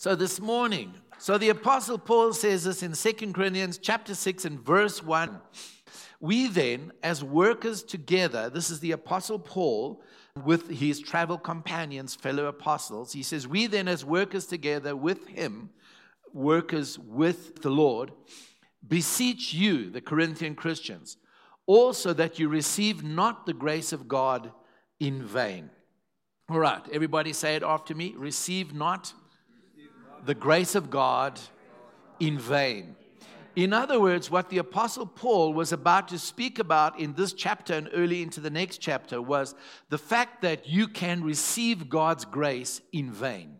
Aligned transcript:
So 0.00 0.14
this 0.14 0.38
morning, 0.38 0.94
so 1.18 1.38
the 1.38 1.48
apostle 1.48 1.98
Paul 1.98 2.32
says 2.32 2.62
this 2.62 2.84
in 2.84 2.92
2 2.92 3.32
Corinthians 3.32 3.78
chapter 3.78 4.14
6 4.14 4.44
and 4.44 4.60
verse 4.60 5.02
1. 5.02 5.40
We 6.20 6.46
then, 6.46 6.92
as 7.02 7.24
workers 7.24 7.82
together, 7.82 8.48
this 8.48 8.70
is 8.70 8.78
the 8.78 8.92
apostle 8.92 9.40
Paul 9.40 10.00
with 10.44 10.68
his 10.70 11.00
travel 11.00 11.36
companions, 11.36 12.14
fellow 12.14 12.46
apostles. 12.46 13.12
He 13.12 13.24
says, 13.24 13.48
We 13.48 13.66
then, 13.66 13.88
as 13.88 14.04
workers 14.04 14.46
together 14.46 14.94
with 14.94 15.26
him, 15.26 15.70
workers 16.32 16.96
with 16.96 17.62
the 17.62 17.70
Lord, 17.70 18.12
beseech 18.86 19.52
you, 19.52 19.90
the 19.90 20.00
Corinthian 20.00 20.54
Christians, 20.54 21.16
also 21.66 22.12
that 22.12 22.38
you 22.38 22.48
receive 22.48 23.02
not 23.02 23.46
the 23.46 23.52
grace 23.52 23.92
of 23.92 24.06
God 24.06 24.52
in 25.00 25.24
vain. 25.24 25.70
All 26.48 26.60
right, 26.60 26.82
everybody 26.92 27.32
say 27.32 27.56
it 27.56 27.64
after 27.64 27.96
me. 27.96 28.14
Receive 28.16 28.72
not 28.72 29.12
the 30.26 30.34
grace 30.34 30.74
of 30.74 30.90
God 30.90 31.40
in 32.20 32.38
vain. 32.38 32.96
In 33.56 33.72
other 33.72 33.98
words, 33.98 34.30
what 34.30 34.50
the 34.50 34.58
Apostle 34.58 35.06
Paul 35.06 35.52
was 35.52 35.72
about 35.72 36.08
to 36.08 36.18
speak 36.18 36.58
about 36.60 37.00
in 37.00 37.14
this 37.14 37.32
chapter 37.32 37.74
and 37.74 37.88
early 37.92 38.22
into 38.22 38.40
the 38.40 38.50
next 38.50 38.78
chapter 38.78 39.20
was 39.20 39.54
the 39.88 39.98
fact 39.98 40.42
that 40.42 40.68
you 40.68 40.86
can 40.86 41.24
receive 41.24 41.88
God's 41.88 42.24
grace 42.24 42.80
in 42.92 43.10
vain. 43.10 43.56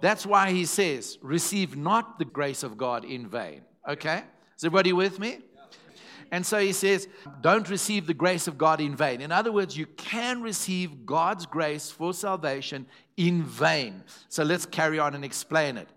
That's 0.00 0.26
why 0.26 0.50
he 0.50 0.64
says, 0.64 1.18
receive 1.22 1.76
not 1.76 2.18
the 2.18 2.24
grace 2.24 2.62
of 2.62 2.76
God 2.76 3.04
in 3.04 3.28
vain. 3.28 3.62
Okay? 3.88 4.24
Is 4.56 4.64
everybody 4.64 4.92
with 4.92 5.18
me? 5.18 5.38
And 6.32 6.46
so 6.46 6.58
he 6.58 6.72
says, 6.72 7.08
don't 7.40 7.68
receive 7.68 8.06
the 8.06 8.14
grace 8.14 8.46
of 8.46 8.56
God 8.56 8.80
in 8.80 8.94
vain. 8.94 9.20
In 9.20 9.32
other 9.32 9.50
words, 9.50 9.76
you 9.76 9.86
can 9.86 10.42
receive 10.42 11.04
God's 11.04 11.44
grace 11.44 11.90
for 11.90 12.14
salvation 12.14 12.86
in 13.16 13.42
vain. 13.42 14.04
So 14.28 14.44
let's 14.44 14.66
carry 14.66 14.98
on 14.98 15.14
and 15.14 15.24
explain 15.24 15.76
it. 15.76 15.88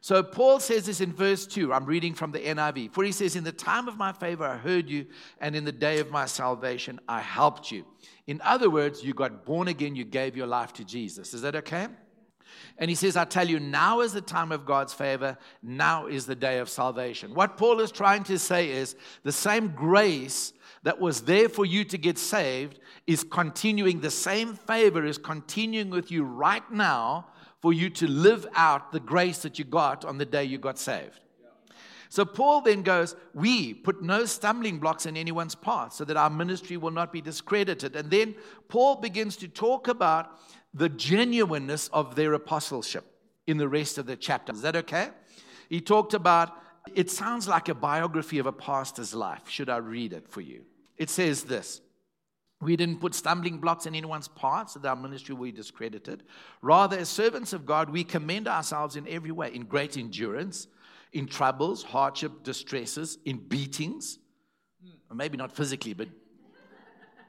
So 0.00 0.22
Paul 0.22 0.58
says 0.58 0.86
this 0.86 1.00
in 1.00 1.12
verse 1.12 1.46
2. 1.46 1.72
I'm 1.72 1.84
reading 1.84 2.12
from 2.12 2.32
the 2.32 2.40
NIV. 2.40 2.92
For 2.92 3.04
he 3.04 3.12
says, 3.12 3.36
In 3.36 3.44
the 3.44 3.52
time 3.52 3.86
of 3.86 3.96
my 3.96 4.12
favor 4.12 4.44
I 4.44 4.56
heard 4.56 4.90
you, 4.90 5.06
and 5.40 5.54
in 5.54 5.64
the 5.64 5.72
day 5.72 6.00
of 6.00 6.10
my 6.10 6.26
salvation 6.26 6.98
I 7.08 7.20
helped 7.20 7.70
you. 7.70 7.84
In 8.26 8.40
other 8.42 8.68
words, 8.68 9.04
you 9.04 9.14
got 9.14 9.44
born 9.44 9.68
again, 9.68 9.94
you 9.94 10.04
gave 10.04 10.36
your 10.36 10.48
life 10.48 10.72
to 10.74 10.84
Jesus. 10.84 11.34
Is 11.34 11.42
that 11.42 11.54
okay? 11.54 11.86
And 12.78 12.90
he 12.90 12.94
says, 12.94 13.16
I 13.16 13.24
tell 13.24 13.48
you, 13.48 13.60
now 13.60 14.00
is 14.00 14.12
the 14.12 14.20
time 14.20 14.52
of 14.52 14.64
God's 14.64 14.92
favor. 14.92 15.36
Now 15.62 16.06
is 16.06 16.26
the 16.26 16.34
day 16.34 16.58
of 16.58 16.68
salvation. 16.68 17.34
What 17.34 17.56
Paul 17.56 17.80
is 17.80 17.92
trying 17.92 18.24
to 18.24 18.38
say 18.38 18.70
is 18.70 18.96
the 19.22 19.32
same 19.32 19.68
grace 19.68 20.52
that 20.82 21.00
was 21.00 21.22
there 21.22 21.48
for 21.48 21.64
you 21.64 21.84
to 21.84 21.98
get 21.98 22.18
saved 22.18 22.80
is 23.06 23.24
continuing, 23.24 24.00
the 24.00 24.10
same 24.10 24.54
favor 24.54 25.04
is 25.04 25.18
continuing 25.18 25.90
with 25.90 26.10
you 26.10 26.24
right 26.24 26.68
now 26.72 27.28
for 27.60 27.72
you 27.72 27.88
to 27.90 28.08
live 28.08 28.46
out 28.54 28.90
the 28.90 29.00
grace 29.00 29.38
that 29.38 29.58
you 29.58 29.64
got 29.64 30.04
on 30.04 30.18
the 30.18 30.26
day 30.26 30.44
you 30.44 30.58
got 30.58 30.78
saved. 30.78 31.20
So 32.12 32.26
Paul 32.26 32.60
then 32.60 32.82
goes, 32.82 33.16
We 33.32 33.72
put 33.72 34.02
no 34.02 34.26
stumbling 34.26 34.78
blocks 34.78 35.06
in 35.06 35.16
anyone's 35.16 35.54
path 35.54 35.94
so 35.94 36.04
that 36.04 36.16
our 36.18 36.28
ministry 36.28 36.76
will 36.76 36.90
not 36.90 37.10
be 37.10 37.22
discredited. 37.22 37.96
And 37.96 38.10
then 38.10 38.34
Paul 38.68 38.96
begins 38.96 39.34
to 39.36 39.48
talk 39.48 39.88
about 39.88 40.38
the 40.74 40.88
genuineness 40.88 41.88
of 41.88 42.14
their 42.14 42.32
apostleship 42.32 43.04
in 43.46 43.58
the 43.58 43.68
rest 43.68 43.98
of 43.98 44.06
the 44.06 44.16
chapter. 44.16 44.52
Is 44.52 44.62
that 44.62 44.76
okay? 44.76 45.10
He 45.68 45.80
talked 45.80 46.14
about 46.14 46.56
it 46.94 47.10
sounds 47.10 47.46
like 47.46 47.68
a 47.68 47.74
biography 47.74 48.38
of 48.38 48.46
a 48.46 48.52
pastor's 48.52 49.14
life. 49.14 49.48
Should 49.48 49.68
I 49.68 49.76
read 49.76 50.12
it 50.12 50.28
for 50.28 50.40
you? 50.40 50.62
It 50.96 51.10
says 51.10 51.44
this 51.44 51.80
We 52.60 52.76
didn't 52.76 53.00
put 53.00 53.14
stumbling 53.14 53.58
blocks 53.58 53.86
in 53.86 53.94
anyone's 53.94 54.28
path 54.28 54.70
so 54.70 54.80
that 54.80 54.88
our 54.88 54.96
ministry 54.96 55.34
will 55.34 55.44
be 55.44 55.52
discredited. 55.52 56.24
Rather, 56.60 56.98
as 56.98 57.08
servants 57.08 57.52
of 57.52 57.66
God, 57.66 57.90
we 57.90 58.04
commend 58.04 58.48
ourselves 58.48 58.96
in 58.96 59.06
every 59.08 59.30
way, 59.30 59.54
in 59.54 59.64
great 59.64 59.96
endurance, 59.96 60.66
in 61.12 61.26
troubles, 61.26 61.82
hardship, 61.82 62.42
distresses, 62.42 63.18
in 63.24 63.38
beatings. 63.38 64.18
Maybe 65.12 65.36
not 65.36 65.52
physically, 65.52 65.92
but 65.92 66.08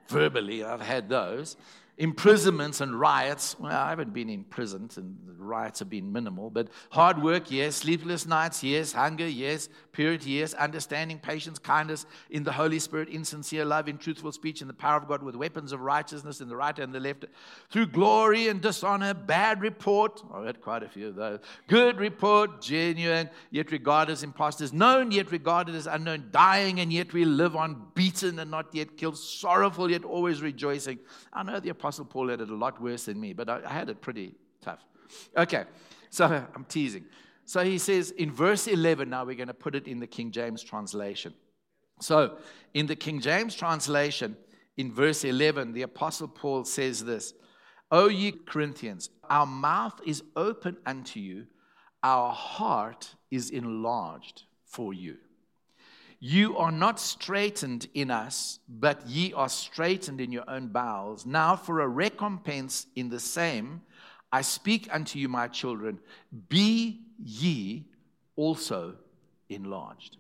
verbally, 0.08 0.64
I've 0.64 0.82
had 0.82 1.10
those 1.10 1.58
imprisonments 1.98 2.82
and 2.82 3.00
riots. 3.00 3.56
Well, 3.60 3.72
I 3.72 3.90
haven't 3.90 4.14
been 4.14 4.30
imprisoned, 4.30 4.96
and 4.98 5.16
the 5.28 5.34
riots 5.44 5.80
have 5.80 5.90
been 5.90 6.12
minimal, 6.12 6.50
but 6.50 6.70
hard 6.90 7.22
work, 7.22 7.52
yes. 7.52 7.76
Sleepless 7.76 8.26
nights, 8.26 8.64
yes. 8.64 8.94
Hunger, 8.94 9.28
yes. 9.28 9.70
Purity, 9.92 10.32
yes. 10.32 10.54
Understanding, 10.56 11.20
patience, 11.20 11.60
kindness 11.60 12.06
in 12.32 12.44
the 12.44 12.52
Holy 12.52 12.80
Spirit, 12.80 13.10
insincere 13.10 13.64
love, 13.64 13.88
in 13.88 13.98
truthful 13.98 14.32
speech, 14.32 14.62
in 14.62 14.68
the 14.68 14.74
power 14.74 14.98
of 14.98 15.08
God, 15.08 15.22
with 15.22 15.36
weapons 15.36 15.72
of 15.72 15.82
righteousness 15.82 16.42
in 16.42 16.50
the 16.50 16.56
right 16.56 16.78
and 16.80 16.94
the 16.94 17.00
left. 17.00 17.26
Through 17.70 17.88
glory 17.88 18.48
and 18.48 18.60
dishonor, 18.60 19.14
bad 19.14 19.62
report. 19.62 20.24
Oh, 20.34 20.44
I 20.44 20.48
had 20.48 20.62
quite 20.62 20.82
a 20.82 20.90
few 20.90 21.10
of 21.10 21.16
those. 21.16 21.40
Good 21.68 22.00
report, 22.00 22.62
genuine, 22.62 23.30
yet 23.52 23.72
regarded 23.72 24.14
as 24.14 24.24
impostors. 24.24 24.74
Known, 24.74 25.12
yet 25.12 25.32
regarded 25.32 25.76
as 25.76 25.86
unknown. 25.86 26.30
Dying, 26.32 26.80
and 26.80 26.92
yet 26.92 27.14
we 27.14 27.26
live 27.26 27.56
on. 27.56 27.88
Beaten, 27.94 28.40
and 28.40 28.50
not 28.50 28.74
yet 28.74 28.98
killed. 28.98 29.18
Sorrowful, 29.18 29.92
yet 29.92 30.04
always 30.04 30.42
rejoicing. 30.42 30.98
I 31.32 31.44
know 31.44 31.60
the 31.60 31.70
Apostle 31.84 32.06
Paul 32.06 32.30
had 32.30 32.40
it 32.40 32.50
a 32.50 32.56
lot 32.56 32.82
worse 32.82 33.08
than 33.08 33.20
me, 33.20 33.34
but 33.34 33.50
I, 33.50 33.60
I 33.66 33.74
had 33.74 33.90
it 33.90 34.00
pretty 34.00 34.36
tough. 34.62 34.86
Okay, 35.36 35.66
so 36.10 36.26
I'm 36.56 36.64
teasing. 36.64 37.04
So 37.44 37.62
he 37.62 37.78
says 37.78 38.12
in 38.12 38.32
verse 38.32 38.68
11, 38.68 39.10
now 39.10 39.26
we're 39.26 39.36
going 39.36 39.50
to 39.50 39.54
put 39.54 39.76
it 39.76 39.86
in 39.86 40.00
the 40.00 40.08
King 40.08 40.32
James 40.32 40.64
translation. 40.64 41.34
So 42.00 42.38
in 42.74 42.88
the 42.88 42.96
King 42.96 43.20
James 43.20 43.54
translation, 43.54 44.38
in 44.78 44.94
verse 44.94 45.26
11, 45.26 45.74
the 45.74 45.82
Apostle 45.82 46.30
Paul 46.30 46.64
says 46.64 47.04
this 47.04 47.34
O 47.92 48.08
ye 48.08 48.32
Corinthians, 48.32 49.10
our 49.30 49.46
mouth 49.46 50.00
is 50.06 50.24
open 50.38 50.78
unto 50.86 51.20
you, 51.20 51.48
our 52.02 52.32
heart 52.32 53.14
is 53.30 53.50
enlarged 53.50 54.44
for 54.64 54.94
you. 54.94 55.18
You 56.26 56.56
are 56.58 56.72
not 56.72 57.02
straitened 57.02 57.90
in 57.94 58.10
us, 58.10 58.60
but 58.70 59.06
ye 59.06 59.34
are 59.34 59.50
straitened 59.50 60.22
in 60.22 60.32
your 60.32 60.50
own 60.50 60.70
bowels. 60.70 61.26
Now, 61.26 61.58
for 61.58 61.82
a 61.82 61.88
recompense 61.90 62.88
in 62.96 63.10
the 63.10 63.20
same, 63.20 63.82
I 64.32 64.40
speak 64.40 64.88
unto 64.90 65.20
you, 65.20 65.28
my 65.28 65.50
children, 65.50 66.00
be 66.48 67.02
ye 67.22 67.84
also 68.38 68.96
enlarged. 69.50 70.16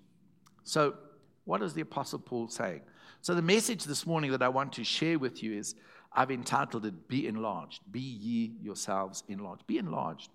So, 0.66 0.96
what 1.46 1.62
is 1.62 1.74
the 1.74 1.84
Apostle 1.84 2.20
Paul 2.20 2.50
saying? 2.50 2.82
So, 3.22 3.34
the 3.34 3.42
message 3.42 3.86
this 3.86 4.06
morning 4.06 4.32
that 4.32 4.44
I 4.44 4.50
want 4.50 4.74
to 4.74 4.84
share 4.84 5.18
with 5.18 5.42
you 5.42 5.54
is 5.58 5.74
I've 6.12 6.32
entitled 6.32 6.86
it, 6.86 7.08
Be 7.08 7.28
Enlarged. 7.28 7.80
Be 7.90 8.02
ye 8.02 8.58
yourselves 8.62 9.24
enlarged. 9.30 9.66
Be 9.68 9.78
enlarged. 9.78 10.32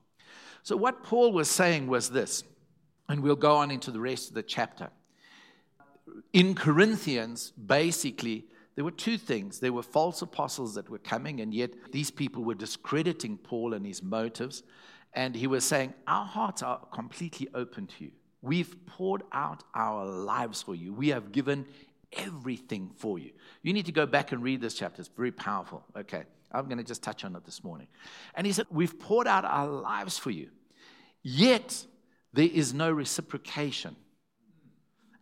So, 0.63 0.79
what 0.79 1.03
Paul 1.03 1.35
was 1.35 1.51
saying 1.51 1.89
was 1.89 2.09
this, 2.09 2.43
and 3.11 3.23
we'll 3.23 3.37
go 3.37 3.57
on 3.57 3.71
into 3.71 3.91
the 3.91 4.01
rest 4.01 4.31
of 4.31 4.35
the 4.35 4.43
chapter 4.43 4.89
in 6.33 6.55
Corinthians, 6.55 7.53
basically, 7.53 8.47
there 8.75 8.85
were 8.85 8.91
two 8.91 9.19
things. 9.19 9.59
There 9.59 9.73
were 9.73 9.83
false 9.83 10.23
apostles 10.23 10.75
that 10.75 10.89
were 10.89 10.99
coming, 10.99 11.41
and 11.41 11.53
yet 11.53 11.71
these 11.93 12.11
people 12.11 12.45
were 12.45 12.55
discrediting 12.55 13.37
Paul 13.39 13.75
and 13.75 13.85
his 13.85 14.03
motives. 14.03 14.63
And 15.15 15.35
he 15.35 15.47
was 15.47 15.65
saying, 15.65 15.95
Our 16.07 16.25
hearts 16.25 16.63
are 16.63 16.79
completely 16.93 17.49
open 17.55 17.87
to 17.87 18.05
you. 18.05 18.11
We've 18.41 18.77
poured 18.87 19.23
out 19.33 19.65
our 19.75 20.07
lives 20.07 20.63
for 20.63 20.75
you. 20.75 20.93
We 20.93 21.09
have 21.09 21.33
given 21.33 21.67
everything 22.13 22.91
for 22.97 23.19
you. 23.19 23.33
You 23.63 23.73
need 23.73 23.87
to 23.87 23.93
go 23.93 24.07
back 24.07 24.33
and 24.33 24.43
read 24.43 24.61
this 24.61 24.75
chapter. 24.75 25.01
It's 25.01 25.11
very 25.17 25.33
powerful. 25.33 25.83
Okay. 25.97 26.23
I'm 26.53 26.65
going 26.67 26.79
to 26.79 26.85
just 26.85 27.03
touch 27.03 27.25
on 27.25 27.37
it 27.37 27.45
this 27.45 27.63
morning. 27.63 27.89
And 28.35 28.47
he 28.47 28.53
said, 28.53 28.67
We've 28.71 28.99
poured 28.99 29.27
out 29.27 29.45
our 29.45 29.67
lives 29.67 30.19
for 30.19 30.31
you. 30.31 30.51
Yet 31.23 31.85
there 32.33 32.49
is 32.51 32.73
no 32.73 32.91
reciprocation. 32.91 33.97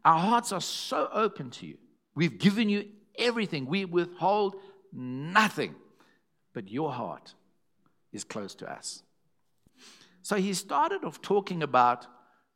Our 0.07 0.21
hearts 0.21 0.53
are 0.53 0.61
so 0.61 1.09
open 1.13 1.51
to 1.51 1.67
you. 1.67 1.79
We've 2.15 2.39
given 2.39 2.69
you 2.69 2.87
everything, 3.19 3.67
we 3.67 3.85
withhold 3.85 4.57
nothing. 4.93 5.75
But 6.55 6.71
your 6.71 6.93
heart 6.93 7.35
is 8.13 8.23
close 8.23 8.55
to 8.57 8.73
us. 8.73 9.03
So 10.23 10.37
he 10.37 10.55
started 10.55 11.05
off 11.05 11.21
talking 11.21 11.63
about 11.63 12.07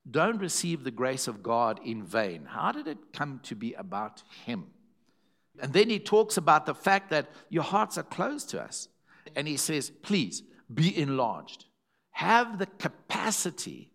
don't 0.09 0.39
receive 0.39 0.85
the 0.85 0.93
grace 0.93 1.27
of 1.27 1.43
God 1.43 1.81
in 1.85 2.05
vain. 2.05 2.47
How 2.47 2.73
did 2.73 2.87
it 2.87 3.13
come 3.13 3.41
to 3.43 3.55
be 3.57 3.75
about 3.75 4.23
him? 4.47 4.69
And 5.61 5.73
then 5.73 5.91
he 5.91 5.99
talks 5.99 6.37
about 6.37 6.67
the 6.67 6.75
fact 6.75 7.11
that 7.11 7.31
your 7.49 7.65
hearts 7.65 7.99
are 7.99 8.05
closed 8.05 8.49
to 8.51 8.63
us. 8.63 8.89
And 9.37 9.47
he 9.47 9.57
says, 9.57 9.91
please 9.91 10.43
be 10.73 10.97
enlarged. 10.97 11.67
Have 12.13 12.59
the 12.59 12.67
capacity, 12.67 13.91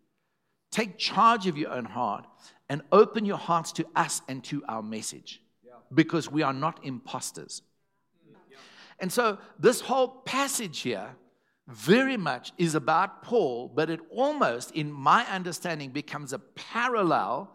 take 0.71 0.97
charge 0.97 1.47
of 1.47 1.57
your 1.57 1.71
own 1.71 1.85
heart, 1.85 2.27
and 2.69 2.81
open 2.91 3.25
your 3.25 3.38
hearts 3.38 3.71
to 3.73 3.85
us 3.95 4.21
and 4.27 4.44
to 4.45 4.63
our 4.67 4.81
message 4.81 5.41
because 5.94 6.31
we 6.31 6.41
are 6.41 6.53
not 6.53 6.79
imposters. 6.83 7.62
And 9.00 9.12
so, 9.12 9.38
this 9.59 9.81
whole 9.81 10.07
passage 10.07 10.79
here 10.79 11.09
very 11.67 12.15
much 12.15 12.53
is 12.57 12.75
about 12.75 13.23
Paul, 13.23 13.71
but 13.73 13.89
it 13.89 14.00
almost, 14.09 14.71
in 14.71 14.91
my 14.91 15.25
understanding, 15.25 15.89
becomes 15.89 16.31
a 16.31 16.39
parallel 16.39 17.51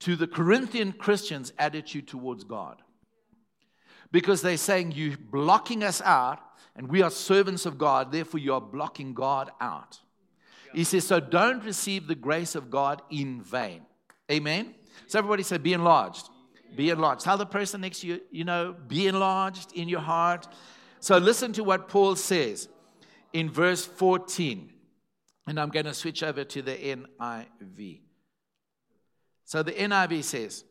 to 0.00 0.16
the 0.16 0.26
Corinthian 0.26 0.92
Christians' 0.92 1.52
attitude 1.58 2.08
towards 2.08 2.44
God. 2.44 2.82
Because 4.12 4.42
they're 4.42 4.56
saying, 4.56 4.92
You're 4.92 5.16
blocking 5.16 5.82
us 5.82 6.02
out 6.02 6.40
And 6.76 6.88
we 6.88 7.00
are 7.00 7.10
servants 7.10 7.64
of 7.64 7.78
God, 7.78 8.12
therefore, 8.12 8.38
you 8.38 8.52
are 8.52 8.60
blocking 8.60 9.14
God 9.14 9.50
out. 9.60 9.98
He 10.74 10.84
says, 10.84 11.06
So 11.06 11.20
don't 11.20 11.64
receive 11.64 12.06
the 12.06 12.14
grace 12.14 12.54
of 12.54 12.70
God 12.70 13.00
in 13.10 13.40
vain. 13.40 13.86
Amen. 14.30 14.74
So 15.06 15.18
everybody 15.18 15.42
say, 15.42 15.58
Be 15.58 15.72
enlarged. 15.72 16.28
Be 16.74 16.90
enlarged. 16.90 17.22
Tell 17.24 17.38
the 17.38 17.46
person 17.46 17.80
next 17.80 18.00
to 18.00 18.06
you, 18.06 18.20
you 18.30 18.44
know, 18.44 18.74
be 18.86 19.06
enlarged 19.06 19.72
in 19.72 19.88
your 19.88 20.00
heart. 20.00 20.48
So 21.00 21.16
listen 21.18 21.52
to 21.54 21.64
what 21.64 21.88
Paul 21.88 22.16
says 22.16 22.68
in 23.32 23.50
verse 23.50 23.84
14. 23.84 24.72
And 25.46 25.60
I'm 25.60 25.68
going 25.68 25.86
to 25.86 25.94
switch 25.94 26.22
over 26.22 26.42
to 26.42 26.62
the 26.62 26.72
NIV. 26.72 28.00
So 29.44 29.62
the 29.62 29.72
NIV 29.72 30.24
says, 30.24 30.64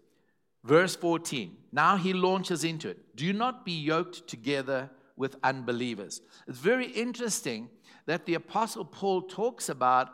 verse 0.63 0.97
14, 0.97 1.55
now 1.71 1.95
he 1.95 2.11
launches 2.11 2.65
into 2.65 2.89
it. 2.89 3.15
Do 3.15 3.31
not 3.31 3.63
be 3.63 3.71
yoked 3.71 4.27
together 4.27 4.89
with 5.15 5.37
unbelievers. 5.43 6.21
It's 6.45 6.59
very 6.59 6.87
interesting 6.87 7.69
that 8.05 8.25
the 8.25 8.33
Apostle 8.33 8.83
Paul 8.83 9.21
talks 9.21 9.69
about 9.69 10.09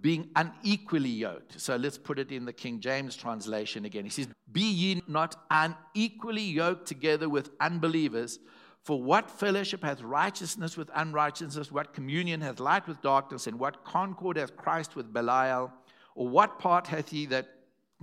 being 0.00 0.30
unequally 0.36 1.08
yoked. 1.08 1.60
So 1.60 1.76
let's 1.76 1.98
put 1.98 2.18
it 2.18 2.30
in 2.30 2.44
the 2.44 2.52
King 2.52 2.80
James 2.80 3.16
translation 3.16 3.84
again. 3.84 4.04
He 4.04 4.10
says, 4.10 4.28
Be 4.52 4.62
ye 4.62 5.02
not 5.06 5.36
unequally 5.50 6.42
yoked 6.42 6.86
together 6.86 7.28
with 7.28 7.50
unbelievers. 7.60 8.38
For 8.82 9.02
what 9.02 9.30
fellowship 9.30 9.82
hath 9.82 10.00
righteousness 10.02 10.76
with 10.76 10.90
unrighteousness? 10.94 11.72
What 11.72 11.92
communion 11.92 12.40
hath 12.40 12.60
light 12.60 12.86
with 12.86 13.02
darkness? 13.02 13.46
And 13.46 13.58
what 13.58 13.84
concord 13.84 14.36
hath 14.36 14.56
Christ 14.56 14.96
with 14.96 15.12
Belial? 15.12 15.72
Or 16.14 16.28
what 16.28 16.58
part 16.58 16.86
hath 16.86 17.10
he 17.10 17.26
that 17.26 17.48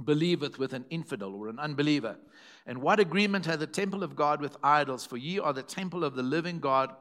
believeth 0.03 0.59
with 0.59 0.73
an 0.73 0.85
infidel 0.89 1.33
or 1.33 1.49
an 1.49 1.59
unbeliever? 1.59 2.17
And 2.65 2.81
what 2.81 2.99
agreement 2.99 3.45
hath 3.45 3.59
the 3.59 3.67
temple 3.67 4.03
of 4.03 4.15
God 4.15 4.41
with 4.41 4.57
idols? 4.63 5.05
For 5.05 5.17
ye 5.17 5.39
are 5.39 5.53
the 5.53 5.63
temple 5.63 6.03
of 6.03 6.15
the 6.15 6.23
living 6.23 6.59
God. 6.59 6.95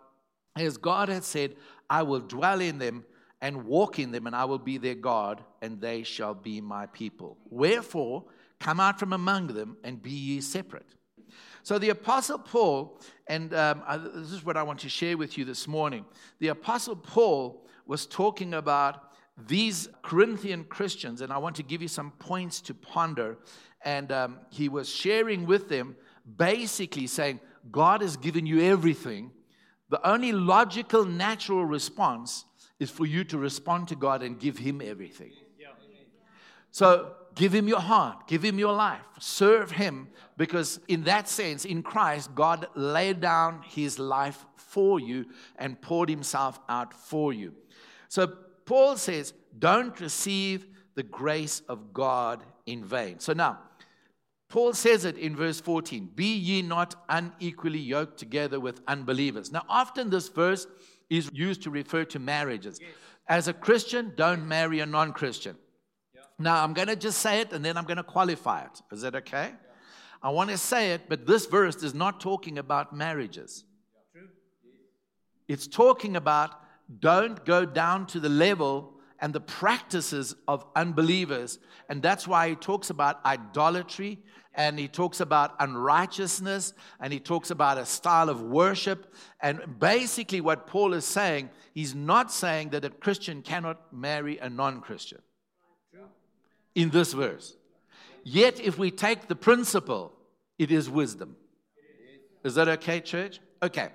As 0.56 0.76
God 0.76 1.08
hath 1.08 1.24
said, 1.24 1.56
I 1.90 2.02
will 2.02 2.20
dwell 2.20 2.60
in 2.60 2.78
them 2.78 3.04
and 3.44 3.66
walk 3.66 3.98
in 3.98 4.10
them, 4.10 4.26
and 4.26 4.34
I 4.34 4.46
will 4.46 4.58
be 4.58 4.78
their 4.78 4.94
God, 4.94 5.44
and 5.60 5.78
they 5.78 6.02
shall 6.02 6.32
be 6.32 6.62
my 6.62 6.86
people. 6.86 7.36
Wherefore, 7.50 8.24
come 8.58 8.80
out 8.80 8.98
from 8.98 9.12
among 9.12 9.48
them 9.48 9.76
and 9.84 10.02
be 10.02 10.12
ye 10.12 10.40
separate. 10.40 10.86
So 11.62 11.78
the 11.78 11.90
Apostle 11.90 12.38
Paul, 12.38 12.98
and 13.26 13.52
um, 13.52 13.82
I, 13.86 13.98
this 13.98 14.32
is 14.32 14.46
what 14.46 14.56
I 14.56 14.62
want 14.62 14.80
to 14.80 14.88
share 14.88 15.18
with 15.18 15.36
you 15.36 15.44
this 15.44 15.68
morning. 15.68 16.06
The 16.38 16.48
Apostle 16.48 16.96
Paul 16.96 17.66
was 17.86 18.06
talking 18.06 18.54
about 18.54 19.12
these 19.46 19.90
Corinthian 20.00 20.64
Christians, 20.64 21.20
and 21.20 21.30
I 21.30 21.36
want 21.36 21.56
to 21.56 21.62
give 21.62 21.82
you 21.82 21.88
some 21.88 22.12
points 22.12 22.62
to 22.62 22.72
ponder. 22.72 23.36
And 23.84 24.10
um, 24.10 24.38
he 24.48 24.70
was 24.70 24.88
sharing 24.88 25.44
with 25.44 25.68
them, 25.68 25.96
basically 26.38 27.06
saying, 27.06 27.40
God 27.70 28.00
has 28.00 28.16
given 28.16 28.46
you 28.46 28.62
everything. 28.62 29.32
The 29.90 30.08
only 30.08 30.32
logical, 30.32 31.04
natural 31.04 31.66
response 31.66 32.46
is 32.80 32.90
for 32.90 33.06
you 33.06 33.24
to 33.24 33.38
respond 33.38 33.88
to 33.88 33.96
God 33.96 34.22
and 34.22 34.38
give 34.38 34.58
Him 34.58 34.82
everything. 34.84 35.32
So 36.70 37.12
give 37.34 37.54
Him 37.54 37.68
your 37.68 37.80
heart, 37.80 38.26
give 38.26 38.42
Him 38.42 38.58
your 38.58 38.72
life, 38.72 39.04
serve 39.20 39.70
Him, 39.70 40.08
because 40.36 40.80
in 40.88 41.04
that 41.04 41.28
sense, 41.28 41.64
in 41.64 41.82
Christ, 41.82 42.34
God 42.34 42.66
laid 42.74 43.20
down 43.20 43.62
His 43.64 43.98
life 43.98 44.44
for 44.56 44.98
you 44.98 45.26
and 45.56 45.80
poured 45.80 46.08
Himself 46.08 46.58
out 46.68 46.92
for 46.92 47.32
you. 47.32 47.54
So 48.08 48.26
Paul 48.64 48.96
says, 48.96 49.34
don't 49.58 49.98
receive 50.00 50.66
the 50.94 51.02
grace 51.02 51.62
of 51.68 51.92
God 51.92 52.42
in 52.66 52.84
vain. 52.84 53.20
So 53.20 53.32
now, 53.32 53.60
Paul 54.48 54.72
says 54.72 55.04
it 55.04 55.18
in 55.18 55.34
verse 55.34 55.60
14 55.60 56.10
Be 56.14 56.34
ye 56.34 56.62
not 56.62 56.94
unequally 57.08 57.78
yoked 57.78 58.18
together 58.18 58.60
with 58.60 58.80
unbelievers. 58.86 59.50
Now, 59.50 59.62
often 59.68 60.10
this 60.10 60.28
verse 60.28 60.66
is 61.18 61.30
used 61.32 61.62
to 61.62 61.70
refer 61.70 62.04
to 62.06 62.18
marriages. 62.18 62.80
As 63.28 63.48
a 63.48 63.52
Christian, 63.52 64.12
don't 64.16 64.46
marry 64.46 64.80
a 64.80 64.86
non 64.86 65.12
Christian. 65.12 65.56
Now, 66.38 66.62
I'm 66.64 66.74
going 66.74 66.88
to 66.88 66.96
just 66.96 67.18
say 67.18 67.40
it 67.40 67.52
and 67.52 67.64
then 67.64 67.76
I'm 67.76 67.84
going 67.84 67.96
to 67.96 68.02
qualify 68.02 68.64
it. 68.64 68.82
Is 68.92 69.02
that 69.02 69.14
okay? 69.14 69.52
I 70.22 70.30
want 70.30 70.50
to 70.50 70.58
say 70.58 70.92
it, 70.92 71.02
but 71.08 71.26
this 71.26 71.46
verse 71.46 71.82
is 71.82 71.94
not 71.94 72.20
talking 72.20 72.58
about 72.58 72.94
marriages. 72.94 73.64
It's 75.46 75.66
talking 75.66 76.16
about 76.16 76.50
don't 77.00 77.44
go 77.44 77.64
down 77.64 78.06
to 78.06 78.20
the 78.20 78.28
level 78.28 78.94
and 79.20 79.32
the 79.32 79.40
practices 79.40 80.34
of 80.48 80.66
unbelievers. 80.74 81.58
And 81.88 82.02
that's 82.02 82.26
why 82.26 82.48
he 82.50 82.56
talks 82.56 82.90
about 82.90 83.24
idolatry 83.24 84.22
and 84.54 84.78
he 84.78 84.88
talks 84.88 85.20
about 85.20 85.54
unrighteousness 85.58 86.74
and 87.00 87.12
he 87.12 87.18
talks 87.18 87.50
about 87.50 87.76
a 87.76 87.84
style 87.84 88.28
of 88.28 88.40
worship. 88.40 89.14
And 89.40 89.78
basically, 89.78 90.40
what 90.40 90.66
Paul 90.66 90.94
is 90.94 91.04
saying, 91.04 91.50
he's 91.74 91.94
not 91.94 92.32
saying 92.32 92.70
that 92.70 92.84
a 92.84 92.90
Christian 92.90 93.42
cannot 93.42 93.92
marry 93.92 94.38
a 94.38 94.48
non 94.48 94.80
Christian 94.80 95.20
in 96.74 96.90
this 96.90 97.12
verse. 97.12 97.56
Yet, 98.22 98.60
if 98.60 98.78
we 98.78 98.90
take 98.90 99.28
the 99.28 99.36
principle, 99.36 100.12
it 100.58 100.70
is 100.70 100.88
wisdom. 100.88 101.36
Is 102.44 102.54
that 102.54 102.68
okay, 102.68 103.00
church? 103.00 103.40
Okay. 103.62 103.88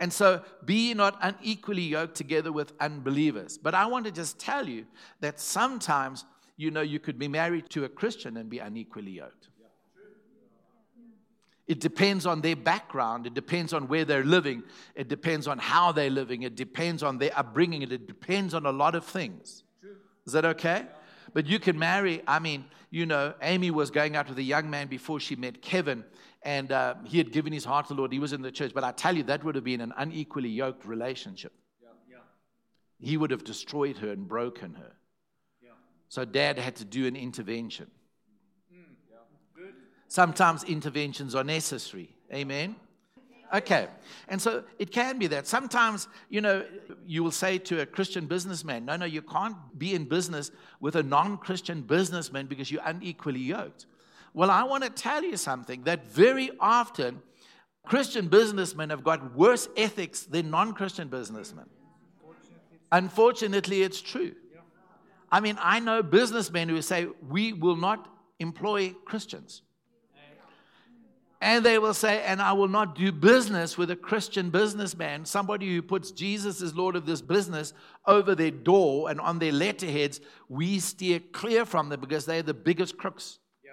And 0.00 0.12
so, 0.12 0.42
be 0.64 0.92
not 0.92 1.18
unequally 1.22 1.82
yoked 1.82 2.16
together 2.16 2.52
with 2.52 2.72
unbelievers. 2.80 3.58
But 3.58 3.74
I 3.74 3.86
want 3.86 4.04
to 4.06 4.12
just 4.12 4.38
tell 4.38 4.68
you 4.68 4.86
that 5.20 5.40
sometimes, 5.40 6.24
you 6.56 6.70
know, 6.70 6.80
you 6.80 6.98
could 6.98 7.18
be 7.18 7.28
married 7.28 7.70
to 7.70 7.84
a 7.84 7.88
Christian 7.88 8.36
and 8.36 8.50
be 8.50 8.58
unequally 8.58 9.12
yoked. 9.12 9.48
It 11.66 11.80
depends 11.80 12.26
on 12.26 12.42
their 12.42 12.56
background. 12.56 13.26
It 13.26 13.34
depends 13.34 13.72
on 13.72 13.88
where 13.88 14.04
they're 14.04 14.24
living. 14.24 14.62
It 14.94 15.08
depends 15.08 15.48
on 15.48 15.58
how 15.58 15.92
they're 15.92 16.10
living. 16.10 16.42
It 16.42 16.56
depends 16.56 17.02
on 17.02 17.18
their 17.18 17.36
upbringing. 17.36 17.80
It 17.82 18.06
depends 18.06 18.52
on 18.52 18.66
a 18.66 18.72
lot 18.72 18.94
of 18.94 19.04
things. 19.04 19.64
Is 20.26 20.34
that 20.34 20.44
okay? 20.44 20.86
But 21.32 21.46
you 21.46 21.58
can 21.58 21.78
marry, 21.78 22.22
I 22.26 22.38
mean, 22.38 22.66
you 22.90 23.06
know, 23.06 23.34
Amy 23.42 23.70
was 23.70 23.90
going 23.90 24.14
out 24.14 24.28
with 24.28 24.38
a 24.38 24.42
young 24.42 24.70
man 24.70 24.88
before 24.88 25.20
she 25.20 25.36
met 25.36 25.62
Kevin, 25.62 26.04
and 26.42 26.70
uh, 26.70 26.94
he 27.04 27.18
had 27.18 27.32
given 27.32 27.52
his 27.52 27.64
heart 27.64 27.88
to 27.88 27.94
the 27.94 27.98
Lord. 27.98 28.12
He 28.12 28.18
was 28.18 28.32
in 28.32 28.42
the 28.42 28.52
church. 28.52 28.72
But 28.74 28.84
I 28.84 28.92
tell 28.92 29.16
you, 29.16 29.22
that 29.24 29.42
would 29.42 29.54
have 29.54 29.64
been 29.64 29.80
an 29.80 29.92
unequally 29.96 30.50
yoked 30.50 30.84
relationship. 30.84 31.52
Yeah. 31.82 31.88
Yeah. 32.08 32.16
He 33.00 33.16
would 33.16 33.30
have 33.30 33.42
destroyed 33.42 33.96
her 33.98 34.10
and 34.10 34.28
broken 34.28 34.74
her. 34.74 34.92
Yeah. 35.62 35.70
So 36.08 36.24
dad 36.24 36.58
had 36.58 36.76
to 36.76 36.84
do 36.84 37.06
an 37.06 37.16
intervention. 37.16 37.90
Sometimes 40.14 40.62
interventions 40.62 41.34
are 41.34 41.42
necessary. 41.42 42.08
Amen. 42.32 42.76
Okay. 43.52 43.88
And 44.28 44.40
so 44.40 44.62
it 44.78 44.92
can 44.92 45.18
be 45.18 45.26
that. 45.26 45.48
Sometimes, 45.48 46.06
you 46.28 46.40
know, 46.40 46.64
you 47.04 47.24
will 47.24 47.32
say 47.32 47.58
to 47.58 47.80
a 47.80 47.86
Christian 47.86 48.26
businessman, 48.26 48.84
no, 48.84 48.94
no, 48.94 49.06
you 49.06 49.22
can't 49.22 49.56
be 49.76 49.92
in 49.92 50.04
business 50.04 50.52
with 50.78 50.94
a 50.94 51.02
non 51.02 51.36
Christian 51.36 51.82
businessman 51.82 52.46
because 52.46 52.70
you're 52.70 52.84
unequally 52.84 53.40
yoked. 53.40 53.86
Well, 54.34 54.52
I 54.52 54.62
want 54.62 54.84
to 54.84 54.90
tell 54.90 55.24
you 55.24 55.36
something 55.36 55.82
that 55.82 56.06
very 56.06 56.52
often 56.60 57.20
Christian 57.84 58.28
businessmen 58.28 58.90
have 58.90 59.02
got 59.02 59.34
worse 59.34 59.68
ethics 59.76 60.26
than 60.26 60.48
non 60.48 60.74
Christian 60.74 61.08
businessmen. 61.08 61.66
Unfortunately, 62.92 63.82
it's 63.82 64.00
true. 64.00 64.36
I 65.32 65.40
mean, 65.40 65.58
I 65.60 65.80
know 65.80 66.04
businessmen 66.04 66.68
who 66.68 66.80
say, 66.82 67.08
we 67.28 67.52
will 67.52 67.74
not 67.74 68.08
employ 68.38 68.94
Christians. 69.04 69.62
And 71.44 71.62
they 71.62 71.78
will 71.78 71.92
say, 71.92 72.22
and 72.22 72.40
I 72.40 72.54
will 72.54 72.68
not 72.68 72.94
do 72.94 73.12
business 73.12 73.76
with 73.76 73.90
a 73.90 73.96
Christian 73.96 74.48
businessman, 74.48 75.26
somebody 75.26 75.74
who 75.74 75.82
puts 75.82 76.10
Jesus 76.10 76.62
as 76.62 76.74
Lord 76.74 76.96
of 76.96 77.04
this 77.04 77.20
business 77.20 77.74
over 78.06 78.34
their 78.34 78.50
door 78.50 79.10
and 79.10 79.20
on 79.20 79.40
their 79.40 79.52
letterheads. 79.52 80.22
We 80.48 80.78
steer 80.78 81.20
clear 81.20 81.66
from 81.66 81.90
them 81.90 82.00
because 82.00 82.24
they're 82.24 82.42
the 82.42 82.54
biggest 82.54 82.96
crooks. 82.96 83.40
Yeah. 83.62 83.72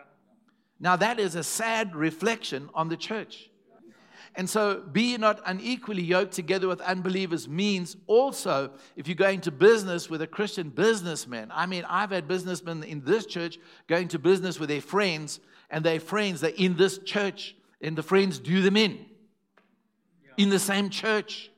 Now, 0.82 0.98
that 0.98 1.18
is 1.18 1.36
a 1.36 1.46
sad 1.46 1.96
reflection 1.96 2.70
on 2.74 2.90
the 2.90 2.98
church. 2.98 3.50
And 4.36 4.50
so, 4.50 4.82
be 4.92 5.16
not 5.16 5.40
unequally 5.46 6.04
yoked 6.04 6.34
together 6.34 6.68
with 6.68 6.82
unbelievers 6.82 7.48
means 7.48 7.96
also, 8.06 8.72
if 8.98 9.08
you're 9.08 9.16
going 9.16 9.40
to 9.42 9.52
business 9.52 10.10
with 10.10 10.22
a 10.22 10.28
Christian 10.28 10.72
businessman, 10.72 11.50
I 11.54 11.68
mean, 11.68 11.86
I've 11.88 12.12
had 12.12 12.28
businessmen 12.28 12.84
in 12.84 13.02
this 13.06 13.26
church 13.26 13.60
going 13.88 14.10
to 14.10 14.20
business 14.20 14.60
with 14.60 14.68
their 14.68 14.82
friends, 14.82 15.40
and 15.70 15.86
their 15.86 16.02
friends, 16.02 16.42
they're 16.42 16.52
in 16.52 16.76
this 16.76 16.98
church 16.98 17.56
and 17.82 17.96
the 17.96 18.04
friends 18.04 18.40
do 18.40 18.62
them 18.62 18.78
in 18.78 19.06
in 20.38 20.50
the 20.50 20.60
same 20.60 20.90
church. 20.90 21.50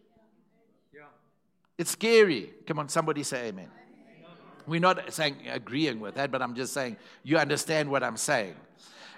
It's 1.78 1.92
scary. 1.92 2.54
Come 2.68 2.80
on, 2.80 2.90
somebody 2.90 3.24
say 3.24 3.48
amen. 3.48 3.70
We're 4.66 4.80
not 4.80 5.12
saying 5.14 5.38
agreeing 5.50 6.00
with 6.00 6.16
that, 6.16 6.32
but 6.32 6.42
I'm 6.42 6.56
just 6.56 6.74
saying 6.74 6.98
you 7.24 7.38
understand 7.38 7.90
what 7.90 8.04
I'm 8.04 8.18
saying. 8.18 8.56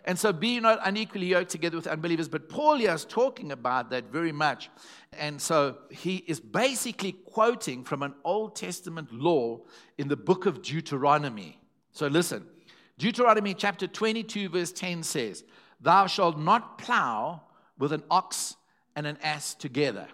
And 0.06 0.18
so 0.18 0.32
be 0.32 0.60
not 0.60 0.80
unequally 0.84 1.26
yoked 1.28 1.50
together 1.50 1.76
with 1.78 1.88
unbelievers. 1.88 2.30
But 2.30 2.48
Paul 2.48 2.78
here 2.78 2.94
is 2.94 3.06
talking 3.06 3.52
about 3.52 3.90
that 3.90 4.12
very 4.12 4.32
much. 4.32 4.70
And 5.14 5.42
so 5.42 5.78
he 5.90 6.18
is 6.28 6.40
basically 6.40 7.14
quoting 7.14 7.84
from 7.84 8.04
an 8.04 8.14
Old 8.24 8.56
Testament 8.56 9.12
law 9.12 9.62
in 9.98 10.08
the 10.08 10.16
book 10.16 10.46
of 10.46 10.62
Deuteronomy. 10.62 11.60
So 11.92 12.08
listen 12.08 12.46
Deuteronomy 12.98 13.54
chapter 13.54 13.88
22, 13.88 14.50
verse 14.50 14.72
10 14.72 15.04
says, 15.04 15.44
Thou 15.82 16.08
shalt 16.08 16.40
not 16.40 16.78
plow 16.78 17.42
with 17.78 17.92
an 17.92 18.04
ox 18.10 18.56
and 18.96 19.06
an 19.06 19.18
ass 19.22 19.54
together. 19.54 20.08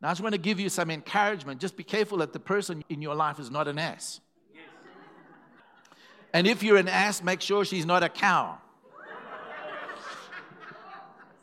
Now, 0.00 0.08
I 0.08 0.10
just 0.10 0.20
want 0.20 0.34
to 0.34 0.40
give 0.40 0.58
you 0.58 0.68
some 0.68 0.90
encouragement. 0.90 1.60
Just 1.60 1.76
be 1.76 1.84
careful 1.84 2.18
that 2.18 2.32
the 2.32 2.40
person 2.40 2.82
in 2.88 3.00
your 3.00 3.14
life 3.14 3.38
is 3.38 3.50
not 3.50 3.68
an 3.68 3.78
ass. 3.78 4.20
And 6.32 6.46
if 6.46 6.62
you're 6.62 6.78
an 6.78 6.88
ass, 6.88 7.22
make 7.22 7.40
sure 7.40 7.64
she's 7.64 7.86
not 7.86 8.02
a 8.02 8.08
cow. 8.08 8.58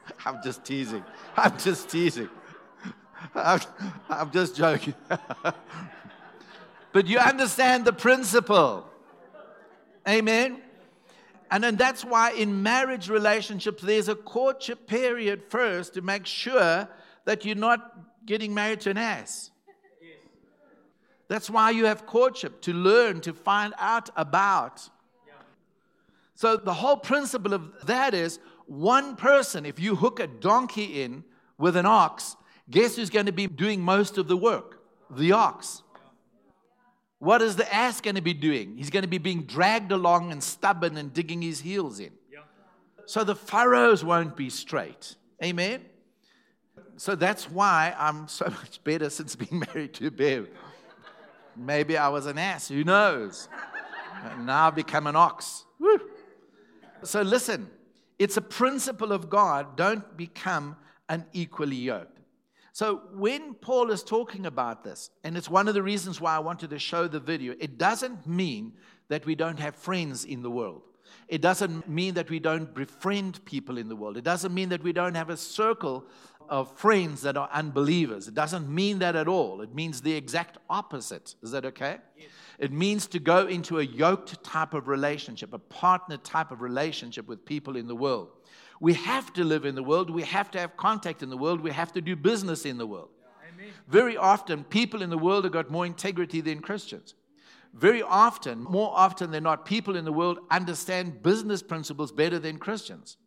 I'm 0.25 0.41
just 0.43 0.65
teasing. 0.65 1.03
I'm 1.37 1.57
just 1.57 1.89
teasing. 1.89 2.29
I'm, 3.35 3.59
I'm 4.09 4.31
just 4.31 4.55
joking. 4.55 4.95
but 6.91 7.07
you 7.07 7.19
understand 7.19 7.85
the 7.85 7.93
principle. 7.93 8.85
Amen. 10.07 10.61
And 11.51 11.63
then 11.63 11.75
that's 11.75 12.05
why 12.05 12.31
in 12.31 12.61
marriage 12.61 13.09
relationships, 13.09 13.81
there's 13.81 14.07
a 14.07 14.15
courtship 14.15 14.87
period 14.87 15.43
first 15.49 15.95
to 15.95 16.01
make 16.01 16.25
sure 16.25 16.87
that 17.25 17.45
you're 17.45 17.55
not 17.55 18.25
getting 18.25 18.53
married 18.53 18.81
to 18.81 18.91
an 18.91 18.97
ass. 18.97 19.51
That's 21.27 21.49
why 21.49 21.71
you 21.71 21.85
have 21.85 22.05
courtship 22.05 22.61
to 22.61 22.73
learn, 22.73 23.21
to 23.21 23.33
find 23.33 23.73
out 23.77 24.09
about. 24.15 24.89
So, 26.35 26.55
the 26.55 26.73
whole 26.73 26.97
principle 26.97 27.53
of 27.53 27.85
that 27.85 28.13
is 28.13 28.39
one 28.65 29.15
person, 29.15 29.65
if 29.65 29.79
you 29.79 29.95
hook 29.95 30.19
a 30.19 30.27
donkey 30.27 31.01
in 31.01 31.23
with 31.57 31.75
an 31.75 31.85
ox, 31.85 32.35
guess 32.69 32.95
who's 32.95 33.09
going 33.09 33.25
to 33.25 33.31
be 33.31 33.47
doing 33.47 33.81
most 33.81 34.17
of 34.17 34.27
the 34.27 34.37
work? 34.37 34.81
The 35.09 35.33
ox. 35.33 35.83
What 37.19 37.41
is 37.41 37.57
the 37.57 37.71
ass 37.73 37.99
going 38.01 38.15
to 38.15 38.21
be 38.21 38.33
doing? 38.33 38.77
He's 38.77 38.89
going 38.89 39.03
to 39.03 39.09
be 39.09 39.17
being 39.17 39.43
dragged 39.43 39.91
along 39.91 40.31
and 40.31 40.41
stubborn 40.41 40.97
and 40.97 41.13
digging 41.13 41.41
his 41.41 41.59
heels 41.59 41.99
in. 41.99 42.11
So 43.05 43.23
the 43.23 43.35
furrows 43.35 44.03
won't 44.03 44.35
be 44.37 44.49
straight. 44.49 45.15
Amen? 45.43 45.81
So 46.95 47.15
that's 47.15 47.49
why 47.49 47.95
I'm 47.97 48.27
so 48.27 48.45
much 48.49 48.83
better 48.83 49.09
since 49.09 49.35
being 49.35 49.63
married 49.73 49.93
to 49.95 50.11
Bev. 50.11 50.47
Maybe 51.55 51.97
I 51.97 52.07
was 52.07 52.25
an 52.25 52.37
ass, 52.37 52.67
who 52.67 52.83
knows? 52.83 53.49
And 54.23 54.45
now 54.45 54.67
I've 54.67 54.75
become 54.75 55.07
an 55.07 55.15
ox. 55.15 55.65
Woo. 55.79 55.99
So 57.03 57.21
listen, 57.21 57.69
it's 58.17 58.37
a 58.37 58.41
principle 58.41 59.11
of 59.11 59.29
God. 59.29 59.75
Don't 59.75 60.15
become 60.15 60.77
unequally 61.07 61.77
yoked. 61.77 62.18
So, 62.79 63.01
when 63.11 63.55
Paul 63.55 63.91
is 63.91 64.03
talking 64.03 64.45
about 64.45 64.85
this, 64.85 65.09
and 65.25 65.35
it's 65.35 65.49
one 65.49 65.67
of 65.67 65.73
the 65.73 65.83
reasons 65.83 66.21
why 66.21 66.33
I 66.37 66.39
wanted 66.39 66.69
to 66.69 66.79
show 66.79 67.09
the 67.09 67.19
video, 67.19 67.53
it 67.59 67.77
doesn't 67.77 68.25
mean 68.25 68.71
that 69.09 69.25
we 69.25 69.35
don't 69.35 69.59
have 69.59 69.75
friends 69.75 70.23
in 70.23 70.43
the 70.43 70.49
world. 70.49 70.83
It 71.27 71.41
doesn't 71.41 71.89
mean 71.89 72.13
that 72.13 72.29
we 72.29 72.39
don't 72.39 72.73
befriend 72.73 73.43
people 73.43 73.77
in 73.77 73.89
the 73.89 73.97
world. 73.97 74.15
It 74.15 74.23
doesn't 74.23 74.53
mean 74.53 74.69
that 74.69 74.81
we 74.81 74.93
don't 74.93 75.15
have 75.15 75.29
a 75.29 75.35
circle 75.35 76.05
of 76.47 76.71
friends 76.77 77.21
that 77.23 77.35
are 77.35 77.49
unbelievers. 77.51 78.29
It 78.29 78.33
doesn't 78.33 78.73
mean 78.73 78.99
that 78.99 79.17
at 79.17 79.27
all. 79.27 79.59
It 79.59 79.75
means 79.75 79.99
the 79.99 80.13
exact 80.13 80.57
opposite. 80.69 81.35
Is 81.43 81.51
that 81.51 81.65
okay? 81.65 81.97
Yes. 82.17 82.27
It 82.59 82.71
means 82.71 83.07
to 83.07 83.19
go 83.19 83.47
into 83.47 83.79
a 83.79 83.83
yoked 83.83 84.41
type 84.41 84.73
of 84.73 84.87
relationship, 84.87 85.51
a 85.51 85.59
partner 85.59 86.15
type 86.15 86.51
of 86.51 86.61
relationship 86.61 87.27
with 87.27 87.43
people 87.43 87.75
in 87.75 87.87
the 87.87 87.95
world. 87.95 88.29
We 88.79 88.93
have 88.93 89.33
to 89.33 89.43
live 89.43 89.65
in 89.65 89.75
the 89.75 89.83
world. 89.83 90.09
We 90.09 90.23
have 90.23 90.49
to 90.51 90.59
have 90.59 90.77
contact 90.77 91.21
in 91.21 91.29
the 91.29 91.37
world. 91.37 91.61
We 91.61 91.71
have 91.71 91.91
to 91.93 92.01
do 92.01 92.15
business 92.15 92.65
in 92.65 92.77
the 92.77 92.87
world. 92.87 93.09
Amen. 93.53 93.71
Very 93.87 94.15
often, 94.15 94.63
people 94.63 95.01
in 95.01 95.09
the 95.09 95.17
world 95.17 95.43
have 95.43 95.53
got 95.53 95.69
more 95.69 95.85
integrity 95.85 96.41
than 96.41 96.61
Christians. 96.61 97.15
Very 97.73 98.01
often, 98.01 98.63
more 98.63 98.91
often 98.95 99.31
than 99.31 99.43
not, 99.43 99.65
people 99.65 99.95
in 99.95 100.05
the 100.05 100.13
world 100.13 100.39
understand 100.49 101.21
business 101.21 101.61
principles 101.61 102.11
better 102.11 102.39
than 102.39 102.57
Christians. 102.57 103.17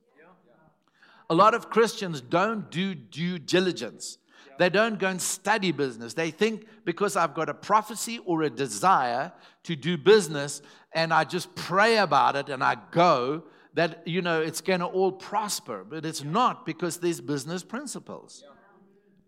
A 1.30 1.34
lot 1.34 1.54
of 1.54 1.70
Christians 1.70 2.20
don't 2.20 2.70
do 2.70 2.94
due 2.94 3.38
diligence. 3.38 4.18
They 4.58 4.68
don't 4.68 4.98
go 4.98 5.08
and 5.08 5.20
study 5.20 5.72
business. 5.72 6.12
They 6.12 6.30
think 6.30 6.66
because 6.84 7.16
I've 7.16 7.34
got 7.34 7.48
a 7.48 7.54
prophecy 7.54 8.18
or 8.26 8.42
a 8.42 8.50
desire 8.50 9.32
to 9.62 9.74
do 9.74 9.96
business 9.96 10.60
and 10.92 11.12
I 11.12 11.24
just 11.24 11.54
pray 11.54 11.96
about 11.98 12.36
it 12.36 12.48
and 12.48 12.62
I 12.62 12.76
go, 12.90 13.44
that, 13.74 14.06
you 14.06 14.22
know, 14.22 14.42
it's 14.42 14.60
going 14.60 14.80
to 14.80 14.86
all 14.86 15.12
prosper. 15.12 15.84
But 15.88 16.04
it's 16.04 16.24
not 16.24 16.66
because 16.66 16.98
there's 16.98 17.20
business 17.20 17.62
principles. 17.62 18.44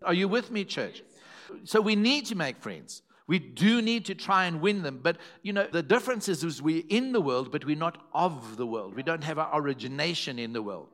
Are 0.03 0.13
you 0.13 0.27
with 0.27 0.51
me, 0.51 0.65
church? 0.65 1.03
So 1.63 1.81
we 1.81 1.95
need 1.95 2.25
to 2.27 2.35
make 2.35 2.57
friends. 2.57 3.01
We 3.27 3.39
do 3.39 3.81
need 3.81 4.05
to 4.05 4.15
try 4.15 4.45
and 4.45 4.61
win 4.61 4.83
them. 4.83 4.99
But, 5.01 5.17
you 5.41 5.51
know, 5.51 5.67
the 5.71 5.81
difference 5.81 6.29
is, 6.29 6.43
is 6.43 6.61
we're 6.61 6.83
in 6.89 7.11
the 7.11 7.21
world, 7.21 7.51
but 7.51 7.65
we're 7.65 7.75
not 7.75 7.97
of 8.13 8.57
the 8.57 8.67
world. 8.67 8.95
We 8.95 9.01
don't 9.01 9.23
have 9.23 9.39
our 9.39 9.49
origination 9.59 10.37
in 10.37 10.53
the 10.53 10.61
world. 10.61 10.89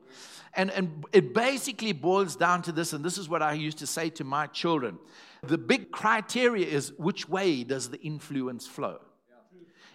And, 0.54 0.70
and 0.70 1.04
it 1.12 1.34
basically 1.34 1.92
boils 1.92 2.36
down 2.36 2.62
to 2.62 2.72
this, 2.72 2.92
and 2.92 3.04
this 3.04 3.18
is 3.18 3.28
what 3.28 3.42
I 3.42 3.52
used 3.52 3.78
to 3.78 3.86
say 3.86 4.10
to 4.10 4.24
my 4.24 4.46
children. 4.46 4.98
The 5.42 5.58
big 5.58 5.90
criteria 5.90 6.66
is 6.66 6.92
which 6.98 7.28
way 7.28 7.64
does 7.64 7.90
the 7.90 8.00
influence 8.00 8.66
flow? 8.66 9.00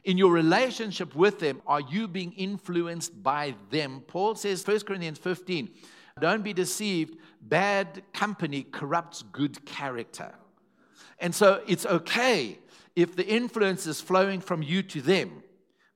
In 0.07 0.17
your 0.17 0.31
relationship 0.31 1.13
with 1.15 1.39
them, 1.39 1.61
are 1.67 1.81
you 1.81 2.07
being 2.07 2.31
influenced 2.31 3.21
by 3.21 3.53
them? 3.69 4.01
Paul 4.07 4.35
says, 4.35 4.65
1 4.65 4.79
Corinthians 4.79 5.17
15, 5.17 5.69
don't 6.21 6.45
be 6.45 6.53
deceived. 6.53 7.17
Bad 7.41 8.01
company 8.13 8.63
corrupts 8.63 9.21
good 9.33 9.65
character. 9.65 10.33
And 11.19 11.35
so 11.35 11.61
it's 11.67 11.85
okay 11.85 12.57
if 12.95 13.17
the 13.17 13.27
influence 13.27 13.85
is 13.85 13.99
flowing 13.99 14.39
from 14.39 14.63
you 14.63 14.81
to 14.83 15.01
them, 15.01 15.43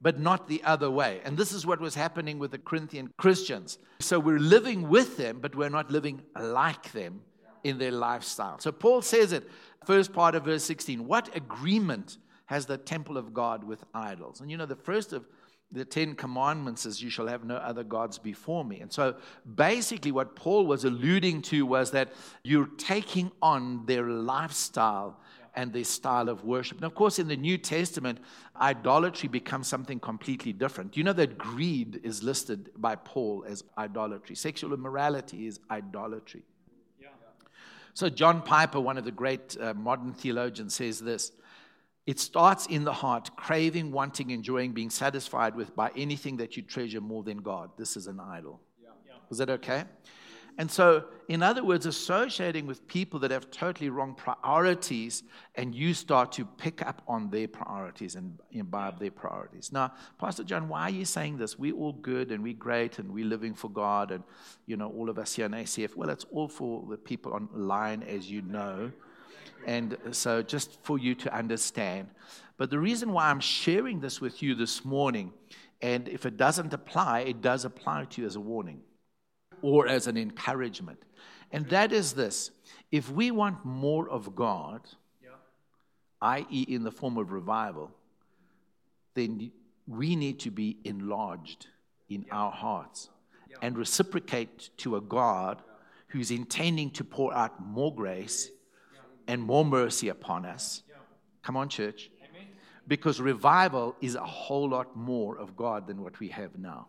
but 0.02 0.20
not 0.20 0.50
the 0.50 0.62
other 0.66 0.92
way. 0.92 1.22
And 1.24 1.38
this 1.38 1.54
is 1.54 1.66
what 1.66 1.80
was 1.80 1.96
happening 1.96 2.38
with 2.38 2.52
the 2.52 2.58
Corinthian 2.58 3.14
Christians. 3.18 3.78
So 4.02 4.20
we're 4.20 4.40
living 4.40 4.90
with 4.90 5.16
them, 5.16 5.40
but 5.40 5.56
we're 5.56 5.70
not 5.70 5.90
living 5.90 6.22
like 6.38 6.92
them 6.92 7.22
in 7.64 7.78
their 7.78 7.92
lifestyle. 7.92 8.60
So 8.60 8.74
Paul 8.74 9.04
says 9.04 9.32
it, 9.32 9.50
first 9.86 10.12
part 10.12 10.36
of 10.36 10.44
verse 10.44 10.66
16 10.66 11.08
What 11.08 11.34
agreement 11.34 12.18
has 12.52 12.66
the 12.66 12.78
temple 12.78 13.18
of 13.18 13.34
God 13.34 13.64
with 13.64 13.82
idols. 13.94 14.42
And 14.42 14.52
you 14.52 14.58
know, 14.58 14.66
the 14.66 14.76
first 14.76 15.14
of 15.14 15.26
the 15.72 15.86
Ten 15.86 16.16
Commandments 16.16 16.86
is, 16.86 17.02
You 17.02 17.10
shall 17.10 17.28
have 17.28 17.46
no 17.46 17.56
other 17.56 17.86
gods 17.86 18.18
before 18.18 18.66
me. 18.66 18.82
And 18.82 18.92
so 18.92 19.16
basically, 19.56 20.12
what 20.12 20.36
Paul 20.36 20.66
was 20.66 20.84
alluding 20.84 21.44
to 21.44 21.66
was 21.66 21.92
that 21.92 22.12
you're 22.44 22.68
taking 22.78 23.32
on 23.42 23.86
their 23.86 24.04
lifestyle 24.04 25.18
and 25.56 25.72
their 25.72 25.86
style 25.86 26.28
of 26.28 26.44
worship. 26.44 26.76
And 26.80 26.86
of 26.86 26.94
course, 26.94 27.20
in 27.20 27.30
the 27.30 27.38
New 27.38 27.58
Testament, 27.58 28.20
idolatry 28.60 29.30
becomes 29.30 29.68
something 29.70 30.02
completely 30.02 30.52
different. 30.52 30.98
You 30.98 31.06
know 31.06 31.14
that 31.14 31.38
greed 31.38 32.02
is 32.04 32.22
listed 32.22 32.70
by 32.76 32.98
Paul 32.98 33.46
as 33.48 33.64
idolatry, 33.78 34.36
sexual 34.36 34.74
immorality 34.74 35.48
is 35.48 35.62
idolatry. 35.70 36.44
So, 37.94 38.10
John 38.10 38.42
Piper, 38.42 38.80
one 38.80 38.98
of 38.98 39.06
the 39.06 39.12
great 39.12 39.58
uh, 39.60 39.74
modern 39.74 40.14
theologians, 40.14 40.76
says 40.76 41.00
this 41.00 41.32
it 42.08 42.20
starts 42.20 42.66
in 42.66 42.84
the 42.84 42.94
heart, 42.94 43.36
craving, 43.36 43.92
wanting, 43.92 44.32
enjoying, 44.32 44.72
being 44.72 44.90
satisfied 44.90 45.56
with 45.56 45.76
by 45.76 45.92
anything 45.96 46.38
that 46.38 46.58
you 46.58 46.64
treasure 46.64 47.02
more 47.02 47.24
than 47.24 47.38
God. 47.38 47.70
This 47.78 47.96
is 47.96 48.08
an 48.08 48.20
idol. 48.20 48.60
Yeah. 48.82 48.90
Is 49.30 49.38
that 49.38 49.50
okay? 49.50 49.86
And 50.58 50.70
so, 50.70 51.06
in 51.28 51.42
other 51.42 51.64
words, 51.64 51.86
associating 51.86 52.66
with 52.66 52.86
people 52.88 53.20
that 53.22 53.32
have 53.32 53.50
totally 53.52 53.90
wrong 53.90 54.14
priorities, 54.14 55.24
and 55.56 55.74
you 55.74 55.94
start 55.94 56.32
to 56.34 56.46
pick 56.46 56.86
up 56.86 57.02
on 57.08 57.30
their 57.30 57.48
priorities 57.48 58.16
and 58.16 58.38
imbibe 58.52 59.00
their 59.00 59.12
priorities. 59.12 59.72
Now, 59.72 59.94
Pastor 60.20 60.44
John, 60.44 60.68
why 60.68 60.84
are 60.84 60.90
you 60.90 61.06
saying 61.06 61.38
this? 61.38 61.58
We're 61.58 61.76
all 61.76 61.94
good 61.94 62.32
and 62.32 62.44
we're 62.44 62.54
great 62.54 63.00
and 63.00 63.12
we're 63.14 63.26
living 63.26 63.54
for 63.54 63.70
God, 63.70 64.12
and 64.12 64.24
you 64.66 64.76
know, 64.76 64.90
all 64.90 65.10
of 65.10 65.18
us 65.18 65.36
here 65.36 65.46
in 65.46 65.54
ACF. 65.54 65.96
Well, 65.96 66.10
it's 66.10 66.26
all 66.32 66.50
for 66.50 66.86
the 66.90 66.98
people 66.98 67.34
online, 67.34 68.04
as 68.04 68.30
you 68.30 68.42
know. 68.42 68.92
And 69.66 69.98
so, 70.12 70.42
just 70.42 70.84
for 70.84 70.98
you 70.98 71.16
to 71.16 71.34
understand. 71.34 72.10
But 72.58 72.70
the 72.70 72.80
reason 72.80 73.12
why 73.12 73.30
I'm 73.30 73.40
sharing 73.40 74.00
this 74.00 74.22
with 74.22 74.44
you 74.44 74.56
this 74.56 74.86
morning, 74.86 75.34
and 75.82 76.08
if 76.08 76.26
it 76.26 76.38
doesn't 76.38 76.74
apply, 76.74 77.22
it 77.22 77.42
does 77.42 77.66
apply 77.66 78.06
to 78.06 78.22
you 78.22 78.28
as 78.28 78.36
a 78.36 78.40
warning 78.40 78.82
or 79.62 79.88
as 79.88 80.08
an 80.08 80.18
encouragement. 80.18 81.00
And 81.52 81.68
that 81.70 81.92
is 81.92 82.14
this 82.14 82.52
if 82.92 83.10
we 83.10 83.32
want 83.32 83.66
more 83.66 84.10
of 84.10 84.36
God, 84.36 84.82
yeah. 85.24 85.30
i.e., 86.22 86.66
in 86.68 86.84
the 86.84 86.92
form 86.92 87.18
of 87.18 87.32
revival, 87.32 87.92
then 89.14 89.52
we 89.88 90.16
need 90.16 90.40
to 90.42 90.52
be 90.52 90.78
enlarged 90.84 91.68
in 92.10 92.24
yeah. 92.28 92.36
our 92.36 92.52
hearts 92.52 93.10
yeah. 93.50 93.58
and 93.62 93.78
reciprocate 93.78 94.70
to 94.78 94.96
a 94.96 95.02
God 95.02 95.62
who's 96.08 96.32
intending 96.32 96.92
to 96.92 97.04
pour 97.04 97.34
out 97.34 97.66
more 97.66 97.94
grace 97.94 98.50
and 99.32 99.42
more 99.42 99.64
mercy 99.64 100.10
upon 100.10 100.46
us. 100.46 100.84
Come 101.42 101.56
on, 101.56 101.70
church. 101.70 102.12
Because 102.86 103.22
revival 103.22 103.96
is 104.02 104.16
a 104.16 104.26
whole 104.26 104.68
lot 104.68 104.98
more 104.98 105.38
of 105.38 105.56
God 105.56 105.88
than 105.88 106.04
what 106.04 106.20
we 106.20 106.28
have 106.28 106.58
now. 106.58 106.88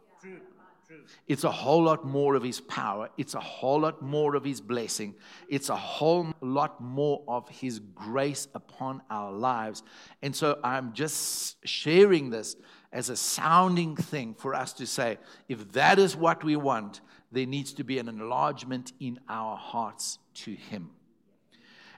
It's 1.28 1.44
a 1.44 1.50
whole 1.50 1.84
lot 1.84 2.04
more 2.04 2.34
of 2.34 2.42
His 2.42 2.60
power. 2.60 3.10
It's 3.16 3.34
a 3.34 3.40
whole 3.40 3.80
lot 3.80 4.02
more 4.02 4.34
of 4.34 4.42
His 4.44 4.60
blessing. 4.60 5.14
It's 5.48 5.68
a 5.68 5.76
whole 5.76 6.32
lot 6.40 6.80
more 6.80 7.22
of 7.28 7.48
His 7.48 7.78
grace 7.78 8.48
upon 8.56 9.02
our 9.08 9.30
lives. 9.30 9.84
And 10.20 10.34
so 10.34 10.58
I'm 10.64 10.92
just 10.94 11.64
sharing 11.64 12.30
this 12.30 12.56
as 12.92 13.08
a 13.08 13.16
sounding 13.16 13.94
thing 13.94 14.34
for 14.34 14.52
us 14.52 14.72
to 14.74 14.86
say 14.86 15.18
if 15.48 15.72
that 15.72 16.00
is 16.00 16.16
what 16.16 16.42
we 16.42 16.56
want, 16.56 17.02
there 17.30 17.46
needs 17.46 17.72
to 17.74 17.84
be 17.84 17.98
an 18.00 18.08
enlargement 18.08 18.92
in 18.98 19.20
our 19.28 19.56
hearts 19.56 20.18
to 20.34 20.52
Him. 20.52 20.90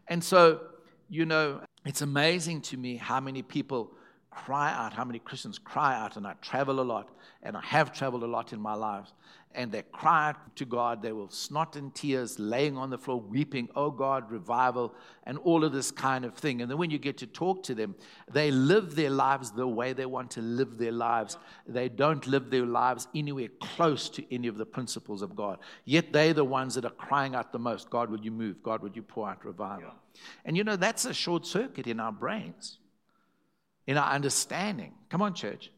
And 0.09 0.23
so, 0.23 0.61
you 1.09 1.27
know, 1.27 1.61
it's 1.85 2.03
amazing 2.03 2.63
to 2.63 2.77
me 2.77 2.97
how 2.97 3.21
many 3.21 3.43
people 3.43 3.93
cry 4.35 4.73
out, 4.73 4.93
how 4.93 5.05
many 5.05 5.19
Christians 5.19 5.59
cry 5.59 5.99
out, 5.99 6.17
and 6.17 6.27
I 6.27 6.35
travel 6.41 6.81
a 6.81 6.83
lot, 6.83 7.11
and 7.43 7.57
I 7.57 7.61
have 7.63 7.93
traveled 7.93 8.23
a 8.23 8.27
lot 8.27 8.53
in 8.53 8.61
my 8.61 8.75
life, 8.75 9.13
and 9.55 9.71
they 9.71 9.83
cry 9.83 10.31
out 10.31 10.57
to 10.57 10.65
God. 10.65 11.01
They 11.01 11.13
will 11.13 11.31
snot 11.31 11.77
and 11.77 11.95
tears, 11.95 12.39
laying 12.39 12.77
on 12.77 12.91
the 12.91 12.99
floor, 12.99 13.21
weeping, 13.21 13.69
Oh 13.77 13.91
God, 13.91 14.31
revival, 14.31 14.95
and 15.25 15.39
all 15.39 15.65
of 15.65 15.73
this 15.73 15.91
kind 15.91 16.25
of 16.25 16.35
thing. 16.35 16.61
And 16.61 16.71
then 16.71 16.79
when 16.79 16.91
you 16.91 16.99
get 16.99 17.19
to 17.19 17.27
talk 17.27 17.63
to 17.65 17.75
them, 17.75 17.95
they 18.31 18.51
live 18.51 18.97
their 18.97 19.11
lives 19.11 19.53
the 19.53 19.67
way 19.67 19.93
they 19.93 20.07
want 20.07 20.33
to 20.33 20.41
live 20.41 20.77
their 20.77 20.93
lives. 20.93 21.39
They 21.67 21.89
don't 21.89 22.27
live 22.27 22.51
their 22.51 22.67
lives 22.67 23.07
anywhere 23.15 23.49
close 23.61 24.09
to 24.11 24.35
any 24.35 24.49
of 24.49 24.59
the 24.59 24.67
principles 24.67 25.23
of 25.23 25.37
God. 25.37 25.59
Yet 25.85 26.13
they're 26.13 26.35
the 26.35 26.45
ones 26.45 26.75
that 26.75 26.85
are 26.85 26.91
crying 26.91 27.35
out 27.35 27.53
the 27.53 27.59
most 27.59 27.91
God, 27.91 28.11
would 28.11 28.25
you 28.25 28.33
move? 28.33 28.63
God, 28.63 28.83
would 28.83 28.97
you 28.97 29.03
pour 29.03 29.29
out 29.29 29.45
revival? 29.45 29.93
And 30.45 30.57
you 30.57 30.65
know, 30.65 30.77
that's 30.77 31.05
a 31.05 31.15
short 31.15 31.47
circuit 31.47 31.87
in 31.87 32.01
our 32.01 32.13
brains 32.13 32.79
in 33.87 33.97
our 33.97 34.11
understanding. 34.11 34.95
Come 35.11 35.23
on, 35.23 35.35
church. 35.35 35.71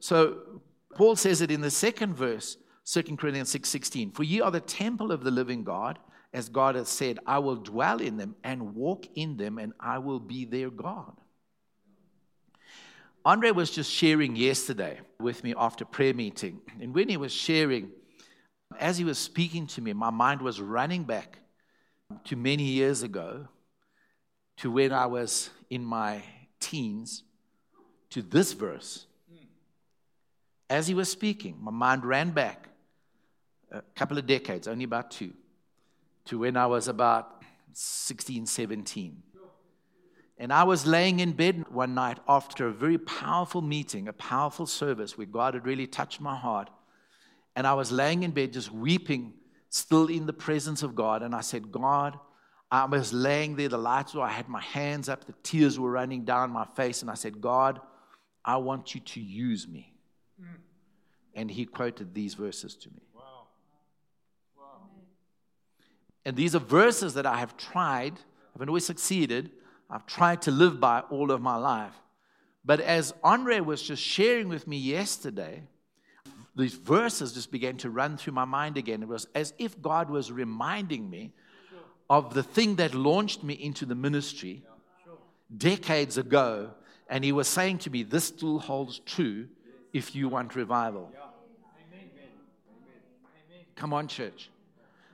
So 0.00 0.60
Paul 0.94 1.16
says 1.16 1.40
it 1.40 1.50
in 1.50 1.60
the 1.60 1.70
second 1.70 2.14
verse, 2.14 2.56
2 2.86 3.16
Corinthians 3.16 3.50
6 3.50 3.68
16. 3.68 4.10
For 4.12 4.22
ye 4.22 4.40
are 4.40 4.50
the 4.50 4.60
temple 4.60 5.12
of 5.12 5.24
the 5.24 5.30
living 5.30 5.64
God, 5.64 5.98
as 6.32 6.48
God 6.48 6.74
has 6.74 6.88
said, 6.88 7.18
I 7.26 7.38
will 7.38 7.56
dwell 7.56 8.00
in 8.00 8.16
them 8.16 8.34
and 8.42 8.74
walk 8.74 9.06
in 9.14 9.36
them, 9.36 9.58
and 9.58 9.72
I 9.78 9.98
will 9.98 10.20
be 10.20 10.44
their 10.44 10.68
God. 10.68 11.12
Andre 13.24 13.52
was 13.52 13.70
just 13.70 13.90
sharing 13.90 14.36
yesterday 14.36 15.00
with 15.18 15.42
me 15.44 15.54
after 15.56 15.84
prayer 15.84 16.12
meeting. 16.12 16.60
And 16.80 16.94
when 16.94 17.08
he 17.08 17.16
was 17.16 17.32
sharing, 17.32 17.90
as 18.78 18.98
he 18.98 19.04
was 19.04 19.16
speaking 19.16 19.66
to 19.68 19.80
me, 19.80 19.92
my 19.92 20.10
mind 20.10 20.42
was 20.42 20.60
running 20.60 21.04
back 21.04 21.38
to 22.24 22.36
many 22.36 22.64
years 22.64 23.02
ago, 23.02 23.48
to 24.58 24.70
when 24.70 24.92
I 24.92 25.06
was 25.06 25.50
in 25.70 25.84
my 25.84 26.22
teens 26.60 27.22
to 28.14 28.22
this 28.22 28.52
verse. 28.52 29.06
As 30.70 30.86
he 30.86 30.94
was 30.94 31.10
speaking, 31.10 31.58
my 31.60 31.72
mind 31.72 32.04
ran 32.04 32.30
back 32.30 32.68
a 33.72 33.82
couple 33.96 34.18
of 34.18 34.26
decades, 34.26 34.68
only 34.68 34.84
about 34.84 35.10
two, 35.10 35.32
to 36.26 36.38
when 36.38 36.56
I 36.56 36.66
was 36.66 36.86
about 36.86 37.42
16, 37.72 38.46
17. 38.46 39.20
And 40.38 40.52
I 40.52 40.62
was 40.62 40.86
laying 40.86 41.18
in 41.18 41.32
bed 41.32 41.64
one 41.70 41.94
night 41.94 42.18
after 42.28 42.68
a 42.68 42.72
very 42.72 42.98
powerful 42.98 43.62
meeting, 43.62 44.06
a 44.06 44.12
powerful 44.12 44.66
service 44.66 45.18
where 45.18 45.26
God 45.26 45.54
had 45.54 45.66
really 45.66 45.88
touched 45.88 46.20
my 46.20 46.36
heart. 46.36 46.70
And 47.56 47.66
I 47.66 47.74
was 47.74 47.90
laying 47.90 48.22
in 48.22 48.30
bed 48.30 48.52
just 48.52 48.70
weeping, 48.70 49.34
still 49.70 50.06
in 50.06 50.26
the 50.26 50.32
presence 50.32 50.84
of 50.84 50.94
God. 50.94 51.22
And 51.22 51.34
I 51.34 51.40
said, 51.40 51.72
God, 51.72 52.16
I 52.70 52.84
was 52.84 53.12
laying 53.12 53.56
there, 53.56 53.68
the 53.68 53.76
lights 53.76 54.14
were, 54.14 54.22
I 54.22 54.30
had 54.30 54.48
my 54.48 54.60
hands 54.60 55.08
up, 55.08 55.24
the 55.24 55.34
tears 55.42 55.80
were 55.80 55.90
running 55.90 56.24
down 56.24 56.50
my 56.50 56.66
face. 56.76 57.02
And 57.02 57.10
I 57.10 57.14
said, 57.14 57.40
God, 57.40 57.80
I 58.44 58.56
want 58.56 58.94
you 58.94 59.00
to 59.00 59.20
use 59.20 59.66
me. 59.66 59.92
Mm. 60.40 60.46
And 61.34 61.50
he 61.50 61.64
quoted 61.64 62.14
these 62.14 62.34
verses 62.34 62.74
to 62.76 62.88
me. 62.90 63.02
Wow. 63.14 63.22
Wow. 64.56 64.64
And 66.24 66.36
these 66.36 66.54
are 66.54 66.60
verses 66.60 67.14
that 67.14 67.26
I 67.26 67.38
have 67.38 67.56
tried, 67.56 68.14
I 68.14 68.52
haven't 68.54 68.68
always 68.68 68.86
succeeded, 68.86 69.50
I've 69.90 70.06
tried 70.06 70.42
to 70.42 70.50
live 70.50 70.80
by 70.80 71.00
all 71.10 71.30
of 71.30 71.40
my 71.40 71.56
life. 71.56 71.94
But 72.64 72.80
as 72.80 73.12
Andre 73.22 73.60
was 73.60 73.82
just 73.82 74.02
sharing 74.02 74.48
with 74.48 74.66
me 74.66 74.78
yesterday, 74.78 75.62
these 76.56 76.74
verses 76.74 77.32
just 77.32 77.50
began 77.50 77.76
to 77.78 77.90
run 77.90 78.16
through 78.16 78.32
my 78.32 78.44
mind 78.44 78.76
again. 78.76 79.02
It 79.02 79.08
was 79.08 79.26
as 79.34 79.52
if 79.58 79.80
God 79.82 80.08
was 80.08 80.30
reminding 80.30 81.10
me 81.10 81.32
of 82.08 82.32
the 82.32 82.42
thing 82.42 82.76
that 82.76 82.94
launched 82.94 83.42
me 83.42 83.54
into 83.54 83.84
the 83.84 83.94
ministry 83.94 84.62
decades 85.56 86.16
ago 86.16 86.70
and 87.14 87.22
he 87.22 87.30
was 87.30 87.46
saying 87.46 87.78
to 87.78 87.90
me, 87.90 88.02
This 88.02 88.24
still 88.24 88.58
holds 88.58 88.98
true 88.98 89.46
if 89.92 90.16
you 90.16 90.28
want 90.28 90.56
revival. 90.56 91.12
Come 93.76 93.92
on, 93.92 94.08
church. 94.08 94.50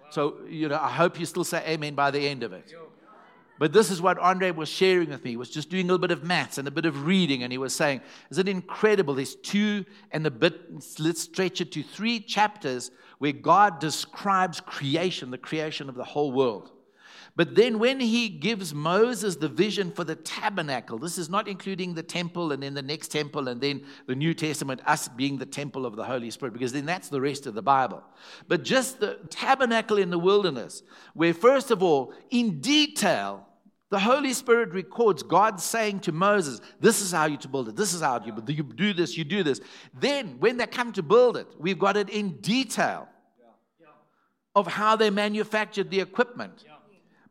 So, 0.08 0.38
you 0.48 0.70
know, 0.70 0.78
I 0.80 0.88
hope 0.88 1.20
you 1.20 1.26
still 1.26 1.44
say 1.44 1.62
amen 1.68 1.94
by 1.94 2.10
the 2.10 2.26
end 2.26 2.42
of 2.42 2.54
it. 2.54 2.74
But 3.58 3.74
this 3.74 3.90
is 3.90 4.00
what 4.00 4.16
Andre 4.18 4.50
was 4.50 4.70
sharing 4.70 5.10
with 5.10 5.22
me. 5.22 5.32
He 5.32 5.36
was 5.36 5.50
just 5.50 5.68
doing 5.68 5.84
a 5.84 5.86
little 5.88 5.98
bit 5.98 6.10
of 6.10 6.24
maths 6.24 6.56
and 6.56 6.66
a 6.66 6.70
bit 6.70 6.86
of 6.86 7.04
reading, 7.04 7.42
and 7.42 7.52
he 7.52 7.58
was 7.58 7.74
saying, 7.74 8.00
Is 8.30 8.38
it 8.38 8.48
incredible? 8.48 9.12
There's 9.12 9.34
two 9.34 9.84
and 10.10 10.26
a 10.26 10.30
bit, 10.30 10.98
let's 10.98 11.20
stretch 11.20 11.60
it 11.60 11.70
to 11.72 11.82
three 11.82 12.18
chapters 12.18 12.90
where 13.18 13.32
God 13.32 13.78
describes 13.78 14.58
creation, 14.58 15.30
the 15.30 15.36
creation 15.36 15.90
of 15.90 15.96
the 15.96 16.04
whole 16.04 16.32
world. 16.32 16.72
But 17.40 17.55
then 17.55 17.79
when 17.79 18.00
he 18.00 18.29
gives 18.29 18.74
Moses 18.74 19.37
the 19.37 19.48
vision 19.48 19.92
for 19.92 20.05
the 20.05 20.14
tabernacle, 20.14 20.98
this 20.98 21.16
is 21.16 21.31
not 21.31 21.48
including 21.48 21.94
the 21.94 22.03
temple 22.03 22.53
and 22.53 22.62
then 22.62 22.74
the 22.74 22.83
next 22.83 23.09
temple 23.09 23.48
and 23.48 23.59
then 23.59 23.83
the 24.07 24.14
New 24.14 24.35
Testament, 24.35 24.83
us 24.85 25.09
being 25.09 25.38
the 25.38 25.46
temple 25.46 25.87
of 25.87 25.96
the 25.96 26.05
Holy 26.05 26.31
Spirit, 26.31 26.53
because 26.53 26.74
then 26.74 26.85
that's 26.85 27.09
the 27.09 27.18
rest 27.18 27.46
of 27.46 27.55
the 27.55 27.62
Bible. 27.62 28.05
But 28.46 28.62
just 28.62 29.00
the 29.00 29.20
tabernacle 29.31 29.96
in 29.96 30.11
the 30.11 30.18
wilderness, 30.18 30.83
where 31.14 31.33
first 31.33 31.70
of 31.70 31.83
all, 31.83 32.12
in 32.29 32.61
detail, 32.61 33.46
the 33.88 34.00
Holy 34.00 34.35
Spirit 34.35 34.74
records 34.74 35.22
God 35.22 35.62
saying 35.62 36.00
to 36.00 36.12
Moses, 36.12 36.61
This 36.79 37.00
is 37.00 37.11
how 37.11 37.24
you 37.24 37.38
to 37.38 37.48
build 37.48 37.70
it. 37.70 37.74
This 37.74 37.94
is 37.94 38.03
how 38.03 38.22
you, 38.22 38.35
you 38.48 38.64
do 38.64 38.92
this, 38.92 39.16
you 39.16 39.24
do 39.24 39.42
this. 39.42 39.62
Then, 39.98 40.37
when 40.40 40.59
they 40.59 40.66
come 40.66 40.92
to 40.92 41.03
build 41.03 41.38
it, 41.38 41.46
we've 41.59 41.79
got 41.79 41.96
it 41.96 42.11
in 42.11 42.37
detail 42.42 43.09
of 44.55 44.66
how 44.66 44.94
they 44.94 45.09
manufactured 45.09 45.88
the 45.88 46.00
equipment 46.00 46.66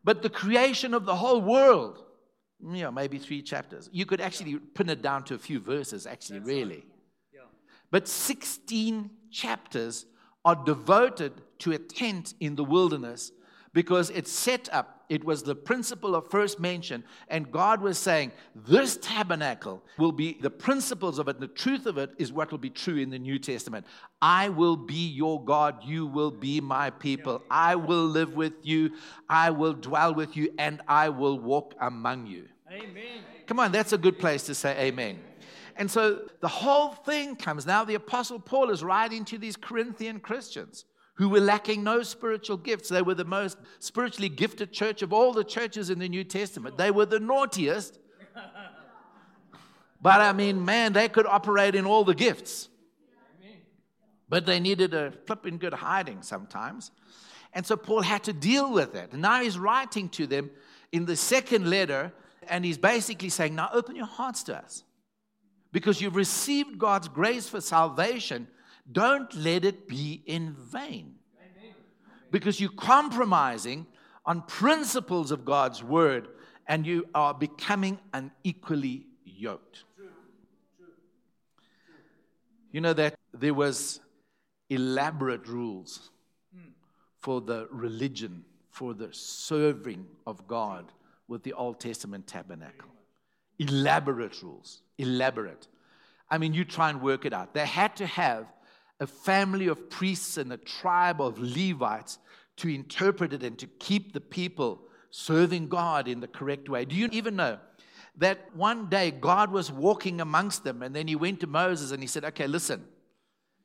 but 0.04 0.22
the 0.22 0.30
creation 0.30 0.94
of 0.94 1.04
the 1.04 1.14
whole 1.14 1.40
world, 1.40 2.04
you 2.62 2.82
know, 2.82 2.90
maybe 2.90 3.18
three 3.18 3.42
chapters. 3.42 3.88
You 3.92 4.06
could 4.06 4.20
actually 4.20 4.58
pin 4.58 4.88
it 4.88 5.02
down 5.02 5.24
to 5.24 5.34
a 5.34 5.38
few 5.38 5.60
verses, 5.60 6.06
actually, 6.06 6.40
That's 6.40 6.48
really. 6.48 6.74
Right. 6.74 6.84
Yeah. 7.34 7.40
But 7.90 8.08
16 8.08 9.10
chapters 9.30 10.06
are 10.44 10.56
devoted 10.56 11.32
to 11.60 11.72
a 11.72 11.78
tent 11.78 12.34
in 12.40 12.56
the 12.56 12.64
wilderness 12.64 13.32
because 13.72 14.10
it's 14.10 14.32
set 14.32 14.68
up 14.72 14.99
it 15.10 15.24
was 15.24 15.42
the 15.42 15.56
principle 15.56 16.14
of 16.14 16.30
first 16.30 16.60
mention. 16.60 17.02
And 17.28 17.50
God 17.50 17.82
was 17.82 17.98
saying, 17.98 18.30
This 18.54 18.96
tabernacle 18.96 19.82
will 19.98 20.12
be 20.12 20.38
the 20.40 20.50
principles 20.50 21.18
of 21.18 21.26
it, 21.26 21.36
and 21.36 21.42
the 21.42 21.48
truth 21.48 21.84
of 21.84 21.98
it 21.98 22.12
is 22.16 22.32
what 22.32 22.52
will 22.52 22.58
be 22.58 22.70
true 22.70 22.96
in 22.96 23.10
the 23.10 23.18
New 23.18 23.38
Testament. 23.38 23.84
I 24.22 24.48
will 24.48 24.76
be 24.76 25.08
your 25.08 25.44
God. 25.44 25.84
You 25.84 26.06
will 26.06 26.30
be 26.30 26.60
my 26.60 26.90
people. 26.90 27.42
I 27.50 27.74
will 27.74 28.06
live 28.06 28.34
with 28.34 28.54
you. 28.62 28.92
I 29.28 29.50
will 29.50 29.74
dwell 29.74 30.14
with 30.14 30.36
you, 30.36 30.54
and 30.58 30.80
I 30.86 31.08
will 31.08 31.40
walk 31.40 31.74
among 31.80 32.26
you. 32.26 32.46
Amen. 32.70 33.24
Come 33.46 33.58
on, 33.58 33.72
that's 33.72 33.92
a 33.92 33.98
good 33.98 34.20
place 34.20 34.44
to 34.44 34.54
say 34.54 34.78
amen. 34.78 35.18
And 35.74 35.90
so 35.90 36.28
the 36.40 36.48
whole 36.48 36.92
thing 36.92 37.34
comes. 37.34 37.66
Now, 37.66 37.84
the 37.84 37.96
Apostle 37.96 38.38
Paul 38.38 38.70
is 38.70 38.84
writing 38.84 39.24
to 39.24 39.38
these 39.38 39.56
Corinthian 39.56 40.20
Christians 40.20 40.84
who 41.20 41.28
were 41.28 41.38
lacking 41.38 41.84
no 41.84 42.02
spiritual 42.02 42.56
gifts. 42.56 42.88
They 42.88 43.02
were 43.02 43.14
the 43.14 43.26
most 43.26 43.58
spiritually 43.78 44.30
gifted 44.30 44.72
church 44.72 45.02
of 45.02 45.12
all 45.12 45.34
the 45.34 45.44
churches 45.44 45.90
in 45.90 45.98
the 45.98 46.08
New 46.08 46.24
Testament. 46.24 46.78
They 46.78 46.90
were 46.90 47.04
the 47.04 47.20
naughtiest. 47.20 47.98
But 50.00 50.22
I 50.22 50.32
mean, 50.32 50.64
man, 50.64 50.94
they 50.94 51.10
could 51.10 51.26
operate 51.26 51.74
in 51.74 51.84
all 51.84 52.04
the 52.04 52.14
gifts. 52.14 52.70
But 54.30 54.46
they 54.46 54.60
needed 54.60 54.94
a 54.94 55.12
flipping 55.26 55.58
good 55.58 55.74
hiding 55.74 56.22
sometimes. 56.22 56.90
And 57.52 57.66
so 57.66 57.76
Paul 57.76 58.00
had 58.00 58.24
to 58.24 58.32
deal 58.32 58.72
with 58.72 58.94
it. 58.94 59.12
And 59.12 59.20
now 59.20 59.42
he's 59.42 59.58
writing 59.58 60.08
to 60.10 60.26
them 60.26 60.50
in 60.90 61.04
the 61.04 61.16
second 61.16 61.68
letter, 61.68 62.14
and 62.48 62.64
he's 62.64 62.78
basically 62.78 63.28
saying, 63.28 63.54
Now 63.54 63.68
open 63.74 63.94
your 63.94 64.06
hearts 64.06 64.42
to 64.44 64.56
us. 64.56 64.84
Because 65.70 66.00
you've 66.00 66.16
received 66.16 66.78
God's 66.78 67.08
grace 67.08 67.46
for 67.46 67.60
salvation 67.60 68.48
don't 68.92 69.32
let 69.34 69.64
it 69.64 69.86
be 69.88 70.22
in 70.26 70.54
vain. 70.54 71.14
Because 72.30 72.60
you're 72.60 72.70
compromising 72.70 73.86
on 74.24 74.42
principles 74.42 75.30
of 75.30 75.44
God's 75.44 75.82
word 75.82 76.28
and 76.68 76.86
you 76.86 77.08
are 77.14 77.34
becoming 77.34 77.98
unequally 78.12 79.06
yoked. 79.24 79.84
You 82.70 82.80
know 82.80 82.92
that 82.92 83.16
there 83.34 83.54
was 83.54 84.00
elaborate 84.68 85.48
rules 85.48 86.10
for 87.18 87.40
the 87.40 87.68
religion, 87.70 88.44
for 88.70 88.94
the 88.94 89.08
serving 89.12 90.06
of 90.26 90.46
God 90.46 90.92
with 91.26 91.42
the 91.42 91.52
Old 91.52 91.80
Testament 91.80 92.26
tabernacle. 92.26 92.88
Elaborate 93.58 94.40
rules, 94.42 94.82
elaborate. 94.96 95.66
I 96.30 96.38
mean, 96.38 96.54
you 96.54 96.64
try 96.64 96.90
and 96.90 97.02
work 97.02 97.24
it 97.26 97.32
out. 97.32 97.52
They 97.52 97.66
had 97.66 97.96
to 97.96 98.06
have 98.06 98.46
a 99.00 99.06
family 99.06 99.66
of 99.66 99.88
priests 99.90 100.36
and 100.36 100.52
a 100.52 100.56
tribe 100.58 101.20
of 101.20 101.38
Levites 101.38 102.18
to 102.56 102.68
interpret 102.68 103.32
it 103.32 103.42
and 103.42 103.58
to 103.58 103.66
keep 103.66 104.12
the 104.12 104.20
people 104.20 104.82
serving 105.10 105.68
God 105.68 106.06
in 106.06 106.20
the 106.20 106.28
correct 106.28 106.68
way. 106.68 106.84
Do 106.84 106.94
you 106.94 107.08
even 107.10 107.34
know 107.34 107.58
that 108.18 108.54
one 108.54 108.88
day 108.88 109.10
God 109.10 109.50
was 109.50 109.72
walking 109.72 110.20
amongst 110.20 110.62
them 110.62 110.82
and 110.82 110.94
then 110.94 111.08
he 111.08 111.16
went 111.16 111.40
to 111.40 111.46
Moses 111.46 111.90
and 111.90 112.02
he 112.02 112.06
said, 112.06 112.24
Okay, 112.24 112.46
listen, 112.46 112.84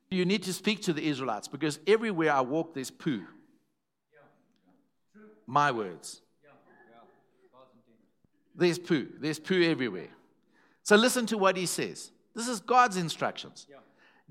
you 0.09 0.25
need 0.25 0.43
to 0.43 0.53
speak 0.53 0.81
to 0.83 0.93
the 0.93 1.05
Israelites 1.05 1.47
because 1.47 1.79
everywhere 1.85 2.31
I 2.31 2.41
walk, 2.41 2.73
there's 2.73 2.91
poo. 2.91 3.23
My 5.45 5.71
words. 5.71 6.21
There's 8.55 8.79
poo. 8.79 9.07
There's 9.19 9.39
poo 9.39 9.61
everywhere. 9.61 10.07
So 10.83 10.95
listen 10.95 11.25
to 11.27 11.37
what 11.37 11.57
he 11.57 11.65
says. 11.65 12.11
This 12.33 12.47
is 12.47 12.61
God's 12.61 12.97
instructions. 12.97 13.67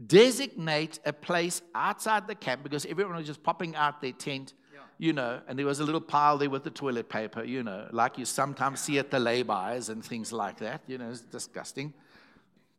Designate 0.06 0.98
a 1.04 1.12
place 1.12 1.62
outside 1.74 2.26
the 2.26 2.34
camp 2.34 2.64
because 2.64 2.84
everyone 2.84 3.16
was 3.16 3.26
just 3.26 3.42
popping 3.42 3.76
out 3.76 4.00
their 4.00 4.12
tent, 4.12 4.54
yeah. 4.72 4.80
you 4.98 5.12
know, 5.12 5.40
and 5.46 5.56
there 5.56 5.66
was 5.66 5.78
a 5.78 5.84
little 5.84 6.00
pile 6.00 6.36
there 6.36 6.50
with 6.50 6.64
the 6.64 6.70
toilet 6.70 7.08
paper, 7.08 7.44
you 7.44 7.62
know, 7.62 7.86
like 7.92 8.18
you 8.18 8.24
sometimes 8.24 8.80
see 8.80 8.98
at 8.98 9.12
the 9.12 9.20
lay-bys 9.20 9.90
and 9.90 10.04
things 10.04 10.32
like 10.32 10.58
that. 10.58 10.82
You 10.88 10.98
know, 10.98 11.10
it's 11.10 11.20
disgusting. 11.20 11.94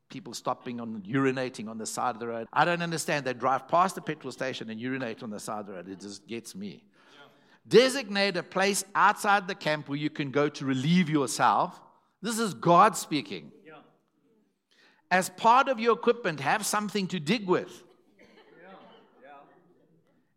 People 0.10 0.34
stopping 0.34 0.82
on 0.82 1.04
urinating 1.08 1.69
on 1.69 1.78
the 1.78 1.86
side 1.86 2.15
of 2.15 2.19
the 2.19 2.28
road. 2.28 2.47
I 2.51 2.65
don't 2.65 2.82
understand. 2.82 3.25
They 3.25 3.34
drive 3.34 3.67
past 3.69 3.95
the 3.95 4.01
petrol 4.01 4.34
station 4.34 4.69
and 4.69 4.80
urinate 4.80 5.23
on 5.23 5.30
the 5.30 5.39
side 5.39 5.62
of 5.62 5.67
the 5.67 5.73
road. 5.73 5.88
It 5.88 6.01
just 6.01 6.28
gets 6.28 6.54
me. 6.54 6.84
Designate 7.67 8.36
a 8.38 8.43
place 8.43 8.84
outside 8.93 9.47
the 9.47 9.56
camp 9.56 9.88
where 9.88 9.97
you 9.97 10.10
can 10.10 10.32
go 10.32 10.49
to 10.49 10.65
relieve 10.65 11.10
yourself. 11.10 11.82
This 12.21 12.39
is 12.39 12.54
God 12.54 12.95
speaking. 12.97 13.51
As 15.15 15.30
part 15.30 15.69
of 15.69 15.80
your 15.80 15.93
equipment, 15.93 16.41
have 16.41 16.65
something 16.65 17.08
to 17.08 17.21
dig 17.21 17.47
with. 17.47 17.71
Yeah. 18.19 18.25
Yeah. 19.23 19.30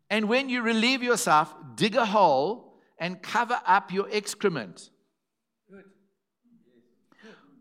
And 0.09 0.29
when 0.29 0.47
you 0.47 0.61
relieve 0.61 1.03
yourself, 1.03 1.53
dig 1.75 1.97
a 1.97 2.05
hole 2.05 2.75
and 2.97 3.21
cover 3.21 3.59
up 3.65 3.91
your 3.91 4.07
excrement. 4.09 4.89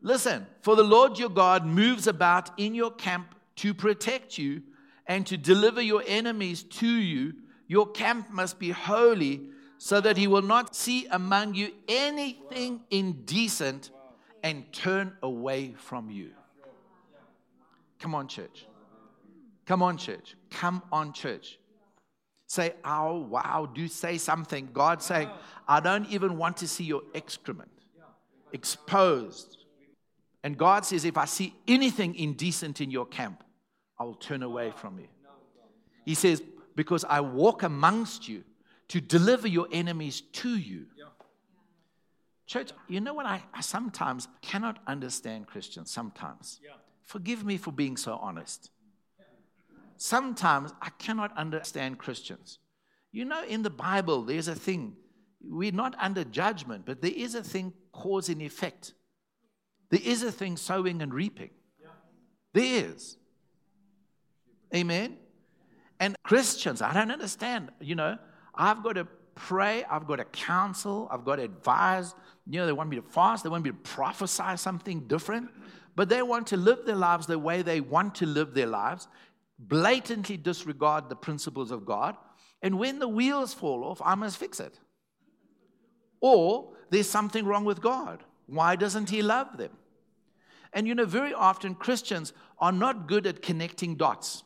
Listen, 0.00 0.46
for 0.62 0.76
the 0.76 0.84
Lord 0.84 1.18
your 1.18 1.28
God 1.28 1.66
moves 1.66 2.06
about 2.06 2.56
in 2.56 2.72
your 2.72 2.92
camp 2.92 3.34
to 3.56 3.74
protect 3.74 4.38
you 4.38 4.62
and 5.08 5.26
to 5.26 5.36
deliver 5.36 5.82
your 5.82 6.04
enemies 6.06 6.62
to 6.62 6.86
you. 6.86 7.32
Your 7.66 7.90
camp 7.90 8.30
must 8.30 8.60
be 8.60 8.70
holy 8.70 9.48
so 9.78 10.00
that 10.00 10.16
he 10.16 10.28
will 10.28 10.42
not 10.54 10.76
see 10.76 11.08
among 11.10 11.56
you 11.56 11.72
anything 11.88 12.82
indecent 12.92 13.90
and 14.44 14.72
turn 14.72 15.16
away 15.20 15.74
from 15.76 16.10
you. 16.10 16.30
Come 17.98 18.14
on, 18.14 18.28
church. 18.28 18.66
Come 19.66 19.82
on, 19.82 19.96
church. 19.96 20.34
Come 20.50 20.82
on, 20.92 21.12
church. 21.12 21.58
Say, 22.46 22.72
oh, 22.84 23.18
wow, 23.18 23.68
do 23.72 23.88
say 23.88 24.16
something. 24.16 24.70
God 24.72 25.02
saying, 25.02 25.28
I 25.66 25.80
don't 25.80 26.08
even 26.10 26.38
want 26.38 26.56
to 26.58 26.68
see 26.68 26.84
your 26.84 27.02
excrement 27.14 27.70
exposed. 28.52 29.58
And 30.42 30.56
God 30.56 30.86
says, 30.86 31.04
if 31.04 31.18
I 31.18 31.26
see 31.26 31.54
anything 31.66 32.14
indecent 32.14 32.80
in 32.80 32.90
your 32.90 33.06
camp, 33.06 33.44
I 33.98 34.04
will 34.04 34.14
turn 34.14 34.42
away 34.42 34.72
from 34.74 34.98
you. 34.98 35.08
He 36.04 36.14
says, 36.14 36.42
because 36.74 37.04
I 37.04 37.20
walk 37.20 37.64
amongst 37.64 38.28
you 38.28 38.44
to 38.88 39.00
deliver 39.00 39.46
your 39.46 39.68
enemies 39.72 40.22
to 40.32 40.56
you. 40.56 40.86
Church, 42.46 42.70
you 42.88 43.00
know 43.00 43.12
what? 43.12 43.26
I, 43.26 43.42
I, 43.52 43.60
sometimes 43.60 44.26
cannot 44.40 44.78
understand 44.86 45.46
Christians. 45.46 45.90
Sometimes. 45.90 46.60
Forgive 47.08 47.42
me 47.42 47.56
for 47.56 47.72
being 47.72 47.96
so 47.96 48.18
honest. 48.20 48.70
Sometimes 49.96 50.74
I 50.82 50.90
cannot 50.90 51.34
understand 51.38 51.96
Christians. 51.96 52.58
You 53.12 53.24
know, 53.24 53.42
in 53.44 53.62
the 53.62 53.70
Bible, 53.70 54.22
there's 54.22 54.46
a 54.46 54.54
thing. 54.54 54.94
We're 55.42 55.72
not 55.72 55.94
under 55.98 56.22
judgment, 56.22 56.84
but 56.84 57.00
there 57.00 57.14
is 57.14 57.34
a 57.34 57.42
thing 57.42 57.72
cause 57.92 58.28
and 58.28 58.42
effect. 58.42 58.92
There 59.88 60.02
is 60.04 60.22
a 60.22 60.30
thing 60.30 60.58
sowing 60.58 61.00
and 61.00 61.14
reaping. 61.14 61.48
There 62.52 62.90
is. 62.90 63.16
Amen. 64.76 65.16
And 65.98 66.14
Christians, 66.22 66.82
I 66.82 66.92
don't 66.92 67.10
understand. 67.10 67.70
You 67.80 67.94
know, 67.94 68.18
I've 68.54 68.82
got 68.82 68.96
to 68.96 69.08
pray, 69.34 69.82
I've 69.84 70.06
got 70.06 70.16
to 70.16 70.26
counsel, 70.26 71.08
I've 71.10 71.24
got 71.24 71.36
to 71.36 71.44
advise. 71.44 72.14
You 72.46 72.60
know, 72.60 72.66
they 72.66 72.72
want 72.72 72.90
me 72.90 72.96
to 72.96 73.02
fast, 73.02 73.44
they 73.44 73.48
want 73.48 73.64
me 73.64 73.70
to 73.70 73.76
prophesy 73.76 74.56
something 74.56 75.06
different, 75.06 75.48
but 75.98 76.08
they 76.08 76.22
want 76.22 76.46
to 76.46 76.56
live 76.56 76.86
their 76.86 76.94
lives 76.94 77.26
the 77.26 77.40
way 77.40 77.60
they 77.60 77.80
want 77.80 78.14
to 78.14 78.24
live 78.24 78.54
their 78.54 78.68
lives, 78.68 79.08
blatantly 79.58 80.36
disregard 80.36 81.08
the 81.08 81.16
principles 81.16 81.72
of 81.72 81.84
God. 81.84 82.16
And 82.62 82.78
when 82.78 83.00
the 83.00 83.08
wheels 83.08 83.52
fall 83.52 83.82
off, 83.82 84.00
I 84.04 84.14
must 84.14 84.36
fix 84.36 84.60
it. 84.60 84.78
Or 86.20 86.72
there's 86.90 87.10
something 87.10 87.44
wrong 87.44 87.64
with 87.64 87.80
God. 87.80 88.22
Why 88.46 88.76
doesn't 88.76 89.10
He 89.10 89.22
love 89.22 89.56
them? 89.56 89.72
And 90.72 90.86
you 90.86 90.94
know, 90.94 91.04
very 91.04 91.34
often 91.34 91.74
Christians 91.74 92.32
are 92.60 92.70
not 92.70 93.08
good 93.08 93.26
at 93.26 93.42
connecting 93.42 93.96
dots. 93.96 94.44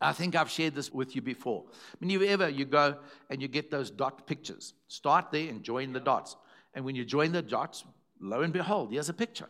I 0.00 0.14
think 0.14 0.34
I've 0.34 0.48
shared 0.48 0.74
this 0.74 0.90
with 0.90 1.14
you 1.14 1.20
before. 1.20 1.64
I 1.68 1.96
mean, 2.00 2.08
you 2.08 2.26
ever 2.28 2.48
you 2.48 2.64
go 2.64 2.96
and 3.28 3.42
you 3.42 3.48
get 3.48 3.70
those 3.70 3.90
dot 3.90 4.26
pictures. 4.26 4.72
Start 4.86 5.32
there 5.32 5.50
and 5.50 5.62
join 5.62 5.92
the 5.92 6.00
dots. 6.00 6.34
And 6.72 6.86
when 6.86 6.94
you 6.94 7.04
join 7.04 7.32
the 7.32 7.42
dots, 7.42 7.84
lo 8.22 8.40
and 8.40 8.54
behold, 8.54 8.90
here's 8.90 9.10
a 9.10 9.12
picture. 9.12 9.48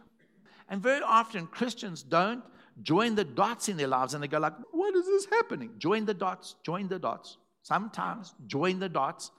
And 0.68 0.83
very 0.83 1.02
often 1.02 1.46
Christians 1.46 2.02
don't 2.02 2.42
join 2.83 3.14
the 3.14 3.24
dots 3.24 3.68
in 3.68 3.76
their 3.76 3.88
lives 3.88 4.14
and 4.14 4.22
they 4.22 4.28
go 4.28 4.38
like, 4.38 4.54
what 4.70 4.94
is 4.94 5.07
this 5.07 5.26
happening? 5.26 5.72
Join 5.78 6.04
the 6.04 6.14
dots, 6.14 6.57
join 6.62 6.88
the 6.88 6.98
dots. 6.98 7.38
Sometimes 7.62 8.35
join 8.46 8.78
the 8.78 8.88
dots. 8.88 9.31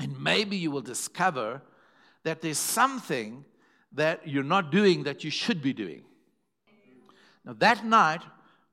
And 0.00 0.18
maybe 0.20 0.56
you 0.56 0.70
will 0.70 0.82
discover 0.82 1.62
that 2.24 2.40
there's 2.40 2.58
something 2.58 3.44
that 3.92 4.26
you're 4.26 4.42
not 4.42 4.72
doing 4.72 5.04
that 5.04 5.22
you 5.22 5.30
should 5.30 5.62
be 5.62 5.72
doing. 5.72 6.02
Now, 7.44 7.54
that 7.58 7.84
night, 7.84 8.22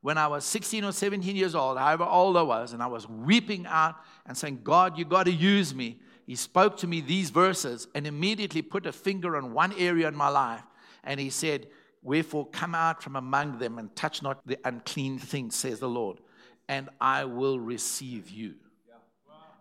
when 0.01 0.17
I 0.17 0.27
was 0.27 0.45
16 0.45 0.83
or 0.85 0.91
17 0.91 1.35
years 1.35 1.55
old, 1.55 1.77
however 1.77 2.05
old 2.05 2.37
I 2.37 2.41
was, 2.43 2.73
and 2.73 2.81
I 2.81 2.87
was 2.87 3.07
weeping 3.07 3.65
out 3.65 3.95
and 4.25 4.37
saying, 4.37 4.61
God, 4.63 4.97
you 4.97 5.05
got 5.05 5.23
to 5.23 5.31
use 5.31 5.75
me. 5.75 5.99
He 6.25 6.35
spoke 6.35 6.77
to 6.77 6.87
me 6.87 7.01
these 7.01 7.31
verses 7.31 7.87
and 7.95 8.07
immediately 8.07 8.61
put 8.61 8.85
a 8.85 8.91
finger 8.91 9.35
on 9.35 9.53
one 9.53 9.73
area 9.73 10.07
in 10.07 10.15
my 10.15 10.29
life. 10.29 10.61
And 11.03 11.19
he 11.19 11.29
said, 11.29 11.67
Wherefore 12.01 12.47
come 12.47 12.75
out 12.75 13.03
from 13.03 13.15
among 13.15 13.59
them 13.59 13.77
and 13.77 13.93
touch 13.95 14.23
not 14.23 14.45
the 14.47 14.57
unclean 14.63 15.19
thing, 15.19 15.51
says 15.51 15.79
the 15.79 15.89
Lord, 15.89 16.19
and 16.67 16.89
I 17.01 17.25
will 17.25 17.59
receive 17.59 18.29
you. 18.29 18.55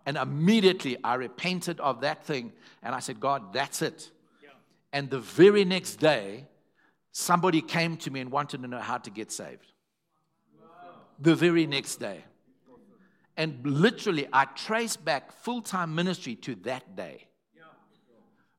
And 0.05 0.15
immediately 0.17 0.97
I 1.03 1.15
repented 1.15 1.79
of 1.81 2.01
that 2.01 2.23
thing 2.23 2.53
and 2.81 2.95
I 2.95 2.99
said, 2.99 3.19
God, 3.19 3.53
that's 3.53 3.81
it. 3.81 4.09
And 4.93 5.09
the 5.09 5.19
very 5.19 5.65
next 5.65 5.97
day, 5.97 6.47
somebody 7.11 7.61
came 7.61 7.97
to 7.97 8.09
me 8.11 8.21
and 8.21 8.31
wanted 8.31 8.61
to 8.61 8.67
know 8.67 8.79
how 8.79 8.97
to 8.97 9.09
get 9.09 9.31
saved 9.31 9.73
the 11.19 11.35
very 11.35 11.67
next 11.67 11.97
day. 11.97 12.23
And 13.35 13.65
literally, 13.65 14.27
I 14.33 14.45
trace 14.45 14.97
back 14.97 15.31
full 15.31 15.61
time 15.61 15.95
ministry 15.95 16.35
to 16.35 16.55
that 16.55 16.95
day. 16.95 17.27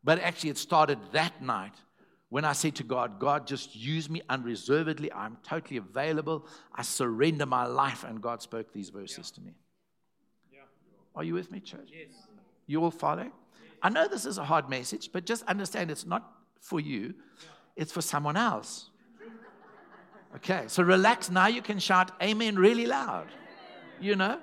But 0.03 0.21
actually, 0.21 0.51
it 0.51 0.59
started 0.59 0.99
that 1.13 1.43
night 1.43 1.75
when 2.31 2.45
I 2.45 2.53
said 2.53 2.77
to 2.77 2.85
God, 2.85 3.19
God, 3.19 3.47
just 3.47 3.77
use 3.77 4.09
me 4.09 4.23
unreservedly. 4.29 5.13
I'm 5.13 5.37
totally 5.43 5.77
available. 5.77 6.47
I 6.73 6.83
surrender 6.83 7.45
my 7.45 7.67
life. 7.67 8.05
And 8.05 8.23
God 8.23 8.41
spoke 8.41 8.73
these 8.73 8.89
verses 8.89 9.31
to 9.33 9.41
me. 9.41 9.53
Are 11.15 11.25
you 11.25 11.35
with 11.35 11.51
me, 11.51 11.59
church? 11.61 11.91
Yes. 11.93 12.15
You 12.67 12.85
all 12.85 12.93
follow? 12.93 13.31
I 13.83 13.89
know 13.89 14.07
this 14.07 14.27
is 14.27 14.39
a 14.39 14.45
hard 14.45 14.71
message, 14.71 15.11
but 15.13 15.27
just 15.27 15.43
understand 15.45 15.91
it's 15.91 16.07
not 16.07 16.33
for 16.61 16.79
you, 16.79 17.15
it's 17.75 17.91
for 17.91 18.01
someone 18.01 18.37
else. 18.37 18.91
Okay, 20.37 20.65
so 20.69 20.85
relax. 20.85 21.31
Now 21.31 21.49
you 21.49 21.63
can 21.63 21.81
shout 21.81 22.13
amen 22.23 22.57
really 22.57 22.87
loud. 22.87 23.27
You 24.01 24.15
know? 24.15 24.39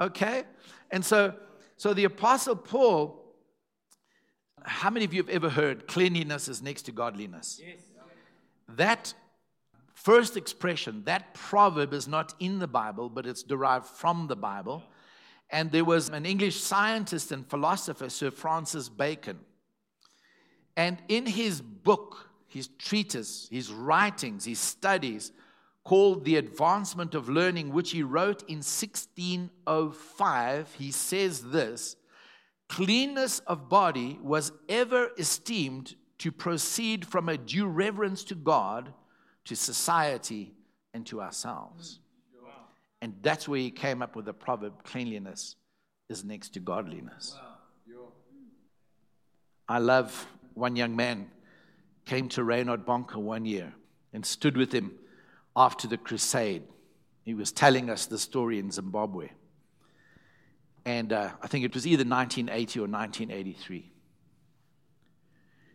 Okay? 0.00 0.42
And 0.90 1.04
so 1.04 1.34
so 1.76 1.94
the 1.94 2.04
apostle 2.04 2.56
Paul 2.56 3.24
how 4.64 4.90
many 4.90 5.04
of 5.04 5.14
you 5.14 5.22
have 5.22 5.30
ever 5.30 5.48
heard 5.48 5.86
cleanliness 5.86 6.48
is 6.48 6.62
next 6.62 6.82
to 6.82 6.92
godliness? 6.92 7.60
Yes. 7.64 7.78
That 8.76 9.14
first 9.94 10.36
expression, 10.36 11.04
that 11.04 11.34
proverb 11.34 11.92
is 11.92 12.06
not 12.06 12.34
in 12.38 12.58
the 12.58 12.66
Bible, 12.66 13.08
but 13.08 13.26
it's 13.26 13.42
derived 13.42 13.86
from 13.86 14.28
the 14.28 14.36
Bible. 14.36 14.82
And 15.50 15.72
there 15.72 15.84
was 15.84 16.10
an 16.10 16.26
English 16.26 16.60
scientist 16.60 17.32
and 17.32 17.48
philosopher, 17.48 18.10
Sir 18.10 18.30
Francis 18.30 18.88
Bacon. 18.88 19.38
And 20.76 20.98
in 21.08 21.26
his 21.26 21.60
book, 21.60 22.30
his 22.46 22.68
treatise, 22.78 23.48
his 23.50 23.72
writings, 23.72 24.44
his 24.44 24.60
studies, 24.60 25.32
called 25.84 26.24
The 26.24 26.36
Advancement 26.36 27.14
of 27.14 27.28
Learning, 27.28 27.72
which 27.72 27.92
he 27.92 28.02
wrote 28.02 28.42
in 28.42 28.58
1605, 28.58 30.74
he 30.78 30.90
says 30.90 31.44
this 31.44 31.96
Cleanness 32.68 33.40
of 33.40 33.68
body 33.68 34.18
was 34.22 34.52
ever 34.68 35.10
esteemed 35.18 35.94
to 36.18 36.30
proceed 36.30 37.06
from 37.06 37.28
a 37.28 37.38
due 37.38 37.66
reverence 37.66 38.24
to 38.24 38.34
God, 38.34 38.92
to 39.44 39.54
society, 39.54 40.52
and 40.92 41.06
to 41.06 41.20
ourselves. 41.20 42.00
And 43.00 43.14
that's 43.22 43.48
where 43.48 43.60
he 43.60 43.70
came 43.70 44.02
up 44.02 44.16
with 44.16 44.24
the 44.24 44.32
proverb 44.32 44.82
cleanliness 44.82 45.56
is 46.08 46.24
next 46.24 46.50
to 46.54 46.60
godliness. 46.60 47.36
I 49.68 49.78
love 49.78 50.26
one 50.54 50.76
young 50.76 50.96
man 50.96 51.30
came 52.06 52.28
to 52.30 52.42
Reinhard 52.42 52.86
Bonnke 52.86 53.16
one 53.16 53.44
year 53.44 53.74
and 54.12 54.24
stood 54.24 54.56
with 54.56 54.72
him 54.72 54.92
after 55.54 55.86
the 55.86 55.98
crusade. 55.98 56.62
He 57.22 57.34
was 57.34 57.52
telling 57.52 57.90
us 57.90 58.06
the 58.06 58.18
story 58.18 58.58
in 58.58 58.70
Zimbabwe. 58.70 59.28
And 60.88 61.12
uh, 61.12 61.32
I 61.42 61.48
think 61.48 61.66
it 61.66 61.74
was 61.74 61.86
either 61.86 62.00
1980 62.02 62.80
or 62.80 62.88
1983. 62.88 63.92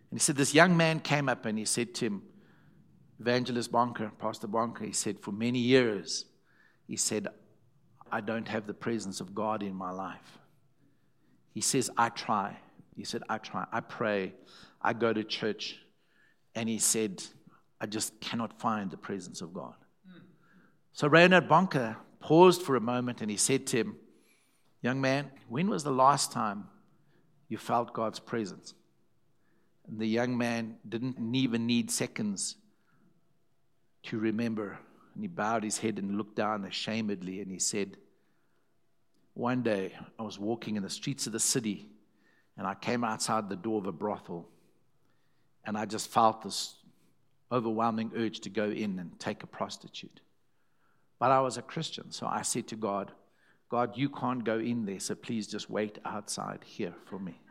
And 0.10 0.20
he 0.20 0.20
said, 0.20 0.36
This 0.36 0.56
young 0.56 0.76
man 0.76 1.02
came 1.02 1.30
up 1.30 1.46
and 1.46 1.56
he 1.56 1.66
said 1.66 1.94
to 1.96 2.08
him, 2.08 2.24
Evangelist 3.20 3.72
Bonnke, 3.72 4.10
Pastor 4.18 4.48
Bonnke, 4.48 4.84
he 4.84 4.92
said, 4.92 5.20
For 5.20 5.32
many 5.32 5.60
years, 5.60 6.26
he 6.88 6.98
said, 6.98 7.28
I 8.12 8.22
don't 8.22 8.48
have 8.48 8.66
the 8.66 8.74
presence 8.74 9.22
of 9.22 9.36
God 9.36 9.62
in 9.62 9.76
my 9.76 9.92
life. 9.92 10.40
He 11.54 11.62
says, 11.62 11.92
I 11.96 12.10
try. 12.10 12.58
He 12.98 13.04
said, 13.04 13.22
I 13.30 13.38
try. 13.38 13.68
I 13.72 13.82
pray. 13.82 14.34
I 14.82 14.94
go 14.94 15.14
to 15.14 15.24
church. 15.24 15.78
And 16.56 16.68
he 16.68 16.80
said, 16.80 17.24
I 17.80 17.86
just 17.86 18.20
cannot 18.20 18.60
find 18.60 18.90
the 18.90 18.98
presence 18.98 19.42
of 19.42 19.54
God. 19.54 19.76
So 20.92 21.08
Reinhard 21.08 21.48
Bonnke 21.48 21.96
paused 22.20 22.64
for 22.64 22.76
a 22.76 22.82
moment 22.82 23.22
and 23.22 23.30
he 23.30 23.38
said 23.38 23.68
to 23.68 23.78
him, 23.78 23.98
Young 24.84 25.00
man, 25.00 25.32
when 25.48 25.70
was 25.70 25.86
the 25.86 25.92
last 25.92 26.34
time 26.34 26.66
you 27.48 27.58
felt 27.58 27.94
God's 27.94 28.20
presence? 28.20 28.74
And 29.88 29.98
the 29.98 30.06
young 30.06 30.38
man 30.38 30.76
didn't 30.88 31.18
even 31.34 31.66
need 31.66 31.90
seconds 31.90 32.58
to 34.04 34.20
remember. 34.20 34.78
And 35.16 35.24
he 35.24 35.30
bowed 35.30 35.64
his 35.64 35.78
head 35.78 36.00
and 36.00 36.18
looked 36.18 36.36
down 36.36 36.66
ashamedly 36.66 37.42
and 37.42 37.50
he 37.50 37.60
said, 37.60 37.96
One 39.36 39.64
day 39.64 39.94
I 40.20 40.24
was 40.24 40.38
walking 40.38 40.76
in 40.76 40.84
the 40.84 40.90
streets 40.90 41.28
of 41.28 41.34
the 41.34 41.40
city 41.40 41.88
and 42.58 42.68
I 42.68 42.76
came 42.76 43.06
outside 43.06 43.48
the 43.48 43.56
door 43.56 43.80
of 43.80 43.88
a 43.88 43.94
brothel 43.94 44.50
and 45.64 45.78
I 45.78 45.86
just 45.86 46.12
felt 46.12 46.42
this 46.42 46.76
overwhelming 47.54 48.12
urge 48.18 48.42
to 48.42 48.50
go 48.50 48.70
in 48.70 49.00
and 49.00 49.18
take 49.18 49.44
a 49.44 49.48
prostitute. 49.48 50.20
But 51.20 51.32
I 51.32 51.40
was 51.40 51.56
a 51.56 51.62
Christian, 51.62 52.12
so 52.12 52.28
I 52.28 52.42
said 52.42 52.68
to 52.68 52.76
God, 52.76 53.14
God, 53.74 53.98
you 53.98 54.08
can't 54.08 54.44
go 54.44 54.60
in 54.60 54.86
there, 54.86 55.00
so 55.00 55.16
please 55.16 55.48
just 55.48 55.68
wait 55.68 55.98
outside 56.06 56.60
here 56.64 56.94
for 57.06 57.18
me. 57.18 57.42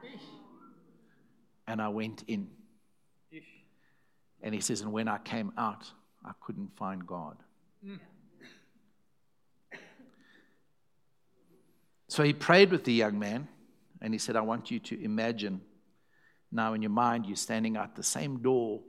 And 1.67 1.83
I 1.83 1.89
went 1.89 2.23
in. 2.29 2.47
And 4.41 4.55
he 4.55 4.61
says, 4.61 4.83
and 4.83 4.93
when 4.93 5.09
I 5.09 5.19
came 5.19 5.51
out, 5.59 5.91
I 6.25 6.31
couldn't 6.41 6.77
find 6.77 7.05
God. 7.05 7.39
So 12.07 12.23
he 12.23 12.33
prayed 12.33 12.71
with 12.71 12.85
the 12.85 12.93
young 12.93 13.19
man, 13.19 13.49
and 14.01 14.15
he 14.15 14.19
said, 14.19 14.37
I 14.37 14.43
want 14.43 14.71
you 14.71 14.79
to 14.79 15.03
imagine 15.03 15.61
now 16.53 16.75
in 16.75 16.83
your 16.83 16.93
mind 16.93 17.27
you're 17.27 17.35
standing 17.35 17.77
at 17.77 17.97
the 17.97 18.05
same 18.05 18.39
door, 18.39 18.81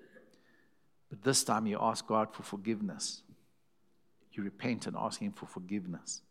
but 1.10 1.24
this 1.24 1.44
time 1.44 1.66
you 1.66 1.80
ask 1.82 2.06
God 2.06 2.32
for 2.32 2.44
forgiveness. 2.44 3.24
You 4.34 4.44
repent 4.44 4.86
and 4.86 4.96
ask 4.96 5.20
Him 5.20 5.32
for 5.32 5.48
forgiveness. 5.48 6.22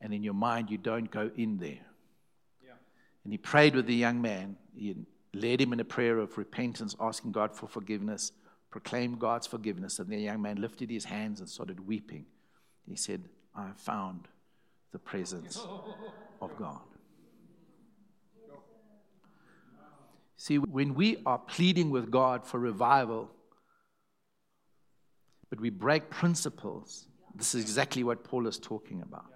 And 0.00 0.12
in 0.12 0.22
your 0.22 0.34
mind, 0.34 0.70
you 0.70 0.78
don't 0.78 1.10
go 1.10 1.30
in 1.36 1.58
there. 1.58 1.86
Yeah. 2.64 2.74
And 3.24 3.32
he 3.32 3.38
prayed 3.38 3.74
with 3.74 3.86
the 3.86 3.94
young 3.94 4.20
man. 4.20 4.56
He 4.74 4.94
led 5.32 5.60
him 5.60 5.72
in 5.72 5.80
a 5.80 5.84
prayer 5.84 6.18
of 6.18 6.36
repentance, 6.38 6.94
asking 7.00 7.32
God 7.32 7.54
for 7.54 7.66
forgiveness, 7.66 8.32
proclaimed 8.70 9.18
God's 9.18 9.46
forgiveness. 9.46 9.98
And 9.98 10.08
the 10.08 10.18
young 10.18 10.42
man 10.42 10.60
lifted 10.60 10.90
his 10.90 11.04
hands 11.04 11.40
and 11.40 11.48
started 11.48 11.86
weeping. 11.86 12.26
He 12.88 12.96
said, 12.96 13.22
I 13.54 13.66
have 13.66 13.78
found 13.78 14.28
the 14.92 14.98
presence 14.98 15.58
of 16.40 16.56
God. 16.58 16.80
See, 20.36 20.58
when 20.58 20.94
we 20.94 21.16
are 21.24 21.38
pleading 21.38 21.90
with 21.90 22.10
God 22.10 22.46
for 22.46 22.60
revival, 22.60 23.30
but 25.48 25.60
we 25.60 25.70
break 25.70 26.10
principles, 26.10 27.06
this 27.34 27.54
is 27.54 27.62
exactly 27.62 28.04
what 28.04 28.22
Paul 28.22 28.46
is 28.46 28.58
talking 28.58 29.02
about. 29.02 29.26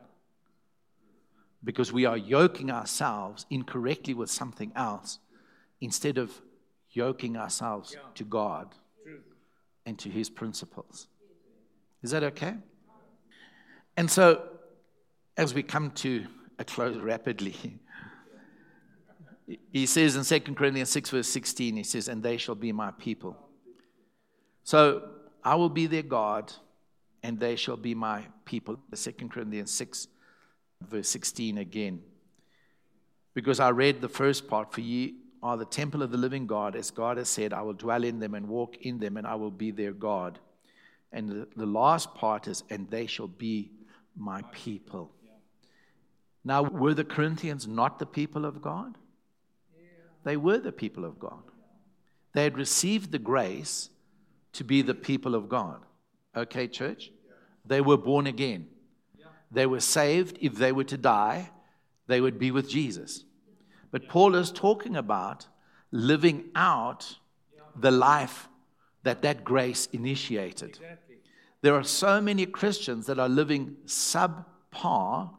Because 1.63 1.93
we 1.93 2.07
are 2.07 2.17
yoking 2.17 2.71
ourselves 2.71 3.47
incorrectly 3.51 4.15
with 4.15 4.31
something 4.31 4.73
else 4.75 5.19
instead 5.81 6.19
of 6.19 6.41
yoking 6.91 7.37
ourselves 7.37 7.97
to 8.15 8.25
God 8.25 8.75
and 9.87 9.99
to 9.99 10.09
his 10.09 10.31
principles. 10.31 11.07
Is 12.03 12.11
that 12.13 12.23
okay? 12.23 12.55
And 13.97 14.11
so, 14.11 14.43
as 15.37 15.55
we 15.55 15.63
come 15.63 15.91
to 15.93 16.27
a 16.59 16.65
close 16.65 16.97
rapidly, 16.97 17.57
he 19.73 19.87
says 19.87 20.17
in 20.17 20.25
2 20.25 20.55
Corinthians 20.55 20.91
6, 20.91 21.11
verse 21.11 21.29
16, 21.29 21.77
he 21.77 21.83
says, 21.83 22.09
And 22.09 22.23
they 22.23 22.37
shall 22.37 22.55
be 22.55 22.73
my 22.73 22.91
people. 22.93 23.37
So 24.65 25.09
I 25.43 25.55
will 25.57 25.69
be 25.69 25.87
their 25.87 26.03
God, 26.03 26.53
and 27.23 27.39
they 27.39 27.57
shall 27.57 27.77
be 27.77 27.95
my 27.95 28.25
people. 28.45 28.79
The 28.91 28.97
2 28.97 29.29
Corinthians 29.29 29.73
6, 29.73 30.09
verse 30.89 31.09
16 31.09 31.59
again. 31.59 32.03
Because 33.35 33.61
I 33.61 33.71
read 33.71 34.01
the 34.01 34.09
first 34.09 34.49
part, 34.49 34.73
For 34.73 34.81
ye 34.81 35.17
are 35.43 35.57
the 35.57 35.65
temple 35.65 36.03
of 36.03 36.11
the 36.11 36.19
living 36.19 36.47
God, 36.47 36.77
as 36.77 36.91
God 36.91 37.17
has 37.17 37.29
said, 37.29 37.53
I 37.53 37.63
will 37.63 37.75
dwell 37.75 38.05
in 38.05 38.19
them 38.19 38.35
and 38.35 38.49
walk 38.49 38.77
in 38.79 38.99
them, 38.99 39.17
and 39.17 39.27
I 39.27 39.35
will 39.37 39.51
be 39.51 39.71
their 39.71 39.93
God. 39.93 40.39
And 41.13 41.29
the, 41.29 41.49
the 41.57 41.67
last 41.67 42.15
part 42.15 42.49
is, 42.49 42.65
And 42.71 42.91
they 42.91 43.07
shall 43.07 43.29
be 43.29 43.71
my 44.17 44.43
people. 44.53 45.13
Now, 46.45 46.63
were 46.63 46.95
the 46.95 47.05
Corinthians 47.05 47.67
not 47.67 47.99
the 47.99 48.07
people 48.07 48.45
of 48.45 48.63
God? 48.63 48.97
They 50.25 50.37
were 50.37 50.59
the 50.59 50.73
people 50.73 51.05
of 51.05 51.19
God. 51.19 51.43
They 52.33 52.45
had 52.45 52.57
received 52.57 53.11
the 53.11 53.19
grace 53.19 53.91
to 54.53 54.65
be 54.65 54.83
the 54.83 54.95
people 54.95 55.35
of 55.35 55.49
God. 55.49 55.81
Okay, 56.37 56.69
church? 56.69 57.11
They 57.65 57.81
were 57.81 57.97
born 57.97 58.27
again. 58.27 58.69
They 59.51 59.67
were 59.67 59.81
saved. 59.81 60.39
If 60.41 60.55
they 60.55 60.73
were 60.73 60.85
to 60.85 60.97
die, 60.97 61.51
they 62.07 62.21
would 62.21 62.39
be 62.39 62.51
with 62.51 62.69
Jesus. 62.69 63.25
But 63.91 64.09
Paul 64.09 64.35
is 64.35 64.53
talking 64.53 64.97
about 64.97 65.47
living 65.91 66.51
out 66.55 67.17
the 67.77 67.91
life 67.91 68.49
that 69.03 69.23
that 69.23 69.45
grace 69.45 69.87
initiated. 69.93 70.79
There 71.63 71.75
are 71.75 71.85
so 71.85 72.21
many 72.21 72.47
Christians 72.47 73.07
that 73.07 73.19
are 73.19 73.29
living 73.29 73.77
subpar, 73.87 75.31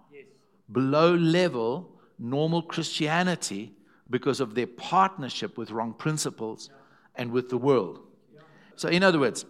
below 0.72 1.16
level, 1.16 1.92
normal 2.20 2.62
Christianity 2.62 3.74
because 4.10 4.40
of 4.40 4.56
their 4.56 4.68
partnership 4.68 5.58
with 5.58 5.72
wrong 5.72 5.94
principles 5.94 6.70
and 7.16 7.32
with 7.32 7.50
the 7.50 7.58
world. 7.58 8.00
So, 8.76 8.88
in 8.88 9.04
other 9.04 9.20
words, 9.20 9.46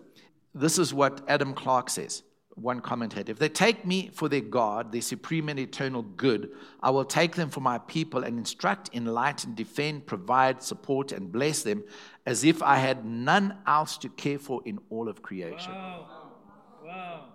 this 0.54 0.78
is 0.78 0.94
what 0.94 1.22
Adam 1.28 1.54
Clarke 1.54 1.90
says. 1.90 2.24
One 2.56 2.82
commentator, 2.82 3.32
if 3.32 3.40
they 3.40 3.50
take 3.50 3.86
me 3.86 4.10
for 4.14 4.28
their 4.28 4.42
God, 4.42 4.92
their 4.92 5.02
supreme 5.02 5.50
and 5.50 5.58
eternal 5.58 6.02
good, 6.02 6.52
I 6.82 6.90
will 6.90 7.06
take 7.06 7.36
them 7.36 7.50
for 7.50 7.62
my 7.62 7.78
people 7.78 8.24
and 8.24 8.38
instruct, 8.38 8.90
enlighten, 8.94 9.56
defend, 9.56 10.06
provide, 10.06 10.62
support, 10.62 11.12
and 11.12 11.32
bless 11.32 11.64
them 11.64 11.84
as 12.26 12.44
if 12.44 12.62
I 12.62 12.78
had 12.78 13.06
none 13.06 13.58
else 13.66 13.98
to 14.00 14.10
care 14.10 14.38
for 14.38 14.62
in 14.66 14.80
all 14.90 15.08
of 15.08 15.22
creation. 15.22 15.72
Wow. 15.72 16.08
Wow. 16.84 17.26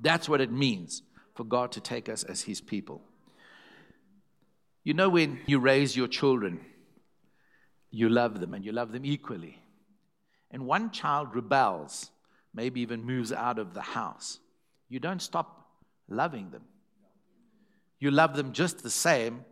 That's 0.00 0.28
what 0.28 0.40
it 0.40 0.52
means 0.52 1.02
for 1.34 1.44
God 1.44 1.72
to 1.72 1.80
take 1.80 2.08
us 2.08 2.22
as 2.22 2.42
his 2.42 2.60
people. 2.60 3.00
You 4.84 4.94
know, 4.94 5.08
when 5.08 5.40
you 5.46 5.58
raise 5.58 5.96
your 5.96 6.06
children, 6.06 6.60
you 7.90 8.08
love 8.08 8.40
them 8.40 8.54
and 8.54 8.64
you 8.64 8.72
love 8.72 8.92
them 8.92 9.04
equally. 9.04 9.58
And 10.50 10.66
one 10.66 10.90
child 10.90 11.34
rebels, 11.34 12.10
maybe 12.54 12.80
even 12.82 13.04
moves 13.04 13.32
out 13.32 13.58
of 13.58 13.74
the 13.74 13.80
house. 13.80 14.38
You 14.88 15.00
don't 15.00 15.22
stop 15.22 15.68
loving 16.08 16.50
them. 16.50 16.62
You 17.98 18.10
love 18.10 18.36
them 18.36 18.52
just 18.52 18.82
the 18.82 18.90
same 18.90 19.44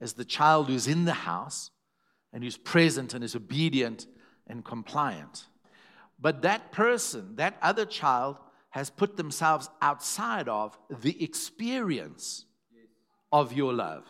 as 0.00 0.14
the 0.14 0.24
child 0.24 0.68
who's 0.68 0.88
in 0.88 1.04
the 1.04 1.12
house 1.12 1.70
and 2.32 2.42
who's 2.42 2.56
present 2.56 3.14
and 3.14 3.22
is 3.22 3.36
obedient 3.36 4.06
and 4.46 4.64
compliant. 4.64 5.46
But 6.20 6.42
that 6.42 6.72
person, 6.72 7.36
that 7.36 7.56
other 7.62 7.84
child, 7.84 8.38
has 8.70 8.90
put 8.90 9.16
themselves 9.16 9.68
outside 9.80 10.48
of 10.48 10.78
the 10.88 11.22
experience 11.22 12.46
of 13.30 13.52
your 13.52 13.72
love. 13.72 14.04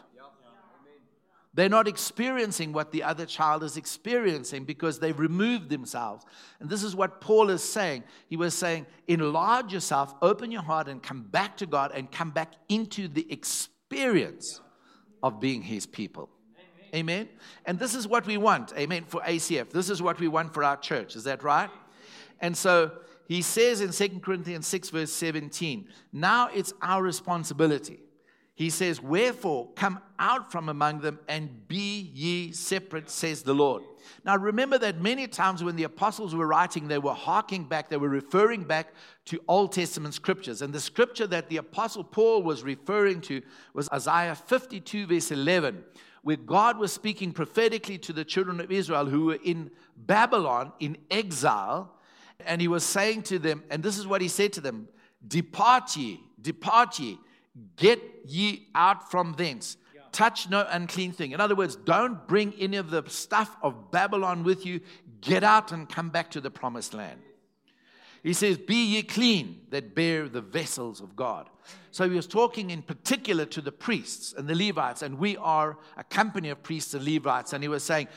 They're 1.54 1.68
not 1.68 1.86
experiencing 1.86 2.72
what 2.72 2.92
the 2.92 3.02
other 3.02 3.26
child 3.26 3.62
is 3.62 3.76
experiencing 3.76 4.64
because 4.64 4.98
they've 4.98 5.18
removed 5.18 5.68
themselves. 5.68 6.24
And 6.60 6.70
this 6.70 6.82
is 6.82 6.96
what 6.96 7.20
Paul 7.20 7.50
is 7.50 7.62
saying. 7.62 8.04
He 8.28 8.38
was 8.38 8.54
saying, 8.54 8.86
enlarge 9.06 9.72
yourself, 9.72 10.14
open 10.22 10.50
your 10.50 10.62
heart, 10.62 10.88
and 10.88 11.02
come 11.02 11.22
back 11.22 11.58
to 11.58 11.66
God 11.66 11.92
and 11.94 12.10
come 12.10 12.30
back 12.30 12.54
into 12.70 13.06
the 13.06 13.30
experience 13.30 14.62
of 15.22 15.40
being 15.40 15.60
his 15.60 15.86
people. 15.86 16.30
Amen. 16.94 17.28
And 17.66 17.78
this 17.78 17.94
is 17.94 18.08
what 18.08 18.26
we 18.26 18.38
want. 18.38 18.72
Amen. 18.76 19.04
For 19.06 19.20
ACF. 19.20 19.70
This 19.70 19.90
is 19.90 20.00
what 20.00 20.20
we 20.20 20.28
want 20.28 20.54
for 20.54 20.64
our 20.64 20.78
church. 20.78 21.16
Is 21.16 21.24
that 21.24 21.42
right? 21.42 21.70
And 22.40 22.56
so 22.56 22.92
he 23.28 23.42
says 23.42 23.80
in 23.82 23.92
2 23.92 24.20
Corinthians 24.20 24.66
6, 24.66 24.90
verse 24.90 25.12
17, 25.12 25.86
now 26.12 26.48
it's 26.48 26.72
our 26.80 27.02
responsibility 27.02 28.00
he 28.54 28.68
says, 28.70 29.00
Wherefore, 29.00 29.70
come 29.74 30.00
out 30.18 30.52
from 30.52 30.68
among 30.68 31.00
them 31.00 31.18
and 31.28 31.66
be 31.68 32.10
ye 32.14 32.52
separate, 32.52 33.08
says 33.08 33.42
the 33.42 33.54
Lord. 33.54 33.82
Now, 34.24 34.36
remember 34.36 34.78
that 34.78 35.00
many 35.00 35.26
times 35.26 35.64
when 35.64 35.76
the 35.76 35.84
apostles 35.84 36.34
were 36.34 36.46
writing, 36.46 36.86
they 36.86 36.98
were 36.98 37.14
harking 37.14 37.64
back, 37.64 37.88
they 37.88 37.96
were 37.96 38.08
referring 38.08 38.64
back 38.64 38.92
to 39.26 39.40
Old 39.48 39.72
Testament 39.72 40.14
scriptures. 40.14 40.60
And 40.60 40.72
the 40.72 40.80
scripture 40.80 41.26
that 41.28 41.48
the 41.48 41.56
apostle 41.56 42.04
Paul 42.04 42.42
was 42.42 42.62
referring 42.62 43.20
to 43.22 43.42
was 43.72 43.88
Isaiah 43.90 44.34
52, 44.34 45.06
verse 45.06 45.30
11, 45.30 45.82
where 46.22 46.36
God 46.36 46.78
was 46.78 46.92
speaking 46.92 47.32
prophetically 47.32 47.98
to 47.98 48.12
the 48.12 48.24
children 48.24 48.60
of 48.60 48.70
Israel 48.70 49.06
who 49.06 49.26
were 49.26 49.38
in 49.42 49.70
Babylon 49.96 50.72
in 50.78 50.98
exile. 51.10 51.94
And 52.44 52.60
he 52.60 52.68
was 52.68 52.84
saying 52.84 53.22
to 53.24 53.38
them, 53.38 53.64
and 53.70 53.82
this 53.82 53.98
is 53.98 54.06
what 54.06 54.20
he 54.20 54.28
said 54.28 54.52
to 54.54 54.60
them 54.60 54.88
Depart 55.26 55.96
ye, 55.96 56.20
depart 56.40 56.98
ye, 56.98 57.18
get 57.76 58.00
ye 58.24 58.68
out 58.74 59.10
from 59.10 59.34
thence. 59.36 59.76
Touch 60.12 60.50
no 60.50 60.66
unclean 60.68 61.12
thing. 61.12 61.32
In 61.32 61.40
other 61.40 61.54
words, 61.54 61.74
don't 61.74 62.26
bring 62.28 62.52
any 62.58 62.76
of 62.76 62.90
the 62.90 63.02
stuff 63.08 63.56
of 63.62 63.90
Babylon 63.90 64.44
with 64.44 64.66
you. 64.66 64.80
Get 65.22 65.42
out 65.42 65.72
and 65.72 65.88
come 65.88 66.10
back 66.10 66.30
to 66.32 66.40
the 66.40 66.50
promised 66.50 66.92
land. 66.92 67.20
He 68.22 68.34
says, 68.34 68.58
Be 68.58 68.94
ye 68.94 69.02
clean 69.02 69.62
that 69.70 69.94
bear 69.94 70.28
the 70.28 70.40
vessels 70.40 71.00
of 71.00 71.16
God. 71.16 71.48
So 71.90 72.08
he 72.08 72.14
was 72.14 72.26
talking 72.26 72.70
in 72.70 72.82
particular 72.82 73.44
to 73.46 73.60
the 73.60 73.72
priests 73.72 74.32
and 74.36 74.48
the 74.48 74.54
Levites, 74.54 75.02
and 75.02 75.18
we 75.18 75.36
are 75.36 75.76
a 75.96 76.04
company 76.04 76.48
of 76.48 76.62
priests 76.62 76.94
and 76.94 77.04
Levites. 77.04 77.52
And 77.52 77.62
he 77.64 77.68
was 77.68 77.82
saying, 77.82 78.08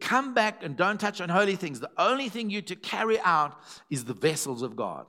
Come 0.00 0.34
back 0.34 0.62
and 0.62 0.76
don't 0.76 0.98
touch 0.98 1.20
unholy 1.20 1.56
things. 1.56 1.80
The 1.80 1.90
only 1.98 2.28
thing 2.28 2.50
you 2.50 2.62
to 2.62 2.76
carry 2.76 3.20
out 3.20 3.58
is 3.90 4.04
the 4.04 4.14
vessels 4.14 4.62
of 4.62 4.74
God 4.74 5.06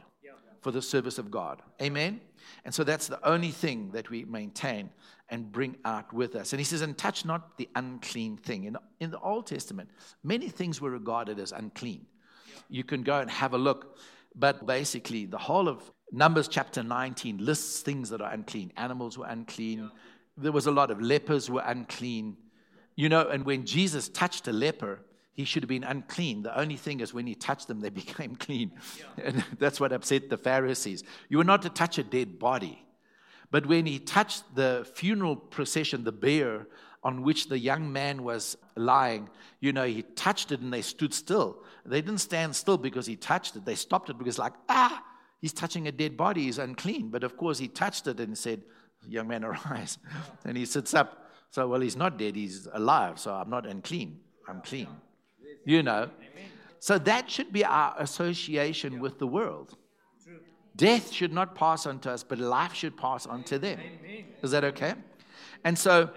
for 0.62 0.72
the 0.72 0.82
service 0.82 1.17
of 1.17 1.30
God. 1.30 1.62
Amen? 1.82 2.22
And 2.65 2.73
so 2.73 2.84
that's 2.84 3.08
the 3.08 3.25
only 3.27 3.51
thing 3.51 3.91
that 3.91 4.10
we 4.10 4.25
maintain 4.25 4.89
and 5.29 5.51
bring 5.51 5.77
out 5.86 6.12
with 6.13 6.36
us. 6.36 6.53
And 6.53 6.60
he 6.60 6.63
says, 6.63 6.82
And 6.82 6.97
touch 6.97 7.25
not 7.25 7.58
the 7.58 7.69
unclean 7.75 8.38
thing. 8.38 8.65
In, 8.65 8.77
in 8.99 9.12
the 9.12 9.19
Old 9.19 9.47
Testament, 9.47 9.89
many 10.23 10.49
things 10.49 10.79
were 10.82 10.91
regarded 10.91 11.39
as 11.39 11.51
unclean. 11.51 12.06
You 12.69 12.84
can 12.84 13.03
go 13.03 13.19
and 13.19 13.29
have 13.29 13.53
a 13.53 13.58
look 13.58 13.97
but 14.36 14.65
basically, 14.65 15.25
the 15.25 15.38
whole 15.38 15.67
of 15.67 15.91
Numbers 16.12 16.47
chapter 16.47 16.84
19 16.84 17.43
lists 17.43 17.82
things 17.82 18.10
that 18.10 18.21
are 18.21 18.32
unclean. 18.32 18.71
Animals 18.77 19.17
were 19.17 19.25
unclean. 19.27 19.89
There 20.38 20.51
was 20.51 20.67
a 20.67 20.71
lot 20.71 20.91
of 20.91 21.01
lepers 21.01 21.49
were 21.49 21.63
unclean. 21.65 22.38
You 22.95 23.10
know, 23.10 23.27
and 23.27 23.45
when 23.45 23.65
Jesus 23.65 24.10
touched 24.10 24.47
a 24.47 24.53
leper, 24.53 25.01
he 25.34 25.46
should 25.46 25.63
have 25.63 25.69
been 25.69 25.84
unclean. 25.84 26.43
The 26.43 26.58
only 26.58 26.78
thing 26.78 27.00
is 27.00 27.13
when 27.13 27.28
he 27.28 27.36
touched 27.36 27.67
them, 27.67 27.82
they 27.82 27.89
became 28.04 28.36
clean. 28.36 28.72
And 29.22 29.43
that's 29.60 29.80
what 29.80 29.91
upset 29.91 30.30
the 30.30 30.38
Pharisees. 30.38 31.04
You 31.30 31.39
were 31.39 31.43
not 31.43 31.62
to 31.63 31.69
touch 31.69 31.98
a 31.98 32.04
dead 32.04 32.39
body. 32.39 32.86
But 33.52 33.65
when 33.67 33.86
he 33.86 34.00
touched 34.00 34.56
the 34.56 34.88
funeral 34.96 35.36
procession, 35.36 36.04
the 36.04 36.12
bier 36.12 36.67
on 37.04 37.22
which 37.22 37.50
the 37.50 37.60
young 37.60 37.91
man 37.91 38.24
was 38.24 38.58
lying, 38.76 39.30
you 39.60 39.74
know, 39.74 39.86
he 39.86 40.02
touched 40.02 40.52
it 40.52 40.62
and 40.62 40.74
they 40.74 40.82
stood 40.82 41.13
still. 41.13 41.63
They 41.86 42.02
didn't 42.02 42.22
stand 42.22 42.56
still 42.56 42.78
because 42.78 43.06
he 43.06 43.15
touched 43.15 43.56
it. 43.56 43.65
They 43.65 43.76
stopped 43.76 44.10
it 44.10 44.17
because, 44.17 44.39
like, 44.39 44.54
ah, 44.69 45.04
he's 45.41 45.54
touching 45.54 45.88
a 45.88 45.91
dead 45.91 46.15
body, 46.17 46.43
he's 46.43 46.58
unclean. 46.58 47.10
But 47.10 47.24
of 47.24 47.38
course, 47.38 47.60
he 47.60 47.67
touched 47.67 48.08
it 48.08 48.19
and 48.19 48.38
said, 48.38 48.63
Young 49.08 49.28
man, 49.28 49.43
arise. 49.43 49.98
And 50.46 50.58
he 50.58 50.65
sits 50.65 50.93
up. 50.93 51.30
So, 51.50 51.67
well, 51.67 51.82
he's 51.82 51.98
not 51.98 52.17
dead, 52.17 52.36
he's 52.36 52.67
alive. 52.74 53.19
So 53.19 53.34
I'm 53.34 53.50
not 53.50 53.67
unclean, 53.67 54.19
I'm 54.48 54.62
clean. 54.62 54.88
You 55.65 55.84
know. 55.84 56.10
So 56.80 56.97
that 56.99 57.32
should 57.32 57.54
be 57.54 57.63
our 57.63 57.95
association 57.97 58.99
with 58.99 59.17
the 59.17 59.28
world. 59.28 59.78
Death 60.76 61.12
should 61.12 61.32
not 61.32 61.56
pass 61.56 61.86
on 61.86 61.99
to 61.99 62.12
us, 62.12 62.23
but 62.23 62.39
life 62.39 62.73
should 62.73 62.97
pass 62.97 63.26
on 63.26 63.43
to 63.45 63.60
them. 63.60 63.80
Is 64.41 64.52
that 64.52 64.63
okay? 64.63 64.95
And 65.63 65.78
so 65.78 66.10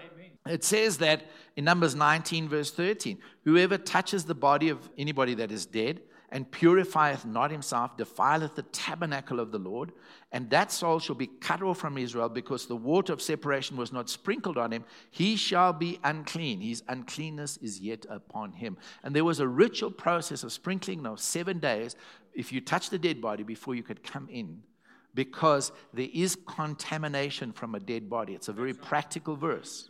it 0.47 0.63
says 0.63 0.97
that 0.97 1.25
in 1.55 1.63
Numbers 1.63 1.95
19, 1.95 2.49
verse 2.49 2.71
13 2.71 3.19
Whoever 3.45 3.77
touches 3.77 4.25
the 4.25 4.35
body 4.35 4.69
of 4.69 4.89
anybody 4.97 5.35
that 5.35 5.51
is 5.51 5.65
dead 5.65 6.01
and 6.29 6.51
purifieth 6.51 7.25
not 7.25 7.51
himself 7.51 7.95
defileth 7.95 8.55
the 8.55 8.63
tabernacle 8.63 9.39
of 9.39 9.51
the 9.51 9.57
Lord, 9.57 9.93
and 10.31 10.49
that 10.49 10.71
soul 10.71 10.99
shall 10.99 11.15
be 11.15 11.27
cut 11.27 11.61
off 11.61 11.77
from 11.77 11.97
Israel 11.97 12.27
because 12.27 12.65
the 12.65 12.75
water 12.75 13.13
of 13.13 13.21
separation 13.21 13.77
was 13.77 13.93
not 13.93 14.09
sprinkled 14.09 14.57
on 14.57 14.71
him. 14.73 14.83
He 15.09 15.37
shall 15.37 15.71
be 15.71 15.99
unclean. 16.03 16.59
His 16.59 16.83
uncleanness 16.89 17.57
is 17.57 17.79
yet 17.79 18.05
upon 18.09 18.51
him. 18.51 18.77
And 19.03 19.15
there 19.15 19.23
was 19.23 19.39
a 19.39 19.47
ritual 19.47 19.91
process 19.91 20.43
of 20.43 20.51
sprinkling 20.51 21.05
of 21.05 21.19
seven 21.21 21.59
days 21.59 21.95
if 22.33 22.51
you 22.51 22.59
touch 22.59 22.89
the 22.89 22.99
dead 22.99 23.21
body 23.21 23.43
before 23.43 23.75
you 23.75 23.83
could 23.83 24.03
come 24.03 24.27
in 24.29 24.63
because 25.13 25.71
there 25.93 26.09
is 26.13 26.37
contamination 26.45 27.51
from 27.51 27.73
a 27.73 27.79
dead 27.79 28.09
body. 28.09 28.33
It's 28.33 28.49
a 28.49 28.53
very 28.53 28.73
practical 28.73 29.35
verse. 29.35 29.89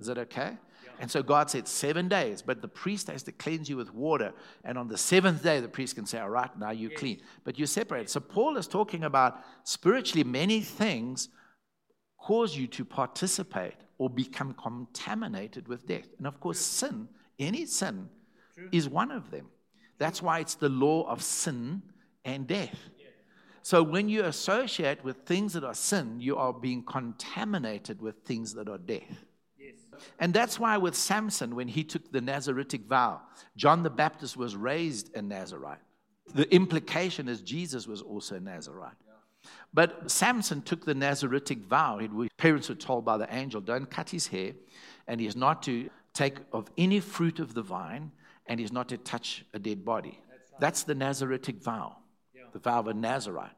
Is 0.00 0.06
that 0.06 0.18
okay? 0.18 0.58
And 1.00 1.10
so 1.10 1.22
God 1.22 1.48
said 1.50 1.68
seven 1.68 2.08
days, 2.08 2.42
but 2.42 2.60
the 2.60 2.68
priest 2.68 3.08
has 3.08 3.22
to 3.24 3.32
cleanse 3.32 3.68
you 3.68 3.76
with 3.76 3.94
water. 3.94 4.32
And 4.64 4.76
on 4.76 4.88
the 4.88 4.98
seventh 4.98 5.42
day, 5.42 5.60
the 5.60 5.68
priest 5.68 5.94
can 5.94 6.06
say, 6.06 6.18
All 6.18 6.30
right, 6.30 6.50
now 6.58 6.70
you're 6.70 6.90
yes. 6.90 7.00
clean. 7.00 7.20
But 7.44 7.58
you're 7.58 7.66
separated. 7.66 8.10
So 8.10 8.20
Paul 8.20 8.56
is 8.56 8.66
talking 8.66 9.04
about 9.04 9.40
spiritually 9.64 10.24
many 10.24 10.60
things 10.60 11.28
cause 12.18 12.56
you 12.56 12.66
to 12.66 12.84
participate 12.84 13.76
or 13.98 14.10
become 14.10 14.54
contaminated 14.54 15.68
with 15.68 15.86
death. 15.86 16.08
And 16.18 16.26
of 16.26 16.40
course, 16.40 16.58
sin, 16.58 17.08
any 17.38 17.64
sin, 17.66 18.08
True. 18.54 18.68
is 18.72 18.88
one 18.88 19.10
of 19.10 19.30
them. 19.30 19.46
That's 19.98 20.22
why 20.22 20.40
it's 20.40 20.54
the 20.54 20.68
law 20.68 21.08
of 21.08 21.22
sin 21.22 21.82
and 22.24 22.46
death. 22.46 22.76
So 23.62 23.82
when 23.82 24.08
you 24.08 24.24
associate 24.24 25.04
with 25.04 25.18
things 25.26 25.52
that 25.52 25.64
are 25.64 25.74
sin, 25.74 26.20
you 26.20 26.36
are 26.36 26.52
being 26.52 26.82
contaminated 26.82 28.00
with 28.00 28.16
things 28.24 28.54
that 28.54 28.68
are 28.68 28.78
death. 28.78 29.24
And 30.18 30.34
that's 30.34 30.58
why 30.58 30.76
with 30.76 30.94
Samson, 30.94 31.54
when 31.54 31.68
he 31.68 31.84
took 31.84 32.10
the 32.12 32.20
Nazaritic 32.20 32.86
vow, 32.86 33.20
John 33.56 33.82
the 33.82 33.90
Baptist 33.90 34.36
was 34.36 34.56
raised 34.56 35.14
a 35.16 35.22
Nazarite. 35.22 35.80
The 36.34 36.52
implication 36.54 37.28
is 37.28 37.40
Jesus 37.40 37.86
was 37.86 38.02
also 38.02 38.36
a 38.36 38.40
Nazarite. 38.40 38.96
But 39.72 40.10
Samson 40.10 40.62
took 40.62 40.84
the 40.84 40.94
Nazaritic 40.94 41.62
vow. 41.64 41.98
His 41.98 42.10
parents 42.36 42.68
were 42.68 42.74
told 42.74 43.04
by 43.04 43.16
the 43.16 43.32
angel, 43.34 43.60
don't 43.60 43.90
cut 43.90 44.10
his 44.10 44.26
hair, 44.26 44.52
and 45.06 45.20
he's 45.20 45.36
not 45.36 45.62
to 45.64 45.88
take 46.14 46.38
of 46.52 46.70
any 46.76 47.00
fruit 47.00 47.38
of 47.38 47.54
the 47.54 47.62
vine, 47.62 48.10
and 48.46 48.58
he's 48.58 48.72
not 48.72 48.88
to 48.88 48.98
touch 48.98 49.44
a 49.54 49.58
dead 49.58 49.84
body. 49.84 50.20
That's 50.58 50.82
the 50.82 50.94
Nazaritic 50.94 51.62
vow, 51.62 51.96
the 52.52 52.58
vow 52.58 52.80
of 52.80 52.88
a 52.88 52.94
Nazarite. 52.94 53.52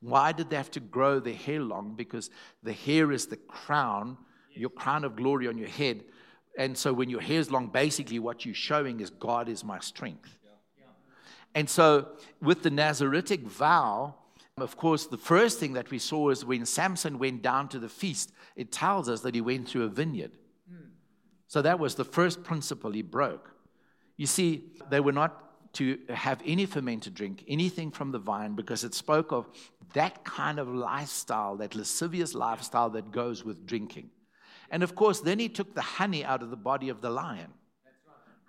Why 0.00 0.32
did 0.32 0.50
they 0.50 0.56
have 0.56 0.70
to 0.72 0.80
grow 0.80 1.18
their 1.18 1.34
hair 1.34 1.60
long? 1.60 1.94
Because 1.96 2.28
the 2.62 2.74
hair 2.74 3.10
is 3.10 3.26
the 3.26 3.36
crown 3.36 4.18
your 4.54 4.70
crown 4.70 5.04
of 5.04 5.16
glory 5.16 5.48
on 5.48 5.58
your 5.58 5.68
head. 5.68 6.04
And 6.56 6.76
so 6.76 6.92
when 6.92 7.10
your 7.10 7.20
hair 7.20 7.40
is 7.40 7.50
long, 7.50 7.68
basically 7.68 8.18
what 8.18 8.44
you're 8.44 8.54
showing 8.54 9.00
is 9.00 9.10
God 9.10 9.48
is 9.48 9.64
my 9.64 9.80
strength. 9.80 10.38
And 11.54 11.68
so 11.68 12.08
with 12.40 12.62
the 12.62 12.70
Nazaritic 12.70 13.42
vow, 13.42 14.14
of 14.58 14.76
course, 14.76 15.06
the 15.06 15.18
first 15.18 15.58
thing 15.58 15.72
that 15.72 15.90
we 15.90 15.98
saw 15.98 16.30
is 16.30 16.44
when 16.44 16.64
Samson 16.64 17.18
went 17.18 17.42
down 17.42 17.68
to 17.68 17.78
the 17.78 17.88
feast, 17.88 18.32
it 18.54 18.70
tells 18.70 19.08
us 19.08 19.20
that 19.22 19.34
he 19.34 19.40
went 19.40 19.68
through 19.68 19.82
a 19.84 19.88
vineyard. 19.88 20.32
So 21.48 21.62
that 21.62 21.78
was 21.78 21.94
the 21.94 22.04
first 22.04 22.42
principle 22.42 22.92
he 22.92 23.02
broke. 23.02 23.50
You 24.16 24.26
see, 24.26 24.72
they 24.90 25.00
were 25.00 25.12
not 25.12 25.72
to 25.74 25.98
have 26.08 26.40
any 26.44 26.66
fermented 26.66 27.14
drink, 27.14 27.44
anything 27.48 27.90
from 27.90 28.12
the 28.12 28.18
vine, 28.18 28.54
because 28.54 28.84
it 28.84 28.94
spoke 28.94 29.32
of 29.32 29.48
that 29.92 30.24
kind 30.24 30.60
of 30.60 30.68
lifestyle, 30.68 31.56
that 31.56 31.74
lascivious 31.74 32.34
lifestyle 32.34 32.90
that 32.90 33.10
goes 33.10 33.44
with 33.44 33.66
drinking. 33.66 34.10
And 34.74 34.82
of 34.82 34.96
course, 34.96 35.20
then 35.20 35.38
he 35.38 35.48
took 35.48 35.72
the 35.72 35.80
honey 35.80 36.24
out 36.24 36.42
of 36.42 36.50
the 36.50 36.56
body 36.56 36.88
of 36.88 37.00
the 37.00 37.08
lion. 37.08 37.52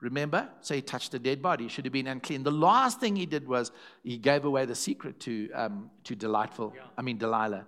Remember? 0.02 0.50
So 0.60 0.74
he 0.74 0.82
touched 0.82 1.14
a 1.14 1.20
dead 1.20 1.40
body. 1.40 1.68
Should 1.68 1.86
have 1.86 1.94
been 1.94 2.08
unclean. 2.08 2.42
The 2.42 2.50
last 2.50 3.00
thing 3.00 3.16
he 3.16 3.28
did 3.28 3.48
was 3.48 3.72
he 4.04 4.18
gave 4.18 4.44
away 4.44 4.66
the 4.66 4.74
secret 4.74 5.20
to, 5.20 5.52
um, 5.54 5.92
to 6.04 6.16
Delightful, 6.16 6.74
I 6.98 7.04
mean, 7.04 7.20
Delilah, 7.20 7.68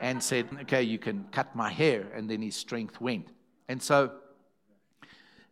and 0.00 0.22
said, 0.22 0.48
Okay, 0.62 0.82
you 0.82 0.98
can 0.98 1.26
cut 1.32 1.54
my 1.54 1.68
hair. 1.68 2.06
And 2.14 2.30
then 2.30 2.40
his 2.40 2.56
strength 2.56 2.98
went. 2.98 3.28
And 3.68 3.82
so, 3.82 4.12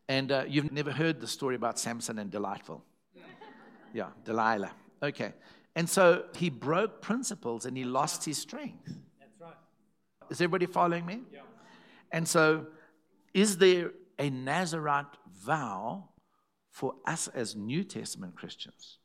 and 0.08 0.32
uh, 0.32 0.44
you've 0.48 0.72
never 0.72 0.92
heard 0.92 1.20
the 1.20 1.28
story 1.28 1.56
about 1.56 1.78
Samson 1.78 2.18
and 2.18 2.30
Delightful. 2.30 2.82
Yeah, 3.92 4.08
Delilah. 4.24 4.72
Okay. 5.02 5.34
And 5.74 5.86
so 5.86 6.24
he 6.34 6.48
broke 6.48 7.02
principles 7.02 7.66
and 7.66 7.76
he 7.76 7.84
lost 7.84 8.24
his 8.24 8.38
strength. 8.38 8.86
That's 9.20 9.38
right. 9.38 9.56
Is 10.30 10.40
everybody 10.40 10.64
following 10.64 11.04
me? 11.04 11.20
Yeah. 11.30 11.40
And 12.12 12.26
so, 12.26 12.66
is 13.34 13.58
there 13.58 13.90
a 14.18 14.30
Nazarite 14.30 15.06
vow 15.40 16.08
for 16.70 16.94
us 17.06 17.28
as 17.28 17.56
New 17.56 17.84
Testament 17.84 18.34
Christians? 18.34 18.98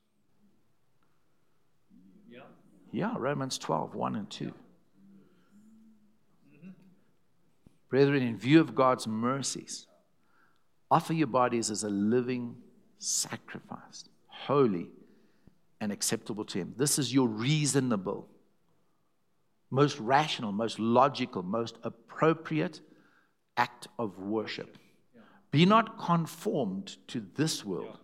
Yeah. 2.30 2.40
Yeah, 2.92 3.14
Romans 3.18 3.58
12, 3.58 3.96
1 3.96 4.16
and 4.16 4.30
2. 4.30 4.46
Mm-hmm. 4.46 6.70
Brethren, 7.90 8.24
in 8.24 8.38
view 8.38 8.62
of 8.62 8.76
God's 8.76 9.08
mercies, 9.08 9.88
offer 10.90 11.14
your 11.14 11.28
bodies 11.28 11.72
as 11.72 11.84
a 11.84 11.90
living 11.90 12.56
sacrifice, 13.00 14.06
holy 14.28 14.90
and 15.80 15.92
acceptable 15.92 16.46
to 16.46 16.60
Him. 16.60 16.74
This 16.78 17.00
is 17.00 17.14
your 17.14 17.28
reasonable, 17.28 18.28
most 19.70 20.00
rational, 20.00 20.52
most 20.52 20.80
logical, 20.80 21.42
most 21.42 21.78
appropriate 21.84 22.82
act 23.58 23.88
of 24.00 24.18
worship. 24.20 24.78
Be 25.52 25.66
not 25.66 26.00
conformed 26.00 26.98
to 27.08 27.26
this 27.36 27.66
world, 27.66 28.00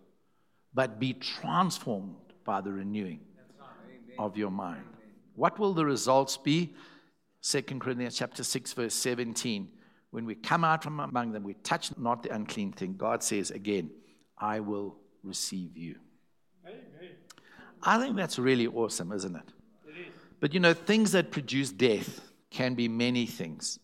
but 0.73 0.99
be 0.99 1.13
transformed 1.13 2.15
by 2.43 2.61
the 2.61 2.71
renewing 2.71 3.21
of 4.19 4.37
your 4.37 4.51
mind. 4.51 4.83
What 5.35 5.59
will 5.59 5.73
the 5.73 5.85
results 5.85 6.37
be? 6.37 6.73
2 7.43 7.61
Corinthians 7.61 8.17
chapter 8.17 8.43
6 8.43 8.73
verse 8.73 8.93
17 8.93 9.69
when 10.11 10.25
we 10.25 10.35
come 10.35 10.63
out 10.63 10.83
from 10.83 10.99
among 10.99 11.31
them, 11.31 11.43
we 11.43 11.53
touch 11.55 11.95
not 11.97 12.23
the 12.23 12.33
unclean 12.33 12.71
thing. 12.71 12.95
God 12.95 13.23
says 13.23 13.51
again, 13.51 13.89
I 14.37 14.59
will 14.59 14.95
receive 15.23 15.75
you. 15.77 15.95
Amen. 16.65 17.11
I 17.83 17.99
think 17.99 18.15
that's 18.15 18.39
really 18.39 18.67
awesome, 18.67 19.11
isn't 19.11 19.35
it? 19.35 19.43
It 19.87 20.07
is. 20.07 20.13
But 20.39 20.53
you 20.53 20.59
know, 20.59 20.73
things 20.73 21.11
that 21.11 21.31
produce 21.31 21.71
death 21.71 22.21
can 22.49 22.73
be 22.73 22.87
many 22.87 23.25
things 23.25 23.79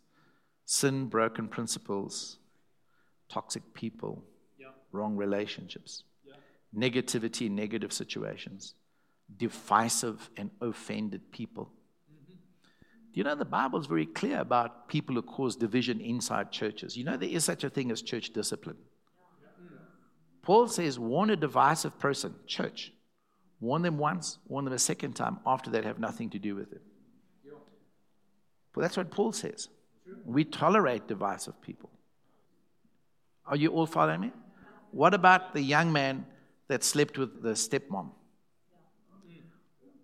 sin, 0.73 1.05
broken 1.05 1.47
principles, 1.47 2.37
toxic 3.29 3.61
people, 3.73 4.23
yeah. 4.57 4.67
wrong 4.91 5.15
relationships, 5.15 6.03
yeah. 6.25 6.33
negativity, 6.75 7.49
negative 7.49 7.93
situations, 7.93 8.73
divisive 9.37 10.29
and 10.35 10.49
offended 10.61 11.31
people. 11.31 11.71
Mm-hmm. 12.11 12.33
You 13.13 13.23
know, 13.23 13.35
the 13.35 13.45
Bible 13.45 13.79
is 13.79 13.85
very 13.85 14.07
clear 14.07 14.39
about 14.39 14.87
people 14.87 15.13
who 15.13 15.21
cause 15.21 15.55
division 15.55 16.01
inside 16.01 16.51
churches. 16.51 16.97
You 16.97 17.03
know, 17.03 17.17
there 17.17 17.29
is 17.29 17.43
such 17.43 17.63
a 17.63 17.69
thing 17.69 17.91
as 17.91 18.01
church 18.01 18.31
discipline. 18.31 18.77
Paul 20.41 20.67
says, 20.67 20.99
warn 20.99 21.29
a 21.29 21.35
divisive 21.35 21.97
person, 21.99 22.33
church. 22.47 22.91
Warn 23.61 23.81
them 23.83 23.97
once, 23.97 24.39
warn 24.47 24.65
them 24.65 24.73
a 24.73 24.79
second 24.79 25.13
time. 25.13 25.39
After 25.45 25.69
that, 25.71 25.85
have 25.85 25.99
nothing 25.99 26.31
to 26.31 26.39
do 26.39 26.55
with 26.55 26.73
it. 26.73 26.81
But 28.73 28.81
that's 28.81 28.97
what 28.97 29.11
Paul 29.11 29.31
says. 29.31 29.69
We 30.25 30.43
tolerate 30.43 31.07
divisive 31.07 31.61
people. 31.61 31.89
Are 33.45 33.55
you 33.55 33.69
all 33.69 33.85
following 33.85 34.21
me? 34.21 34.31
What 34.91 35.13
about 35.13 35.53
the 35.53 35.61
young 35.61 35.91
man 35.91 36.25
that 36.67 36.83
slept 36.83 37.17
with 37.17 37.41
the 37.41 37.51
stepmom? 37.51 38.11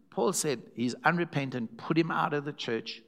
Paul 0.10 0.34
said 0.34 0.62
he's 0.76 0.96
unrepentant, 1.04 1.78
put 1.78 1.98
him 1.98 2.12
out 2.12 2.34
of 2.34 2.44
the 2.44 2.54
church. 2.54 3.02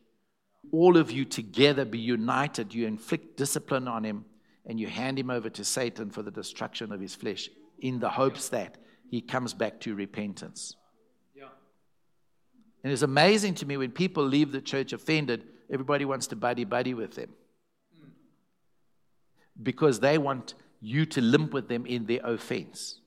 All 0.72 0.96
of 0.96 1.12
you 1.12 1.26
together 1.26 1.84
be 1.84 2.00
united. 2.00 2.74
You 2.74 2.88
inflict 2.88 3.36
discipline 3.36 3.88
on 3.88 4.04
him 4.04 4.26
and 4.66 4.80
you 4.80 4.88
hand 4.88 5.18
him 5.18 5.30
over 5.30 5.50
to 5.50 5.64
Satan 5.66 6.12
for 6.12 6.22
the 6.22 6.32
destruction 6.32 6.92
of 6.92 7.02
his 7.02 7.16
flesh 7.16 7.50
in 7.80 8.00
the 8.00 8.10
hopes 8.10 8.50
that 8.50 8.78
he 9.10 9.20
comes 9.20 9.54
back 9.54 9.80
to 9.82 9.96
repentance. 9.96 10.76
Yeah. 11.36 11.50
And 12.84 12.94
it's 12.94 13.02
amazing 13.02 13.56
to 13.56 13.66
me 13.66 13.76
when 13.78 13.92
people 13.92 14.24
leave 14.24 14.52
the 14.52 14.62
church 14.62 14.94
offended, 14.94 15.46
everybody 15.72 16.06
wants 16.06 16.28
to 16.28 16.36
buddy 16.36 16.66
buddy 16.66 16.94
with 16.94 17.16
them 17.16 17.30
because 19.62 20.00
they 20.00 20.18
want 20.18 20.54
you 20.82 21.06
to 21.06 21.22
limp 21.22 21.54
with 21.54 21.68
them 21.68 21.86
in 21.86 22.06
their 22.06 22.22
offense. 22.24 23.00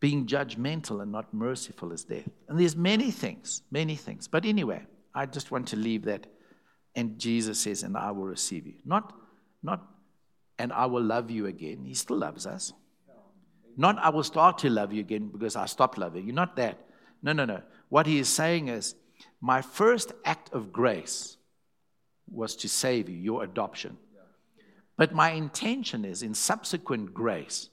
Being 0.00 0.26
judgmental 0.26 1.02
and 1.02 1.12
not 1.12 1.32
merciful 1.32 1.92
is 1.92 2.04
death. 2.04 2.28
And 2.48 2.58
there's 2.58 2.76
many 2.76 3.10
things, 3.10 3.62
many 3.70 3.96
things. 3.96 4.28
But 4.28 4.44
anyway, 4.44 4.82
I 5.14 5.26
just 5.26 5.50
want 5.50 5.68
to 5.68 5.76
leave 5.76 6.04
that. 6.04 6.26
And 6.94 7.18
Jesus 7.18 7.60
says, 7.60 7.82
and 7.82 7.96
I 7.96 8.10
will 8.10 8.24
receive 8.24 8.66
you. 8.66 8.74
Not, 8.84 9.12
not, 9.62 9.86
and 10.58 10.72
I 10.72 10.86
will 10.86 11.02
love 11.02 11.30
you 11.30 11.46
again. 11.46 11.84
He 11.84 11.94
still 11.94 12.18
loves 12.18 12.46
us. 12.46 12.72
Not, 13.76 13.98
I 13.98 14.08
will 14.08 14.22
start 14.22 14.58
to 14.58 14.70
love 14.70 14.92
you 14.92 15.00
again 15.00 15.28
because 15.30 15.56
I 15.56 15.66
stopped 15.66 15.98
loving 15.98 16.26
you. 16.26 16.32
Not 16.32 16.56
that. 16.56 16.78
No, 17.22 17.32
no, 17.32 17.44
no. 17.44 17.60
What 17.90 18.06
he 18.06 18.18
is 18.18 18.28
saying 18.28 18.68
is, 18.68 18.94
my 19.40 19.62
first 19.62 20.12
act 20.24 20.52
of 20.52 20.72
grace 20.72 21.36
was 22.30 22.56
to 22.56 22.68
save 22.68 23.08
you, 23.08 23.16
your 23.16 23.44
adoption. 23.44 23.96
But 24.96 25.14
my 25.14 25.30
intention 25.30 26.04
is, 26.04 26.22
in 26.22 26.34
subsequent 26.34 27.12
grace, 27.12 27.68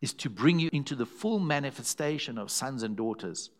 is 0.00 0.14
to 0.14 0.30
bring 0.30 0.58
you 0.58 0.70
into 0.72 0.96
the 0.96 1.06
full 1.06 1.38
manifestation 1.38 2.38
of 2.38 2.50
sons 2.50 2.82
and 2.82 2.96
daughters, 2.96 3.50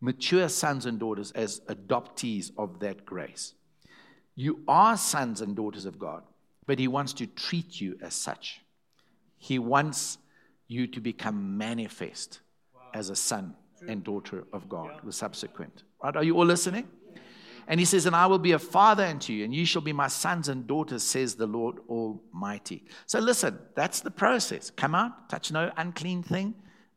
mature 0.00 0.48
sons 0.48 0.84
and 0.84 0.98
daughters 0.98 1.30
as 1.32 1.60
adoptees 1.60 2.50
of 2.58 2.80
that 2.80 3.06
grace. 3.06 3.54
You 4.34 4.60
are 4.66 4.96
sons 4.96 5.40
and 5.40 5.54
daughters 5.54 5.86
of 5.86 5.98
God, 5.98 6.24
but 6.66 6.78
He 6.78 6.88
wants 6.88 7.12
to 7.14 7.26
treat 7.26 7.80
you 7.80 7.96
as 8.02 8.14
such. 8.14 8.60
He 9.38 9.58
wants 9.58 10.18
you 10.68 10.86
to 10.88 11.00
become 11.00 11.56
manifest 11.56 12.40
as 12.92 13.08
a 13.08 13.16
son 13.16 13.54
and 13.88 14.04
daughter 14.04 14.44
of 14.52 14.68
God, 14.68 15.00
the 15.04 15.12
subsequent. 15.12 15.84
Right? 16.02 16.16
Are 16.16 16.24
you 16.24 16.36
all 16.36 16.46
listening? 16.46 16.88
And 17.68 17.78
he 17.78 17.86
says, 17.86 18.06
And 18.06 18.16
I 18.16 18.26
will 18.26 18.38
be 18.38 18.52
a 18.52 18.58
father 18.58 19.04
unto 19.04 19.32
you, 19.32 19.44
and 19.44 19.54
you 19.54 19.64
shall 19.64 19.82
be 19.82 19.92
my 19.92 20.08
sons 20.08 20.48
and 20.48 20.66
daughters, 20.66 21.02
says 21.02 21.34
the 21.34 21.46
Lord 21.46 21.76
Almighty. 21.88 22.84
So 23.06 23.18
listen, 23.20 23.58
that's 23.74 24.00
the 24.00 24.10
process. 24.10 24.70
Come 24.70 24.94
out, 24.94 25.28
touch 25.28 25.52
no 25.52 25.70
unclean 25.76 26.22
thing, 26.22 26.54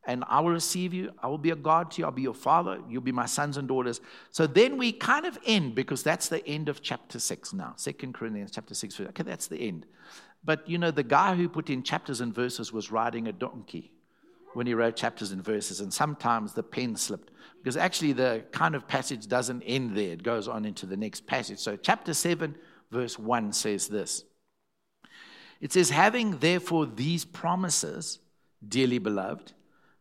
and 0.08 0.24
I 0.28 0.40
will 0.40 0.52
receive 0.52 0.94
you. 0.94 1.12
I 1.22 1.28
will 1.28 1.38
be 1.38 1.52
a 1.52 1.56
God 1.56 1.92
to 1.92 2.02
you. 2.02 2.06
I'll 2.06 2.12
be 2.12 2.24
your 2.24 2.34
father. 2.34 2.80
You'll 2.90 3.02
be 3.02 3.12
my 3.12 3.26
sons 3.26 3.58
and 3.58 3.68
daughters. 3.68 4.02
So 4.32 4.48
then 4.48 4.78
we 4.78 4.92
kind 4.92 5.26
of 5.26 5.38
end, 5.46 5.76
because 5.76 6.04
that's 6.04 6.30
the 6.30 6.46
end 6.48 6.70
of 6.70 6.82
chapter 6.82 7.20
6 7.20 7.54
now. 7.54 7.74
Second 7.76 8.14
Corinthians 8.14 8.52
chapter 8.52 8.74
6. 8.74 9.00
Okay, 9.00 9.24
that's 9.24 9.48
the 9.48 9.58
end. 9.58 9.86
But 10.44 10.68
you 10.70 10.78
know, 10.78 10.92
the 10.92 11.04
guy 11.04 11.36
who 11.36 11.50
put 11.50 11.70
in 11.70 11.84
chapters 11.84 12.22
and 12.22 12.34
verses 12.34 12.72
was 12.72 12.92
riding 12.92 13.28
a 13.28 13.32
donkey 13.32 13.92
when 14.56 14.68
he 14.68 14.74
wrote 14.74 14.96
chapters 14.96 15.32
and 15.32 15.44
verses, 15.44 15.82
and 15.82 15.94
sometimes 15.94 16.54
the 16.54 16.64
pen 16.64 16.96
slipped 16.96 17.32
because 17.66 17.78
actually 17.78 18.14
the 18.14 18.46
kind 18.52 18.76
of 18.76 18.88
passage 18.88 19.28
doesn't 19.28 19.64
end 19.64 19.98
there, 19.98 20.14
it 20.14 20.22
goes 20.22 20.48
on 20.48 20.66
into 20.66 20.86
the 20.86 20.96
next 20.96 21.26
passage. 21.26 21.58
So, 21.58 21.76
chapter 21.76 22.14
7, 22.14 22.56
verse 22.92 23.18
1 23.18 23.54
says 23.54 23.88
this 23.88 24.24
It 25.60 25.74
says, 25.74 25.90
Having 25.90 26.38
therefore 26.38 26.86
these 26.86 27.26
promises, 27.26 28.20
dearly 28.68 29.00
beloved, 29.00 29.54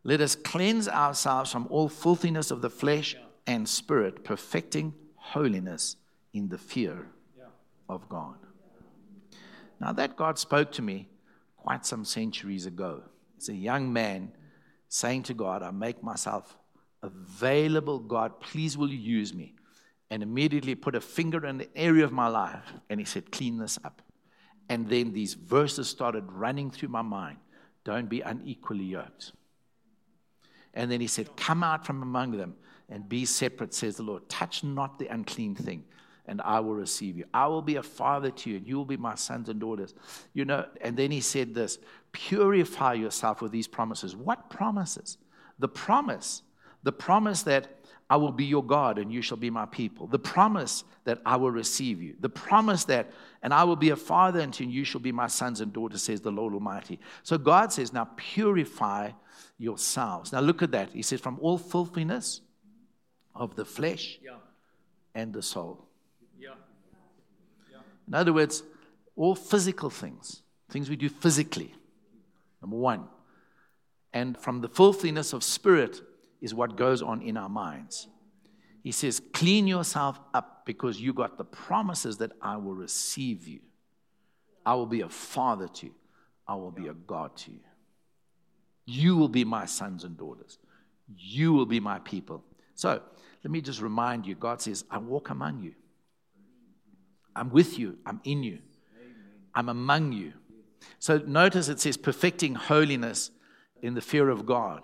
let 0.03 0.21
us 0.21 0.37
cleanse 0.37 0.89
ourselves 0.89 1.51
from 1.51 1.67
all 1.71 1.89
filthiness 1.89 2.51
of 2.51 2.61
the 2.61 2.69
flesh 2.69 3.17
and 3.47 3.67
spirit, 3.67 4.25
perfecting 4.25 4.93
holiness 5.17 5.97
in 6.35 6.51
the 6.51 6.59
fear 6.59 7.07
of 7.89 8.09
God. 8.11 8.37
Now, 9.81 9.93
that 9.95 10.17
God 10.17 10.39
spoke 10.39 10.71
to 10.73 10.83
me 10.83 11.09
quite 11.57 11.87
some 11.87 12.05
centuries 12.05 12.67
ago. 12.67 13.05
As 13.39 13.49
a 13.49 13.55
young 13.55 13.91
man, 13.91 14.33
saying 14.95 15.25
to 15.25 15.35
God, 15.35 15.65
I 15.65 15.73
make 15.73 16.05
myself 16.05 16.57
available. 17.03 17.99
God, 17.99 18.39
please 18.39 18.79
will 18.79 18.89
you 18.89 19.19
use 19.19 19.35
me? 19.35 19.57
And 20.09 20.23
immediately 20.23 20.77
put 20.77 20.95
a 20.95 21.01
finger 21.01 21.45
in 21.45 21.59
the 21.59 21.69
area 21.75 22.05
of 22.05 22.13
my 22.13 22.29
life. 22.29 22.73
And 22.89 23.01
he 23.01 23.05
said, 23.05 23.33
Clean 23.33 23.59
this 23.59 23.77
up. 23.85 24.03
And 24.69 24.89
then 24.89 25.13
these 25.13 25.35
verses 25.35 25.89
started 25.89 26.31
running 26.31 26.71
through 26.71 26.91
my 26.91 27.03
mind. 27.03 27.39
Don't 27.83 28.09
be 28.09 28.21
unequally 28.21 28.85
yoked. 28.85 29.33
And 30.73 30.93
then 30.93 31.01
he 31.01 31.09
said, 31.09 31.37
Come 31.37 31.65
out 31.65 31.85
from 31.85 32.01
among 32.01 32.31
them 32.39 32.55
and 32.89 33.09
be 33.09 33.25
separate, 33.25 33.75
says 33.75 33.97
the 33.97 34.05
Lord. 34.05 34.29
Touch 34.29 34.63
not 34.63 35.01
the 35.01 35.09
unclean 35.09 35.57
thing, 35.57 35.83
and 36.27 36.41
I 36.41 36.61
will 36.61 36.75
receive 36.75 37.17
you. 37.17 37.25
I 37.35 37.49
will 37.49 37.63
be 37.63 37.77
a 37.77 37.83
father 37.83 38.31
to 38.31 38.51
you, 38.51 38.59
and 38.59 38.67
you 38.69 38.77
will 38.77 38.85
be 38.85 38.97
my 38.97 39.17
sons 39.17 39.49
and 39.49 39.59
daughters. 39.59 39.93
You 40.35 40.45
know, 40.45 40.67
and 40.81 40.97
then 40.97 41.11
he 41.11 41.21
said 41.21 41.53
this 41.53 41.79
purify 42.15 42.95
yourself 42.95 43.43
with 43.43 43.53
these 43.53 43.69
promises. 43.69 44.17
What 44.17 44.49
promises? 44.49 45.19
The 45.59 45.69
promise, 45.69 46.43
the 46.83 46.93
promise 46.93 47.43
that 47.43 47.69
I 48.09 48.17
will 48.17 48.33
be 48.33 48.45
your 48.45 48.65
God 48.65 48.99
and 48.99 49.13
you 49.13 49.21
shall 49.21 49.37
be 49.37 49.51
my 49.51 49.67
people. 49.67 50.07
The 50.07 50.19
promise 50.19 50.85
that 51.05 51.21
I 51.27 51.37
will 51.37 51.51
receive 51.51 52.01
you. 52.01 52.15
The 52.21 52.29
promise 52.29 52.85
that, 52.85 53.11
and 53.43 53.53
I 53.53 53.65
will 53.65 53.77
be 53.77 53.91
a 53.91 53.97
father 53.97 54.41
unto 54.41 54.65
you, 54.65 54.71
you 54.71 54.85
shall 54.85 55.01
be 55.01 55.13
my 55.13 55.27
sons 55.27 55.61
and 55.61 55.73
daughters, 55.73 56.03
says 56.03 56.21
the 56.21 56.31
Lord 56.31 56.55
Almighty. 56.55 56.99
So 57.23 57.37
God 57.37 57.73
says, 57.73 57.93
now 57.93 58.09
purify 58.17 59.11
yourselves. 59.59 60.33
Now 60.33 60.41
look 60.41 60.63
at 60.63 60.71
that. 60.73 60.91
He 60.93 61.03
says, 61.03 61.21
from 61.21 61.39
all 61.41 61.59
filthiness 61.59 62.41
of 63.35 63.57
the 63.57 63.65
flesh 63.65 64.19
yeah. 64.23 64.37
and 65.15 65.33
the 65.33 65.43
soul. 65.43 65.89
Yeah. 66.39 66.51
Yeah. 67.71 67.79
In 68.07 68.15
other 68.15 68.33
words, 68.33 68.63
all 69.17 69.35
physical 69.35 69.91
things, 69.91 70.43
things 70.71 70.89
we 70.89 70.97
do 70.97 71.09
physically 71.09 71.75
Number 72.65 72.77
one. 72.79 73.05
And 74.15 74.39
from 74.39 74.63
the 74.63 74.69
filthiness 74.69 75.35
of 75.35 75.45
spirit 75.45 76.01
is 76.41 76.55
what 76.55 76.79
goes 76.79 77.03
on 77.03 77.21
in 77.21 77.37
our 77.37 77.51
minds. 77.51 78.09
He 78.83 78.91
says, 78.91 79.21
Clean 79.35 79.67
yourself 79.67 80.19
up 80.33 80.65
because 80.65 80.99
you 80.99 81.13
got 81.13 81.37
the 81.37 81.45
promises 81.45 82.17
that 82.19 82.33
I 82.41 82.57
will 82.57 82.75
receive 82.75 83.47
you. 83.47 83.61
I 84.65 84.77
will 84.77 84.87
be 84.87 85.03
a 85.03 85.11
father 85.11 85.69
to 85.69 85.87
you. 85.87 85.95
I 86.49 86.55
will 86.55 86.71
be 86.71 86.87
a 86.87 86.95
God 86.95 87.37
to 87.37 87.51
you. 87.51 87.61
You 88.87 89.19
will 89.19 89.29
be 89.29 89.45
my 89.45 89.67
sons 89.67 90.05
and 90.05 90.17
daughters. 90.17 90.59
You 91.15 91.53
will 91.53 91.67
be 91.67 91.81
my 91.81 91.99
people. 91.99 92.43
So 92.75 93.03
let 93.43 93.51
me 93.51 93.61
just 93.61 93.83
remind 93.83 94.25
you 94.25 94.37
God 94.37 94.63
says, 94.63 94.85
I 94.91 94.97
walk 94.97 95.29
among 95.29 95.63
you. 95.63 95.75
I'm 97.37 97.51
with 97.51 97.79
you. 97.79 97.99
I'm 98.07 98.23
in 98.25 98.43
you. 98.43 98.61
I'm 99.55 99.69
among 99.69 100.13
you. 100.13 100.33
So 100.99 101.19
notice 101.19 101.69
it 101.69 101.81
says 101.81 101.97
perfecting 101.97 102.55
holiness 102.55 103.31
in 103.83 103.95
the 103.95 104.01
fear 104.01 104.29
of 104.31 104.47
God. 104.47 104.83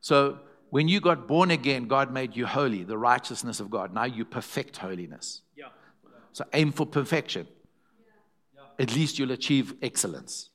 So 0.00 0.40
when 0.70 0.88
you 0.88 1.00
got 1.00 1.26
born 1.26 1.50
again, 1.50 1.88
God 1.88 2.12
made 2.12 2.36
you 2.36 2.46
holy, 2.46 2.84
the 2.84 2.98
righteousness 2.98 3.60
of 3.60 3.70
God. 3.70 3.94
Now 3.94 4.04
you 4.04 4.24
perfect 4.24 4.76
holiness. 4.76 5.42
Yeah. 5.56 5.68
So 6.32 6.44
aim 6.52 6.72
for 6.72 6.84
perfection. 6.84 7.46
Yeah. 8.54 8.62
At 8.78 8.94
least 8.94 9.18
you'll 9.18 9.32
achieve 9.32 9.74
excellence. 9.80 10.50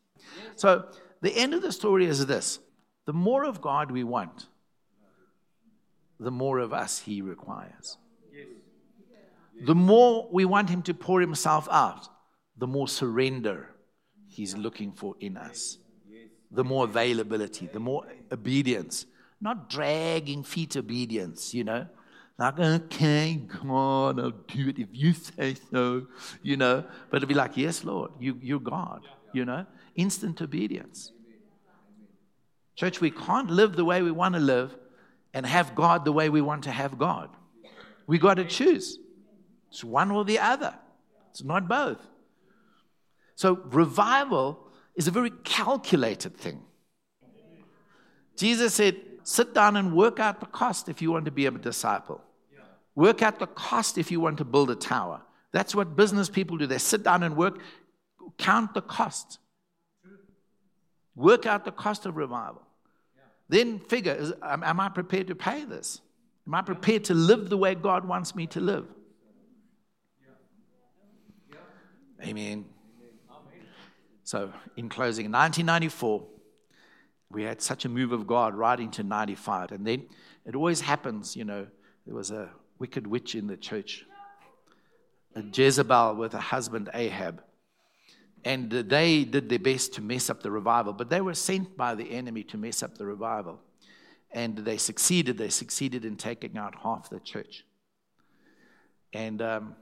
So 0.56 0.86
the 1.22 1.36
end 1.36 1.54
of 1.54 1.62
the 1.62 1.72
story 1.72 2.06
is 2.06 2.26
this 2.26 2.60
the 3.06 3.14
more 3.14 3.44
of 3.44 3.62
God 3.62 3.90
we 3.90 4.04
want, 4.04 4.46
the 6.20 6.32
more 6.32 6.60
of 6.60 6.72
us 6.72 7.00
He 7.00 7.22
requires. 7.22 7.98
Yes. 8.32 8.48
The 9.66 9.76
more 9.76 10.30
we 10.32 10.46
want 10.46 10.70
Him 10.70 10.84
to 10.84 10.94
pour 10.94 11.20
Himself 11.20 11.68
out, 11.72 12.08
the 12.58 12.68
more 12.68 12.88
surrender 12.88 13.71
He's 14.32 14.56
looking 14.56 14.94
for 14.94 15.16
in 15.20 15.36
us, 15.36 15.78
the 16.50 16.64
more 16.64 16.86
availability, 16.86 17.68
the 17.68 17.80
more 17.80 18.06
obedience, 18.32 19.06
not 19.42 19.70
dragging 19.70 20.44
feet 20.44 20.78
obedience, 20.78 21.54
you 21.54 21.66
know. 21.66 21.88
Like, 22.38 22.60
okay, 22.60 23.36
God, 23.36 24.20
I'll 24.20 24.32
do 24.32 24.70
it 24.70 24.80
if 24.80 24.88
you 24.94 25.14
say 25.14 25.56
so, 25.70 26.08
you 26.42 26.58
know. 26.58 26.86
But 27.10 27.18
it'll 27.18 27.28
be 27.28 27.36
like, 27.36 27.58
yes, 27.58 27.84
Lord, 27.84 28.12
you, 28.20 28.40
you're 28.42 28.60
God, 28.60 29.02
you 29.34 29.46
know. 29.46 29.66
Instant 29.96 30.42
obedience. 30.42 31.12
Church, 32.76 33.02
we 33.02 33.12
can't 33.12 33.52
live 33.52 33.76
the 33.76 33.86
way 33.86 34.02
we 34.02 34.12
want 34.12 34.34
to 34.36 34.42
live 34.42 34.76
and 35.34 35.46
have 35.46 35.76
God 35.76 36.06
the 36.06 36.12
way 36.12 36.30
we 36.30 36.42
want 36.42 36.64
to 36.64 36.72
have 36.72 36.98
God. 36.98 37.30
We 38.08 38.18
got 38.18 38.36
to 38.36 38.46
choose. 38.46 38.98
It's 39.70 39.84
one 39.84 40.10
or 40.10 40.26
the 40.26 40.40
other, 40.40 40.74
it's 41.30 41.44
not 41.44 41.68
both. 41.68 42.00
So, 43.42 43.60
revival 43.72 44.68
is 44.94 45.08
a 45.08 45.12
very 45.12 45.32
calculated 45.44 46.38
thing. 46.38 46.62
Jesus 48.38 48.76
said, 48.76 48.98
sit 49.24 49.56
down 49.56 49.78
and 49.78 49.96
work 49.96 50.20
out 50.20 50.42
the 50.42 50.46
cost 50.46 50.90
if 50.90 51.02
you 51.02 51.12
want 51.12 51.26
to 51.26 51.32
be 51.32 51.48
a 51.48 51.52
disciple. 51.52 52.22
Work 52.94 53.24
out 53.24 53.40
the 53.40 53.48
cost 53.48 53.98
if 53.98 54.12
you 54.12 54.20
want 54.20 54.38
to 54.38 54.46
build 54.46 54.70
a 54.70 54.76
tower. 54.76 55.24
That's 55.54 55.74
what 55.74 55.96
business 55.96 56.30
people 56.30 56.56
do. 56.56 56.68
They 56.68 56.78
sit 56.78 57.02
down 57.02 57.24
and 57.24 57.36
work, 57.36 57.58
count 58.38 58.76
the 58.76 58.84
cost. 58.84 59.40
Work 61.16 61.48
out 61.48 61.66
the 61.66 61.72
cost 61.72 62.06
of 62.06 62.18
revival. 62.18 62.62
Then 63.50 63.80
figure 63.80 64.14
is, 64.14 64.34
am 64.44 64.80
I 64.80 64.90
prepared 64.90 65.26
to 65.30 65.36
pay 65.36 65.66
this? 65.66 66.00
Am 66.46 66.54
I 66.54 66.62
prepared 66.62 67.06
to 67.06 67.16
live 67.16 67.50
the 67.50 67.58
way 67.58 67.74
God 67.74 68.08
wants 68.08 68.36
me 68.36 68.46
to 68.46 68.60
live? 68.60 68.86
Amen. 72.24 72.66
So, 74.32 74.50
in 74.78 74.88
closing, 74.88 75.26
in 75.26 75.34
1994, 75.34 76.24
we 77.32 77.44
had 77.44 77.62
such 77.62 77.84
a 77.84 77.90
move 77.90 78.14
of 78.14 78.28
God 78.28 78.56
right 78.56 78.80
into 78.80 79.04
95. 79.04 79.74
And 79.74 79.86
then 79.86 80.06
it 80.46 80.56
always 80.56 80.80
happens, 80.80 81.36
you 81.36 81.44
know, 81.44 81.68
there 82.06 82.16
was 82.16 82.32
a 82.32 82.50
wicked 82.80 83.06
witch 83.06 83.36
in 83.36 83.48
the 83.48 83.58
church, 83.58 84.06
a 85.36 85.42
Jezebel 85.42 86.16
with 86.16 86.34
a 86.34 86.40
husband, 86.40 86.90
Ahab. 86.94 87.44
And 88.46 88.72
they 88.72 89.26
did 89.26 89.50
their 89.50 89.60
best 89.60 89.96
to 89.96 90.02
mess 90.02 90.30
up 90.30 90.42
the 90.42 90.50
revival, 90.50 90.94
but 90.94 91.10
they 91.10 91.20
were 91.20 91.34
sent 91.34 91.76
by 91.76 91.94
the 91.94 92.10
enemy 92.10 92.44
to 92.44 92.58
mess 92.58 92.82
up 92.82 92.98
the 92.98 93.06
revival. 93.06 93.60
And 94.32 94.60
they 94.60 94.78
succeeded. 94.78 95.38
They 95.38 95.50
succeeded 95.50 96.06
in 96.06 96.16
taking 96.16 96.58
out 96.58 96.76
half 96.82 97.10
the 97.10 97.20
church. 97.20 97.66
And 99.12 99.42
um, 99.42 99.76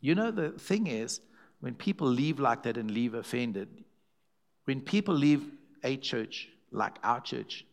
you 0.00 0.14
know, 0.14 0.30
the 0.30 0.52
thing 0.52 0.86
is, 0.86 1.20
when 1.64 1.74
people 1.74 2.06
leave 2.06 2.40
like 2.40 2.64
that 2.64 2.76
and 2.76 2.90
leave 2.90 3.14
offended, 3.14 3.70
when 4.66 4.82
people 4.82 5.14
leave 5.14 5.46
a 5.82 5.96
church 5.96 6.50
like 6.70 6.98
our 7.02 7.22
church 7.22 7.64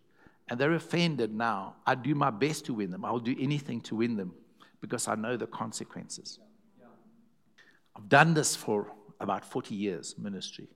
and 0.47 0.57
they're 0.57 0.71
offended 0.75 1.35
now, 1.35 1.75
I 1.85 1.95
do 1.95 2.15
my 2.15 2.29
best 2.29 2.63
to 2.67 2.73
win 2.73 2.89
them. 2.91 3.03
I'll 3.03 3.19
do 3.19 3.35
anything 3.37 3.81
to 3.81 3.97
win 3.97 4.15
them 4.15 4.33
because 4.79 5.09
I 5.09 5.15
know 5.15 5.35
the 5.35 5.45
consequences. 5.45 6.39
I've 7.93 8.07
done 8.07 8.33
this 8.33 8.55
for 8.55 8.87
about 9.19 9.43
40 9.43 9.75
years 9.75 10.15
ministry. 10.17 10.69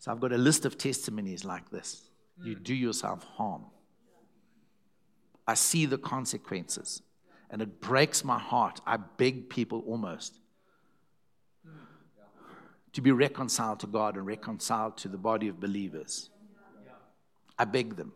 So 0.00 0.10
I've 0.10 0.18
got 0.18 0.32
a 0.32 0.38
list 0.38 0.64
of 0.64 0.76
testimonies 0.76 1.44
like 1.44 1.70
this. 1.70 2.10
You 2.42 2.56
do 2.56 2.74
yourself 2.74 3.22
harm. 3.22 3.66
I 5.46 5.54
see 5.54 5.86
the 5.86 5.98
consequences 5.98 7.00
and 7.48 7.62
it 7.62 7.80
breaks 7.80 8.24
my 8.24 8.40
heart. 8.40 8.80
I 8.84 8.96
beg 8.96 9.48
people 9.48 9.84
almost 9.86 10.40
to 12.92 13.00
be 13.00 13.10
reconciled 13.10 13.80
to 13.80 13.86
God 13.86 14.16
and 14.16 14.26
reconciled 14.26 14.96
to 14.98 15.08
the 15.08 15.18
body 15.18 15.48
of 15.48 15.60
believers. 15.60 16.30
I 17.58 17.64
beg 17.64 17.96
them. 17.96 18.12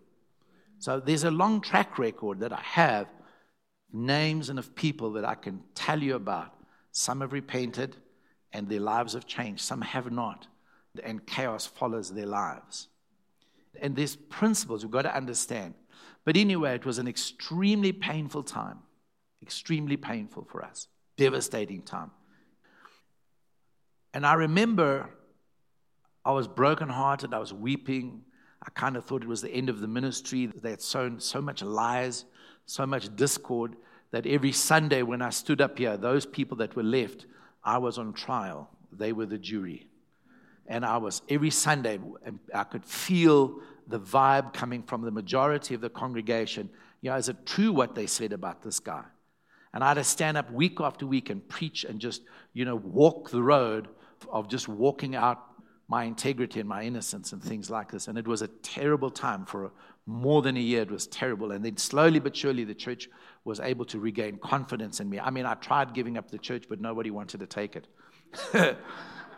So 0.78 1.00
there's 1.00 1.24
a 1.24 1.30
long 1.30 1.60
track 1.60 1.98
record 1.98 2.40
that 2.40 2.52
I 2.52 2.60
have 2.60 3.06
names 3.92 4.50
and 4.50 4.58
of 4.58 4.74
people 4.74 5.12
that 5.12 5.24
I 5.24 5.34
can 5.34 5.62
tell 5.74 6.02
you 6.02 6.14
about. 6.14 6.54
Some 6.92 7.20
have 7.20 7.32
repented 7.32 7.96
and 8.52 8.68
their 8.68 8.80
lives 8.80 9.14
have 9.14 9.26
changed, 9.26 9.62
some 9.62 9.80
have 9.82 10.10
not, 10.10 10.46
and 11.02 11.26
chaos 11.26 11.66
follows 11.66 12.12
their 12.12 12.26
lives. 12.26 12.88
And 13.80 13.94
there's 13.94 14.16
principles 14.16 14.82
we've 14.82 14.90
got 14.90 15.02
to 15.02 15.14
understand. 15.14 15.74
But 16.24 16.36
anyway, 16.36 16.74
it 16.74 16.86
was 16.86 16.98
an 16.98 17.06
extremely 17.06 17.92
painful 17.92 18.42
time, 18.42 18.78
extremely 19.42 19.96
painful 19.96 20.46
for 20.50 20.64
us, 20.64 20.88
devastating 21.16 21.82
time. 21.82 22.10
And 24.16 24.24
I 24.24 24.32
remember 24.32 25.10
I 26.24 26.32
was 26.32 26.48
brokenhearted, 26.48 27.34
I 27.34 27.38
was 27.38 27.52
weeping. 27.52 28.22
I 28.62 28.70
kind 28.70 28.96
of 28.96 29.04
thought 29.04 29.22
it 29.22 29.28
was 29.28 29.42
the 29.42 29.50
end 29.50 29.68
of 29.68 29.80
the 29.80 29.86
ministry. 29.86 30.46
They 30.46 30.70
had 30.70 30.80
sown 30.80 31.20
so 31.20 31.42
much 31.42 31.62
lies, 31.62 32.24
so 32.64 32.86
much 32.86 33.14
discord, 33.14 33.76
that 34.12 34.24
every 34.24 34.52
Sunday 34.52 35.02
when 35.02 35.20
I 35.20 35.28
stood 35.28 35.60
up 35.60 35.76
here, 35.76 35.98
those 35.98 36.24
people 36.24 36.56
that 36.56 36.74
were 36.74 36.82
left, 36.82 37.26
I 37.62 37.76
was 37.76 37.98
on 37.98 38.14
trial. 38.14 38.70
They 38.90 39.12
were 39.12 39.26
the 39.26 39.36
jury. 39.36 39.86
And 40.66 40.86
I 40.86 40.96
was 40.96 41.20
every 41.28 41.50
Sunday, 41.50 42.00
I 42.54 42.64
could 42.64 42.86
feel 42.86 43.60
the 43.86 44.00
vibe 44.00 44.54
coming 44.54 44.82
from 44.82 45.02
the 45.02 45.10
majority 45.10 45.74
of 45.74 45.82
the 45.82 45.90
congregation. 45.90 46.70
You 47.02 47.10
know, 47.10 47.16
is 47.16 47.28
it 47.28 47.44
true 47.44 47.70
what 47.70 47.94
they 47.94 48.06
said 48.06 48.32
about 48.32 48.62
this 48.62 48.80
guy? 48.80 49.04
And 49.74 49.84
I 49.84 49.88
had 49.88 49.94
to 49.94 50.04
stand 50.04 50.38
up 50.38 50.50
week 50.50 50.80
after 50.80 51.06
week 51.06 51.28
and 51.28 51.46
preach 51.46 51.84
and 51.84 52.00
just, 52.00 52.22
you 52.54 52.64
know, 52.64 52.76
walk 52.76 53.28
the 53.28 53.42
road 53.42 53.88
of 54.30 54.48
just 54.48 54.68
walking 54.68 55.14
out 55.14 55.42
my 55.88 56.04
integrity 56.04 56.60
and 56.60 56.68
my 56.68 56.82
innocence 56.82 57.32
and 57.32 57.42
things 57.42 57.70
like 57.70 57.90
this. 57.92 58.08
And 58.08 58.18
it 58.18 58.26
was 58.26 58.42
a 58.42 58.48
terrible 58.48 59.10
time 59.10 59.46
for 59.46 59.72
more 60.06 60.42
than 60.42 60.56
a 60.56 60.60
year. 60.60 60.82
It 60.82 60.90
was 60.90 61.06
terrible. 61.06 61.52
And 61.52 61.64
then 61.64 61.76
slowly 61.76 62.18
but 62.18 62.36
surely, 62.36 62.64
the 62.64 62.74
church 62.74 63.08
was 63.44 63.60
able 63.60 63.84
to 63.86 64.00
regain 64.00 64.38
confidence 64.38 65.00
in 65.00 65.08
me. 65.08 65.20
I 65.20 65.30
mean, 65.30 65.46
I 65.46 65.54
tried 65.54 65.94
giving 65.94 66.18
up 66.18 66.30
the 66.30 66.38
church, 66.38 66.64
but 66.68 66.80
nobody 66.80 67.10
wanted 67.10 67.40
to 67.40 67.46
take 67.46 67.76
it. 67.76 67.86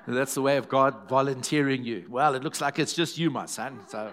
That's 0.07 0.35
the 0.35 0.43
way 0.43 0.57
of 0.57 0.69
God 0.69 1.09
volunteering 1.09 1.85
you. 1.85 2.07
Well, 2.09 2.35
it 2.35 2.43
looks 2.43 2.63
like 2.63 2.79
it's 2.79 2.95
just 2.95 3.19
you, 3.19 3.31
my 3.31 3.45
son. 3.45 3.81
So, 3.89 4.11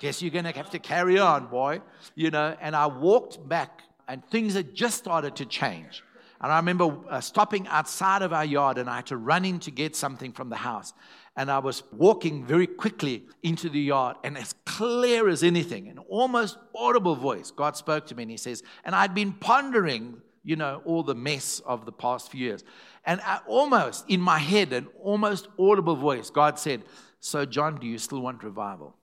guess 0.00 0.20
you're 0.20 0.32
going 0.32 0.44
to 0.44 0.52
have 0.52 0.70
to 0.70 0.80
carry 0.80 1.20
on, 1.20 1.46
boy. 1.46 1.82
You 2.16 2.30
know, 2.30 2.56
and 2.60 2.74
I 2.74 2.86
walked 2.86 3.48
back, 3.48 3.82
and 4.08 4.24
things 4.26 4.54
had 4.54 4.74
just 4.74 4.98
started 4.98 5.36
to 5.36 5.46
change. 5.46 6.02
And 6.40 6.50
I 6.50 6.56
remember 6.56 6.96
uh, 7.08 7.20
stopping 7.20 7.68
outside 7.68 8.22
of 8.22 8.32
our 8.32 8.44
yard, 8.44 8.78
and 8.78 8.88
I 8.88 8.96
had 8.96 9.06
to 9.06 9.16
run 9.18 9.44
in 9.44 9.58
to 9.60 9.70
get 9.70 9.94
something 9.94 10.32
from 10.32 10.48
the 10.48 10.56
house. 10.56 10.94
And 11.36 11.50
I 11.50 11.58
was 11.58 11.82
walking 11.92 12.44
very 12.46 12.66
quickly 12.66 13.26
into 13.42 13.68
the 13.68 13.80
yard, 13.80 14.16
and 14.24 14.38
as 14.38 14.54
clear 14.64 15.28
as 15.28 15.42
anything, 15.42 15.88
an 15.88 15.98
almost 15.98 16.56
audible 16.74 17.14
voice, 17.14 17.50
God 17.50 17.76
spoke 17.76 18.06
to 18.06 18.14
me, 18.14 18.22
and 18.22 18.30
He 18.30 18.38
says, 18.38 18.62
And 18.84 18.94
I'd 18.94 19.14
been 19.14 19.32
pondering, 19.32 20.22
you 20.42 20.56
know, 20.56 20.80
all 20.86 21.02
the 21.02 21.14
mess 21.14 21.60
of 21.60 21.84
the 21.84 21.92
past 21.92 22.30
few 22.30 22.46
years. 22.46 22.64
And 23.04 23.20
I, 23.20 23.40
almost 23.46 24.06
in 24.08 24.20
my 24.20 24.38
head, 24.38 24.72
an 24.72 24.88
almost 25.02 25.48
audible 25.58 25.96
voice, 25.96 26.30
God 26.30 26.58
said, 26.58 26.84
So, 27.20 27.44
John, 27.44 27.76
do 27.76 27.86
you 27.86 27.98
still 27.98 28.22
want 28.22 28.42
revival? 28.42 28.96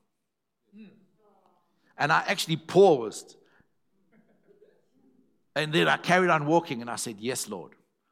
And 1.99 2.11
I 2.11 2.23
actually 2.27 2.57
paused 2.57 3.37
and 5.57 5.73
then 5.73 5.87
I 5.87 5.97
carried 5.97 6.29
on 6.29 6.45
walking 6.45 6.81
and 6.81 6.89
I 6.89 6.97
said, 6.97 7.15
Yes, 7.19 7.49
Lord, 7.49 7.71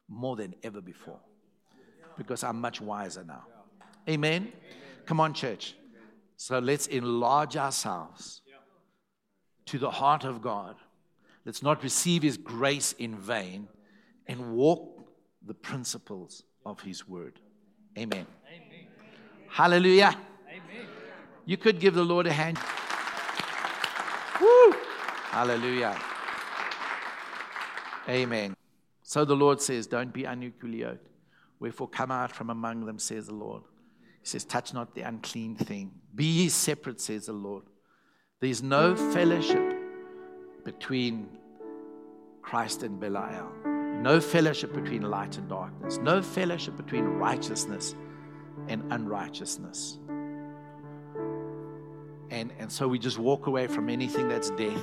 more 0.10 0.36
than 0.36 0.56
ever 0.64 0.82
before. 0.82 1.20
Because 2.18 2.44
I'm 2.44 2.60
much 2.60 2.82
wiser 2.82 3.24
now. 3.24 3.44
Amen? 4.10 4.52
Come 5.06 5.20
on, 5.20 5.34
church. 5.34 5.76
So 6.38 6.58
let's 6.58 6.88
enlarge 6.88 7.56
ourselves 7.56 8.42
to 9.68 9.78
the 9.78 9.92
heart 9.92 10.24
of 10.24 10.42
God. 10.42 10.76
Let's 11.46 11.62
not 11.62 11.84
receive 11.84 12.24
His 12.24 12.38
grace 12.38 12.94
in 12.94 13.16
vain 13.16 13.68
and 14.26 14.54
walk 14.56 15.06
the 15.46 15.54
principles 15.54 16.44
of 16.66 16.82
His 16.82 17.08
word. 17.08 17.40
Amen. 17.96 18.26
Amen. 18.48 18.88
Hallelujah. 19.50 20.18
Amen. 20.50 20.88
You 21.46 21.58
could 21.58 21.80
give 21.80 21.94
the 21.94 22.04
Lord 22.04 22.26
a 22.26 22.34
hand. 22.34 22.58
Woo! 24.42 24.74
Hallelujah. 25.30 25.96
Amen. 28.08 28.56
So 29.04 29.26
the 29.26 29.36
Lord 29.36 29.62
says, 29.62 29.88
Don't 29.88 30.14
be 30.14 30.22
yoked. 30.22 31.08
Wherefore 31.60 31.88
come 31.88 32.12
out 32.12 32.32
from 32.32 32.50
among 32.50 32.86
them, 32.86 33.00
says 33.00 33.28
the 33.28 33.34
Lord. 33.34 33.64
He 34.22 34.28
says, 34.28 34.44
Touch 34.46 34.74
not 34.74 34.94
the 34.94 35.02
unclean 35.02 35.56
thing. 35.56 35.92
Be 36.14 36.26
ye 36.26 36.50
separate, 36.50 37.00
says 37.02 37.28
the 37.28 37.34
Lord. 37.34 37.64
There's 38.40 38.62
no 38.62 38.96
fellowship 38.96 39.78
between 40.64 41.30
Christ 42.42 42.84
and 42.84 43.00
Belial. 43.00 43.52
No 44.02 44.20
fellowship 44.20 44.74
between 44.74 45.04
light 45.04 45.38
and 45.38 45.50
darkness. 45.50 45.98
No 45.98 46.22
fellowship 46.22 46.76
between 46.78 47.06
righteousness 47.06 47.96
and 48.68 48.84
unrighteousness. 48.92 49.98
And, 52.30 52.52
and 52.60 52.72
so 52.72 52.88
we 52.88 53.00
just 53.00 53.18
walk 53.18 53.48
away 53.48 53.68
from 53.68 53.90
anything 53.90 54.28
that's 54.28 54.50
death 54.52 54.82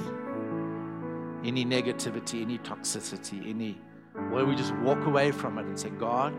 any 1.45 1.64
negativity, 1.64 2.43
any 2.43 2.59
toxicity, 2.59 3.49
any, 3.49 3.80
well, 4.30 4.45
we 4.45 4.55
just 4.55 4.74
walk 4.76 5.05
away 5.07 5.32
from 5.32 5.59
it 5.59 5.66
and 5.66 5.78
say, 5.78 5.90
God, 5.90 6.34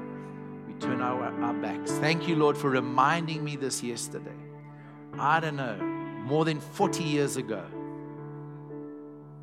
we 0.67 0.73
turn 0.75 1.01
our, 1.01 1.23
our 1.43 1.53
backs. 1.53 1.91
Thank 1.93 2.27
you, 2.27 2.35
Lord, 2.35 2.57
for 2.57 2.69
reminding 2.69 3.43
me 3.43 3.55
this 3.55 3.83
yesterday. 3.83 4.31
I 5.19 5.39
don't 5.39 5.55
know, 5.55 5.77
more 6.25 6.45
than 6.45 6.59
40 6.59 7.03
years 7.03 7.37
ago. 7.37 7.63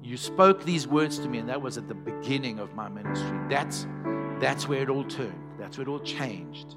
You 0.02 0.16
spoke 0.16 0.64
these 0.64 0.88
words 0.88 1.18
to 1.18 1.28
me, 1.28 1.38
and 1.38 1.48
that 1.48 1.60
was 1.60 1.76
at 1.76 1.86
the 1.86 1.94
beginning 1.94 2.58
of 2.58 2.74
my 2.74 2.88
ministry. 2.88 3.38
That's, 3.48 3.86
that's 4.40 4.66
where 4.66 4.82
it 4.82 4.88
all 4.88 5.04
turned, 5.04 5.58
that's 5.58 5.76
where 5.76 5.86
it 5.86 5.90
all 5.90 6.00
changed. 6.00 6.76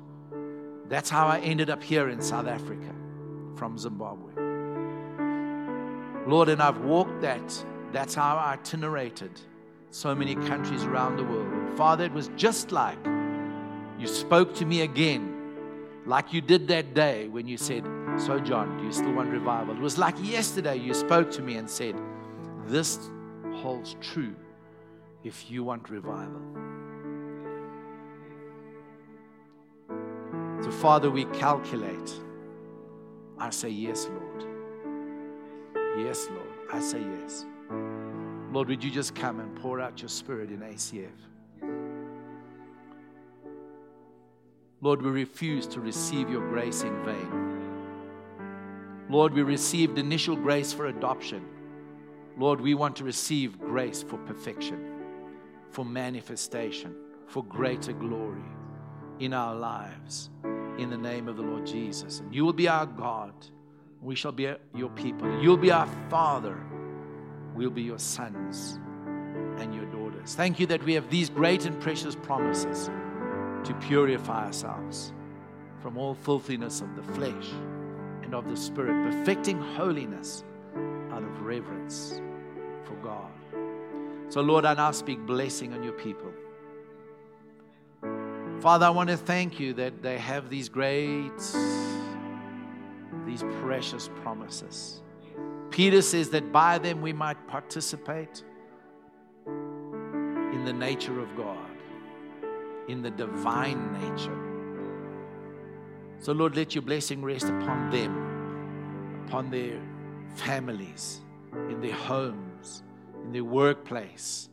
That's 0.90 1.10
how 1.10 1.28
I 1.28 1.40
ended 1.40 1.70
up 1.70 1.82
here 1.82 2.10
in 2.10 2.22
South 2.22 2.48
Africa 2.48 2.94
from 3.56 3.78
Zimbabwe. 3.78 4.34
Lord, 6.28 6.50
and 6.50 6.62
I've 6.62 6.80
walked 6.80 7.22
that. 7.22 7.66
That's 7.94 8.16
how 8.16 8.38
I 8.38 8.54
itinerated 8.54 9.40
so 9.92 10.16
many 10.16 10.34
countries 10.34 10.84
around 10.84 11.18
the 11.18 11.24
world. 11.24 11.78
Father, 11.78 12.04
it 12.04 12.12
was 12.12 12.30
just 12.36 12.72
like 12.72 12.98
you 14.00 14.08
spoke 14.08 14.56
to 14.56 14.66
me 14.66 14.82
again, 14.82 16.02
like 16.08 16.34
you 16.34 16.42
did 16.42 16.68
that 16.70 16.96
day 16.96 17.28
when 17.28 17.48
you 17.48 17.56
said, 17.56 17.86
So, 18.18 18.40
John, 18.40 18.80
do 18.80 18.86
you 18.86 18.92
still 18.92 19.14
want 19.14 19.30
revival? 19.30 19.76
It 19.76 19.80
was 19.80 20.00
like 20.00 20.16
yesterday 20.24 20.76
you 20.76 20.96
spoke 20.96 21.30
to 21.32 21.44
me 21.44 21.56
and 21.56 21.70
said, 21.70 21.96
This 22.66 23.00
holds 23.54 23.96
true 24.02 24.36
if 25.24 25.52
you 25.52 25.64
want 25.64 25.92
revival. 25.92 26.42
So, 30.64 30.72
Father, 30.72 31.12
we 31.12 31.26
calculate. 31.26 32.12
I 33.38 33.52
say, 33.52 33.70
Yes, 33.70 34.08
Lord. 34.08 34.46
Yes, 36.00 36.28
Lord. 36.32 36.48
I 36.72 36.80
say 36.80 37.00
yes. 37.00 37.46
Lord, 38.54 38.68
would 38.68 38.84
you 38.84 38.92
just 38.92 39.16
come 39.16 39.40
and 39.40 39.56
pour 39.62 39.82
out 39.82 40.00
your 40.00 40.10
spirit 40.10 40.52
in 40.52 40.60
ACF? 40.60 41.10
Lord, 44.80 45.02
we 45.02 45.10
refuse 45.10 45.66
to 45.68 45.82
receive 45.82 46.30
your 46.30 46.48
grace 46.50 46.84
in 46.84 47.04
vain. 47.04 47.54
Lord, 49.10 49.34
we 49.34 49.42
received 49.42 49.98
initial 49.98 50.36
grace 50.36 50.72
for 50.72 50.86
adoption. 50.86 51.44
Lord, 52.38 52.62
we 52.62 52.76
want 52.76 52.96
to 52.98 53.04
receive 53.04 53.60
grace 53.60 54.04
for 54.04 54.18
perfection, 54.20 55.02
for 55.72 55.84
manifestation, 55.84 56.96
for 57.26 57.44
greater 57.44 57.94
glory 57.94 58.44
in 59.20 59.34
our 59.34 59.56
lives 59.56 60.30
in 60.78 60.92
the 60.92 60.98
name 60.98 61.28
of 61.28 61.38
the 61.38 61.44
Lord 61.44 61.66
Jesus. 61.66 62.20
And 62.20 62.36
you 62.36 62.46
will 62.46 62.54
be 62.54 62.68
our 62.68 62.86
God. 62.86 63.34
We 64.00 64.14
shall 64.14 64.32
be 64.32 64.54
your 64.76 64.90
people. 64.90 65.42
You'll 65.42 65.58
be 65.58 65.72
our 65.72 65.88
Father. 66.10 66.56
We'll 67.56 67.70
be 67.70 67.84
your 67.84 68.00
sons 68.00 68.80
and 69.58 69.74
your 69.74 69.86
daughters. 69.86 70.36
Thank 70.36 70.60
you 70.60 70.66
that 70.68 70.84
we 70.84 70.94
have 70.94 71.10
these 71.10 71.30
great 71.30 71.66
and 71.66 71.80
precious 71.80 72.16
promises 72.16 72.90
to 73.66 73.74
purify 73.82 74.48
ourselves 74.48 75.14
from 75.82 75.98
all 75.98 76.16
filthiness 76.16 76.82
of 76.82 76.96
the 76.96 77.04
flesh 77.14 77.50
and 78.24 78.34
of 78.34 78.50
the 78.50 78.58
spirit, 78.58 79.12
perfecting 79.12 79.62
holiness 79.62 80.44
out 81.12 81.24
of 81.24 81.42
reverence 81.42 82.22
for 82.86 82.96
God. 83.04 83.32
So, 84.30 84.42
Lord, 84.42 84.66
I 84.66 84.74
now 84.74 84.92
speak 84.92 85.20
blessing 85.20 85.74
on 85.74 85.84
your 85.84 85.94
people. 85.94 86.32
Father, 88.62 88.86
I 88.86 88.90
want 88.90 89.10
to 89.10 89.18
thank 89.18 89.60
you 89.60 89.74
that 89.74 90.02
they 90.02 90.18
have 90.18 90.50
these 90.50 90.70
great, 90.70 91.38
these 93.26 93.44
precious 93.62 94.10
promises. 94.24 95.03
Peter 95.74 96.04
says 96.04 96.30
that 96.30 96.52
by 96.52 96.78
them 96.78 97.02
we 97.02 97.12
might 97.12 97.48
participate 97.48 98.44
in 99.48 100.64
the 100.66 100.72
nature 100.72 101.20
of 101.20 101.36
God 101.36 101.58
in 102.88 103.02
the 103.02 103.10
divine 103.10 103.92
nature. 103.94 104.40
So, 106.20 106.32
Lord, 106.32 106.56
let 106.56 106.76
your 106.76 106.84
blessing 106.84 107.24
rest 107.24 107.46
upon 107.46 107.90
them, 107.90 109.26
upon 109.26 109.50
their 109.50 109.82
families, 110.36 111.22
in 111.54 111.82
their 111.82 111.96
homes, 111.96 112.84
in 113.24 113.32
their 113.32 113.44
workplace. 113.44 114.50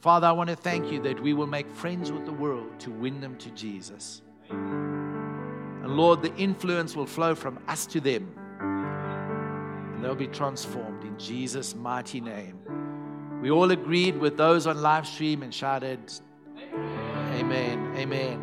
Father, 0.00 0.26
I 0.26 0.32
want 0.32 0.48
to 0.48 0.56
thank 0.56 0.90
you 0.90 1.02
that 1.02 1.20
we 1.20 1.34
will 1.34 1.46
make 1.46 1.70
friends 1.70 2.10
with 2.10 2.24
the 2.24 2.32
world 2.32 2.80
to 2.80 2.90
win 2.90 3.20
them 3.20 3.36
to 3.36 3.50
Jesus. 3.50 4.22
And 4.48 5.96
Lord, 5.98 6.22
the 6.22 6.34
influence 6.36 6.96
will 6.96 7.04
flow 7.04 7.34
from 7.34 7.58
us 7.68 7.84
to 7.88 8.00
them, 8.00 8.34
they'll 10.02 10.14
be 10.14 10.26
transformed 10.26 11.04
in 11.04 11.18
Jesus' 11.18 11.74
mighty 11.74 12.20
name. 12.20 12.58
We 13.40 13.50
all 13.50 13.70
agreed 13.70 14.18
with 14.18 14.36
those 14.36 14.66
on 14.66 14.80
live 14.80 15.06
stream 15.06 15.42
and 15.42 15.52
shouted, 15.52 16.00
Amen. 17.34 17.92
Amen. 17.96 18.40